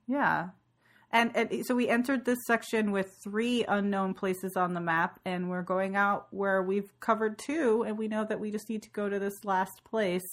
[0.06, 0.48] Yeah.
[1.14, 5.48] And, and so we entered this section with three unknown places on the map, and
[5.48, 8.90] we're going out where we've covered two, and we know that we just need to
[8.90, 10.26] go to this last place,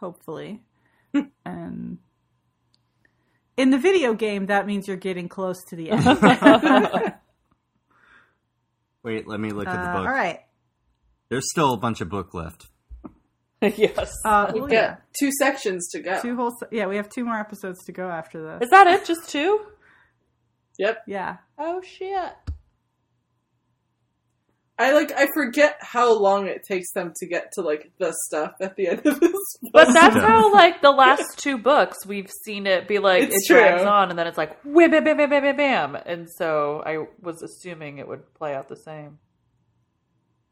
[0.00, 0.60] hopefully.
[1.46, 1.98] and
[3.56, 6.04] in the video game, that means you're getting close to the end.
[9.04, 10.06] Wait, let me look at the Uh, book.
[10.08, 10.40] all right.
[11.28, 12.66] There's still a bunch of book left.
[13.62, 14.12] yes.
[14.24, 14.96] Uh, well, yeah.
[15.18, 16.20] two sections to go.
[16.20, 16.50] Two whole.
[16.50, 18.62] se- Yeah, we have two more episodes to go after this.
[18.64, 19.04] Is that it?
[19.04, 19.60] Just two?
[20.78, 21.02] Yep.
[21.06, 21.36] Yeah.
[21.58, 22.32] Oh shit.
[24.80, 28.52] I like I forget how long it takes them to get to like the stuff
[28.60, 29.32] at the end of this.
[29.72, 30.22] But that's Yeah.
[30.22, 33.90] how like the last two books we've seen it be like It's it drags true.
[33.90, 37.06] on and then it's like wham bam bam bam bam bam bam and so I
[37.20, 39.18] was assuming it would play out the same.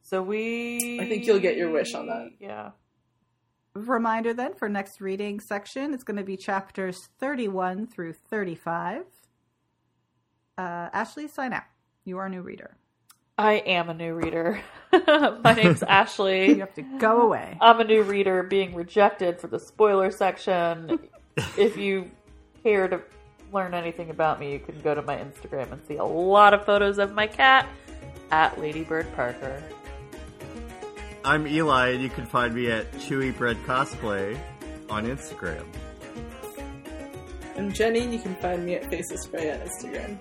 [0.02, 2.30] So we I think you'll get your wish on that.
[2.40, 2.70] Yeah.
[3.74, 9.02] Reminder then for next reading section, it's going to be chapters 31 through 35.
[10.58, 11.64] Uh, Ashley, sign out.
[12.04, 12.76] You are a new reader.
[13.38, 14.60] I am a new reader.
[14.92, 16.48] My name's Ashley.
[16.48, 17.58] You have to go away.
[17.60, 20.98] I'm a new reader being rejected for the spoiler section.
[21.58, 22.10] if you
[22.62, 23.02] care to
[23.52, 26.64] learn anything about me, you can go to my Instagram and see a lot of
[26.64, 27.68] photos of my cat
[28.30, 29.62] at Ladybird Parker.
[31.24, 34.38] I'm Eli, and you can find me at Chewy Bread Cosplay
[34.88, 35.64] on Instagram.
[37.56, 38.00] I'm Jenny.
[38.00, 40.18] and You can find me at Faces Spray on Instagram.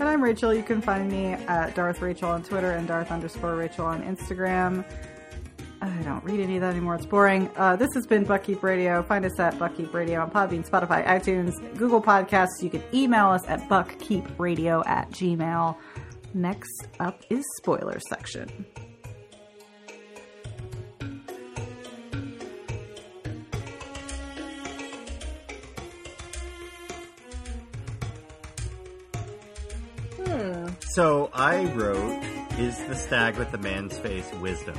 [0.00, 0.54] And I'm Rachel.
[0.54, 4.82] You can find me at Darth Rachel on Twitter and Darth underscore Rachel on Instagram.
[5.82, 6.94] I don't read any of that anymore.
[6.94, 7.50] It's boring.
[7.54, 9.02] Uh, this has been Buckkeep Radio.
[9.02, 12.62] Find us at Buckkeep Radio on Podbean, Spotify, iTunes, Google Podcasts.
[12.62, 15.76] You can email us at buckkeepradio at gmail.
[16.32, 18.64] Next up is spoiler section.
[30.94, 32.22] So I wrote,
[32.58, 34.76] "Is the stag with the man's face wisdom?"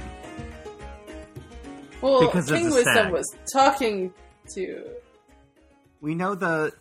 [2.01, 3.13] Well, Because King Wisdom stag.
[3.13, 4.13] was talking
[4.55, 4.89] to.
[6.01, 6.73] We know the,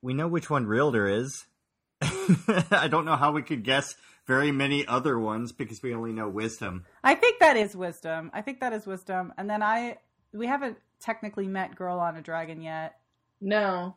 [0.00, 1.44] we know which one Realder is.
[2.00, 3.94] I don't know how we could guess
[4.26, 6.84] very many other ones because we only know wisdom.
[7.02, 8.30] I think that is wisdom.
[8.32, 9.32] I think that is wisdom.
[9.36, 9.98] And then I,
[10.32, 12.96] we haven't technically met Girl on a Dragon yet.
[13.40, 13.96] No.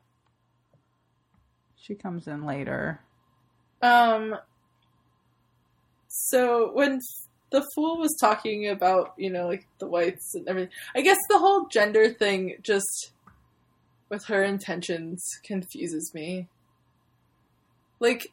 [1.77, 2.99] She comes in later.
[3.81, 4.35] Um.
[6.18, 7.02] So when
[7.52, 11.40] the fool was talking about, you know, like the whites and everything, I guess the
[11.40, 13.12] whole gender thing just
[14.10, 16.48] with her intentions confuses me.
[18.00, 18.32] Like,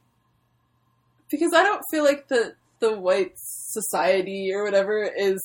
[1.28, 5.40] because I don't feel like the the white society or whatever is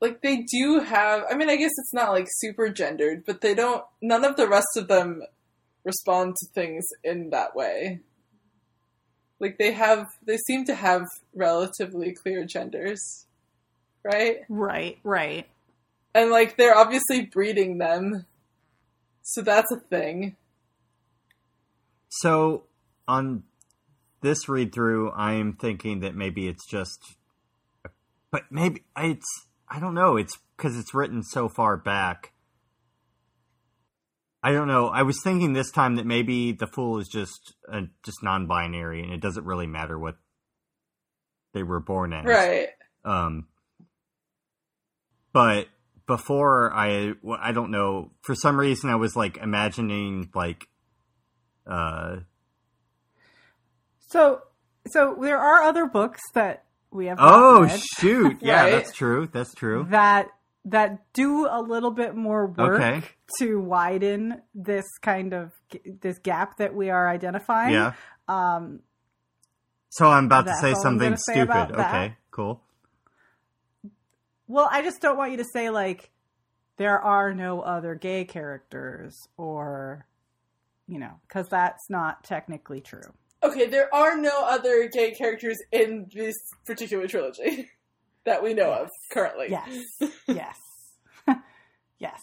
[0.00, 1.24] like they do have.
[1.30, 3.84] I mean, I guess it's not like super gendered, but they don't.
[4.00, 5.22] None of the rest of them
[5.84, 8.00] respond to things in that way.
[9.38, 13.26] Like they have, they seem to have relatively clear genders,
[14.02, 14.38] right?
[14.48, 15.46] Right, right.
[16.14, 18.24] And like they're obviously breeding them,
[19.22, 20.36] so that's a thing.
[22.08, 22.64] So
[23.06, 23.42] on
[24.22, 27.16] this read through, I'm thinking that maybe it's just,
[28.30, 30.16] but maybe it's I don't know.
[30.16, 32.32] It's because it's written so far back.
[34.46, 34.86] I don't know.
[34.86, 39.12] I was thinking this time that maybe the fool is just uh, just non-binary, and
[39.12, 40.16] it doesn't really matter what
[41.52, 42.24] they were born as.
[42.24, 42.68] Right.
[43.04, 43.48] Um,
[45.32, 45.66] but
[46.06, 48.12] before I, I don't know.
[48.22, 50.68] For some reason, I was like imagining like,
[51.66, 52.18] uh,
[53.98, 54.42] So,
[54.86, 57.18] so there are other books that we have.
[57.20, 58.70] oh read shoot, yeah, Right.
[58.70, 59.28] that's true.
[59.32, 59.86] That's true.
[59.90, 60.28] that
[60.66, 63.02] that do a little bit more work Okay.
[63.38, 65.52] to widen this kind of
[66.02, 67.72] this gap that we are identifying.
[67.72, 67.92] Yeah.
[68.28, 68.80] Um,
[69.90, 71.44] So I'm about to say something gonna say stupid.
[71.50, 71.94] about that.
[71.94, 72.62] Okay, cool.
[74.48, 76.10] well, I just don't want you to say like
[76.76, 80.06] there are no other gay characters or
[80.88, 83.12] you know because that's not technically true.
[83.42, 86.34] Okay, there are no other gay characters in this
[86.64, 87.70] particular trilogy
[88.26, 89.46] that we know of currently.
[89.48, 89.86] Yes.
[90.26, 90.58] yes.
[91.98, 92.20] yes.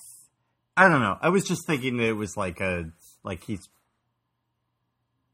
[0.77, 1.17] I don't know.
[1.21, 2.91] I was just thinking that it was like a
[3.23, 3.67] like he's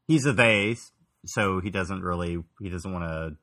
[0.07, 0.77] he's a they,
[1.25, 3.35] so he doesn't really he doesn't want to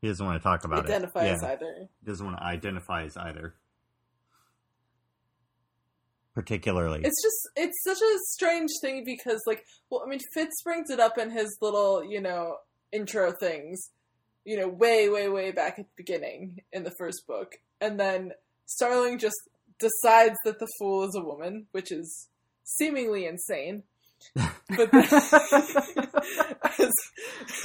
[0.00, 1.32] he doesn't want to talk about Identify it.
[1.32, 1.74] as either.
[1.80, 3.54] He doesn't want to identify as either.
[6.34, 7.00] particularly.
[7.04, 11.00] It's just it's such a strange thing because like well I mean Fitz brings it
[11.00, 12.56] up in his little, you know,
[12.92, 13.90] intro things,
[14.44, 17.56] you know, way, way, way back at the beginning in the first book.
[17.80, 18.32] And then
[18.66, 19.36] Starling just
[19.78, 22.28] decides that the fool is a woman, which is
[22.64, 23.84] seemingly insane.
[24.74, 25.04] But then,
[26.78, 26.92] as,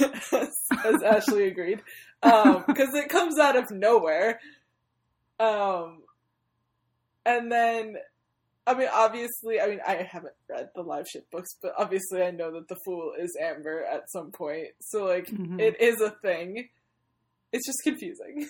[0.32, 1.80] as, as Ashley agreed,
[2.20, 4.40] because it comes out of nowhere.
[5.40, 6.02] Um,
[7.24, 7.96] and then
[8.68, 12.30] I mean, obviously, I mean, I haven't read the live ship books, but obviously, I
[12.30, 14.68] know that the fool is Amber at some point.
[14.80, 15.58] So, like, Mhm.
[15.60, 16.68] it is a thing.
[17.52, 18.48] It's just confusing.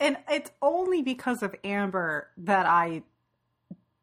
[0.00, 3.02] And it's only because of Amber that I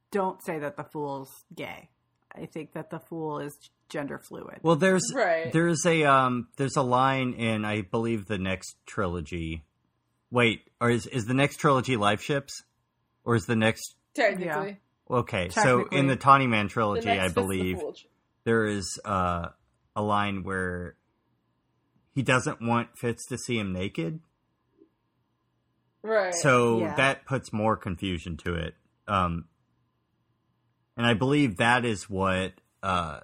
[0.09, 1.89] don't say that the fool's gay.
[2.33, 3.53] I think that the fool is
[3.89, 4.59] gender fluid.
[4.63, 5.51] well, there's Right.
[5.51, 9.65] there's a um there's a line in I believe the next trilogy.
[10.31, 12.63] Wait, or is is the next trilogy life ships,
[13.23, 14.77] or is the next Technically,
[15.09, 15.49] okay?
[15.49, 17.77] So in the Tawny Man trilogy, I is the believe
[18.43, 19.49] there is uh,
[19.95, 20.95] a line where
[22.13, 24.19] he doesn't want Fitz to see him naked.
[26.03, 26.33] Right.
[26.33, 26.95] So Yeah.
[26.95, 28.75] that puts more confusion to it.
[29.07, 29.45] Um,
[30.97, 32.53] and I believe that is what
[32.83, 33.21] uh,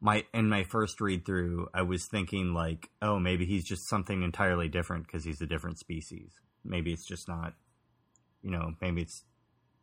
[0.00, 4.22] my in my first read through, I was thinking like, oh, maybe he's just something
[4.22, 6.32] entirely different because he's a different species.
[6.64, 7.54] Maybe it's just not,
[8.44, 9.24] you know, maybe it's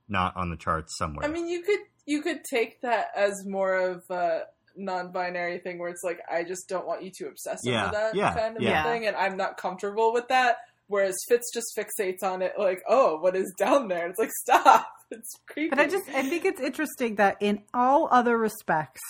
[0.08, 1.26] not on the charts somewhere.
[1.26, 4.42] I mean, you could you could take that as more of a
[4.78, 8.16] non-binary thing where it's like I just don't want you to obsess Yeah, over that
[8.16, 8.84] yeah, kind of yeah.
[8.84, 10.58] thing, and I'm not comfortable with that.
[10.88, 14.10] Whereas Fitz just fixates on it, like, oh, what is down there?
[14.10, 15.70] It's like, stop, it's creepy.
[15.70, 19.02] But I just I think it's interesting that in all other respects,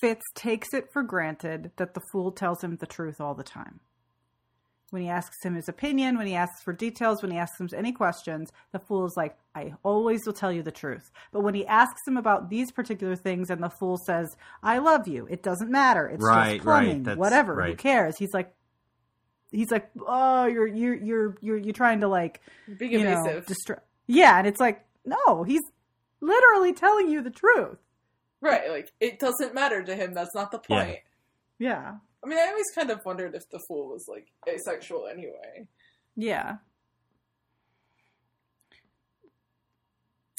[0.00, 3.80] Fitz takes it for granted that the fool tells him the truth all the time.
[4.92, 7.66] When he asks him his opinion, when he asks for details, when he asks him
[7.74, 11.10] any questions, the fool is like, I always will tell you the truth.
[11.32, 15.08] But when he asks him about these particular things and the fool says, I love
[15.08, 16.08] you, it doesn't matter.
[16.08, 18.18] It's Right, just plumbing, right, that's whatever, who cares?
[18.18, 18.54] He's like
[19.50, 22.42] he's like, Oh, you're you're you're you're you're trying to like
[22.76, 25.62] being you know, distra- yeah, and it's like, no, he's
[26.20, 27.78] literally telling you the truth.
[28.42, 28.68] right?
[28.68, 30.12] Like, it doesn't matter to him.
[30.12, 30.84] That's not the Yeah.
[30.84, 30.98] point.
[31.58, 31.94] Yeah.
[32.24, 35.66] I mean, I always kind of wondered if the fool was like asexual anyway.
[36.16, 36.56] Yeah.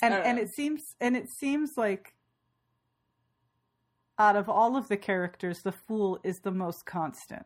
[0.02, 0.44] And and know.
[0.44, 2.14] it seems and it seems like
[4.20, 7.46] out of all of the characters, the fool is the most constant.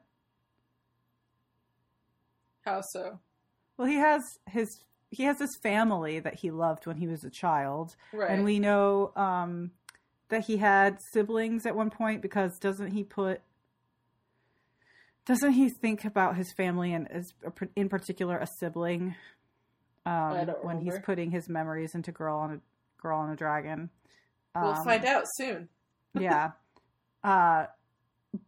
[2.66, 3.20] How so?
[3.78, 7.30] Well, he has his he has his family that he loved when he was a
[7.30, 8.30] child, Right.
[8.30, 9.72] and we know um,
[10.30, 13.42] that he had siblings at one point because doesn't he put
[15.28, 17.34] doesn't he think about his family and as
[17.76, 19.16] in particular a sibling
[20.06, 23.90] um, when he's putting his memories into girl on a girl on a dragon?
[24.56, 25.70] We'll Um, find out soon.
[26.20, 26.52] yeah.
[27.24, 27.66] Uh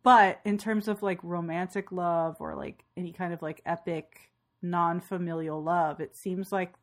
[0.04, 4.32] but in terms of like romantic love or like any kind of like epic
[4.62, 6.74] non-familial love it seems like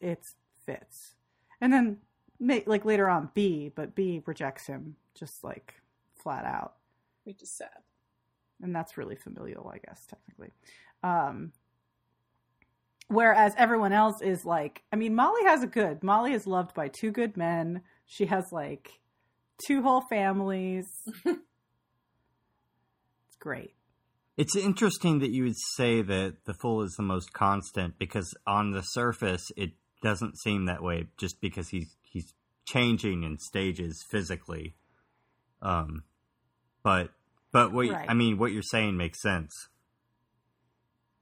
[0.00, 0.34] it's
[0.66, 1.14] Fitz.
[1.60, 1.98] And then
[2.40, 5.74] like later on Bee but Bee rejects him just like
[6.22, 6.74] flat out.
[7.24, 7.82] Which is sad.
[8.62, 10.50] And that's really familial i guess technically.
[11.02, 11.52] Um
[13.08, 16.02] whereas everyone else is like i mean molly has a good.
[16.02, 17.82] Molly is loved by two good men.
[18.06, 19.00] She has like
[19.66, 20.86] two whole families.
[23.34, 23.74] It's great.
[24.36, 28.70] It's interesting that you would say that the fool is the most constant because on
[28.70, 29.72] the surface it
[30.02, 32.32] doesn't seem that way just because he's he's
[32.64, 34.76] changing in stages physically.
[35.62, 36.04] Um
[36.84, 37.10] but
[37.54, 38.10] but what Right.
[38.10, 39.68] I mean what you're saying makes sense.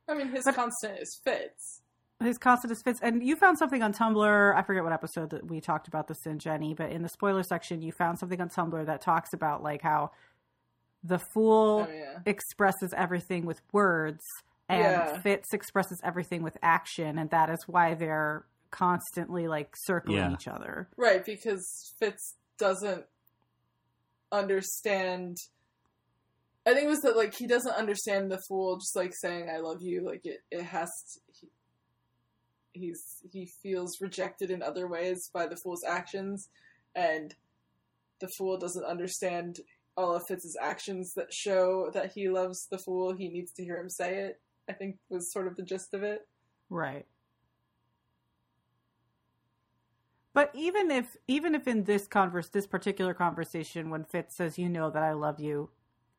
[0.09, 1.83] I mean, his But- constant is Fitz.
[2.21, 5.45] his constant is fitz and you found something on tumblr i forget what episode that
[5.51, 8.49] we talked about this in jenny but in the spoiler section you found something on
[8.49, 10.09] tumblr that talks about like how
[11.03, 12.21] the fool Oh, yeah.
[12.25, 14.23] expresses everything with words
[14.69, 15.19] and Yeah.
[15.21, 20.33] fitz expresses everything with action and that is why they're constantly like circling Yeah.
[20.33, 23.05] each other Right, because Fitz doesn't
[24.31, 25.37] understand.
[26.65, 29.59] I think it was that like he doesn't understand the fool just like saying "I
[29.59, 30.91] love you." Like it, it has.
[31.15, 31.49] To, he,
[32.73, 36.49] he's he feels rejected in other ways by the fool's actions,
[36.95, 37.35] and
[38.21, 39.61] the fool doesn't understand
[39.97, 43.13] all of Fitz's actions that show that he loves the fool.
[43.13, 44.41] He needs to hear him say it.
[44.69, 46.27] I think was sort of the gist of it.
[46.71, 47.07] right
[50.35, 54.69] but even if even if in this converse this particular conversation when fitz says you
[54.69, 55.69] know that i love you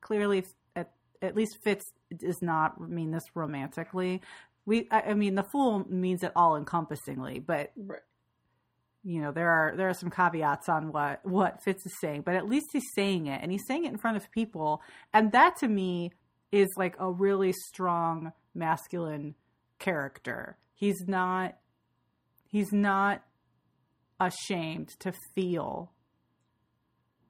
[0.04, 1.86] clearly at, at least fitz
[2.16, 4.22] does not mean this romantically
[4.66, 8.00] we I, I mean the fool means it all encompassingly, but Right.
[9.04, 12.36] you know there are there are some caveats on what what Fitz is saying, but
[12.36, 14.82] at least he's saying it, and he's saying it in front of people,
[15.14, 16.12] and that to me
[16.52, 19.36] is like a really strong masculine
[19.80, 20.58] character.
[20.74, 21.58] He's not
[22.48, 23.24] he's not
[24.20, 25.92] ashamed to feel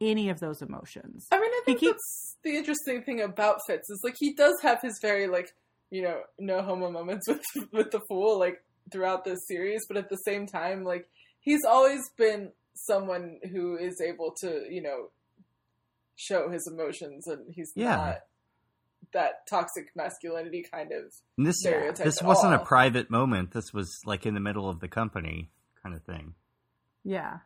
[0.01, 1.27] any of those emotions.
[1.31, 4.33] I mean, I think He keep- that's the interesting thing about Fitz is like he
[4.33, 5.53] does have his very like
[5.91, 10.09] you know no homo moments with with the fool like throughout this series, but at
[10.09, 11.07] the same time, like
[11.39, 15.09] he's always been someone who is able to you know
[16.15, 17.95] show his emotions, and he's Yeah.
[17.95, 18.17] not
[19.13, 21.03] that toxic masculinity kind of.
[21.37, 23.51] And this stereotype this at wasn't a private moment.
[23.51, 25.49] This was like in the middle of the company
[25.83, 26.33] kind of thing.
[27.03, 27.39] Yeah.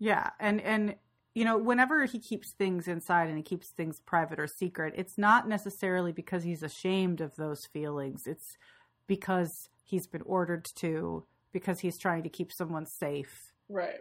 [0.00, 0.96] Yeah, and and
[1.34, 5.16] you know, whenever he keeps things inside and he keeps things private or secret, it's
[5.16, 8.26] not necessarily because he's ashamed of those feelings.
[8.26, 8.56] It's
[9.06, 13.52] because he's been ordered to because he's trying to keep someone safe.
[13.68, 14.00] Right.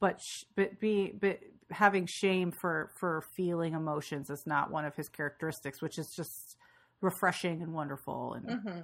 [0.00, 1.40] But sh- but be but
[1.70, 6.56] having shame for for feeling emotions is not one of his characteristics, which is just
[7.02, 8.80] refreshing and wonderful and hmm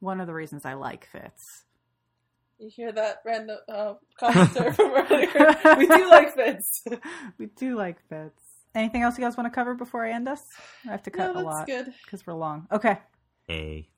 [0.00, 1.64] one of the reasons I like Fitz.
[2.62, 5.56] You hear that random uh, commentary from earlier?
[5.78, 6.84] we do like Fitz.
[7.38, 8.40] we do like Fitz.
[8.72, 10.44] Anything else you guys want to cover before I end us?
[10.86, 11.92] I have to no, cut that's a lot good.
[12.04, 12.68] because we're long.
[12.70, 12.98] Okay.
[13.48, 13.88] Hey.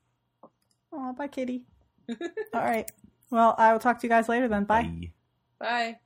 [0.91, 1.65] Oh, bye, Kitty.
[2.09, 2.89] All right.
[3.29, 4.63] Well, I will talk to you guys later then.
[4.63, 4.81] Bye.
[4.81, 5.11] Bye.
[5.59, 5.99] Bye.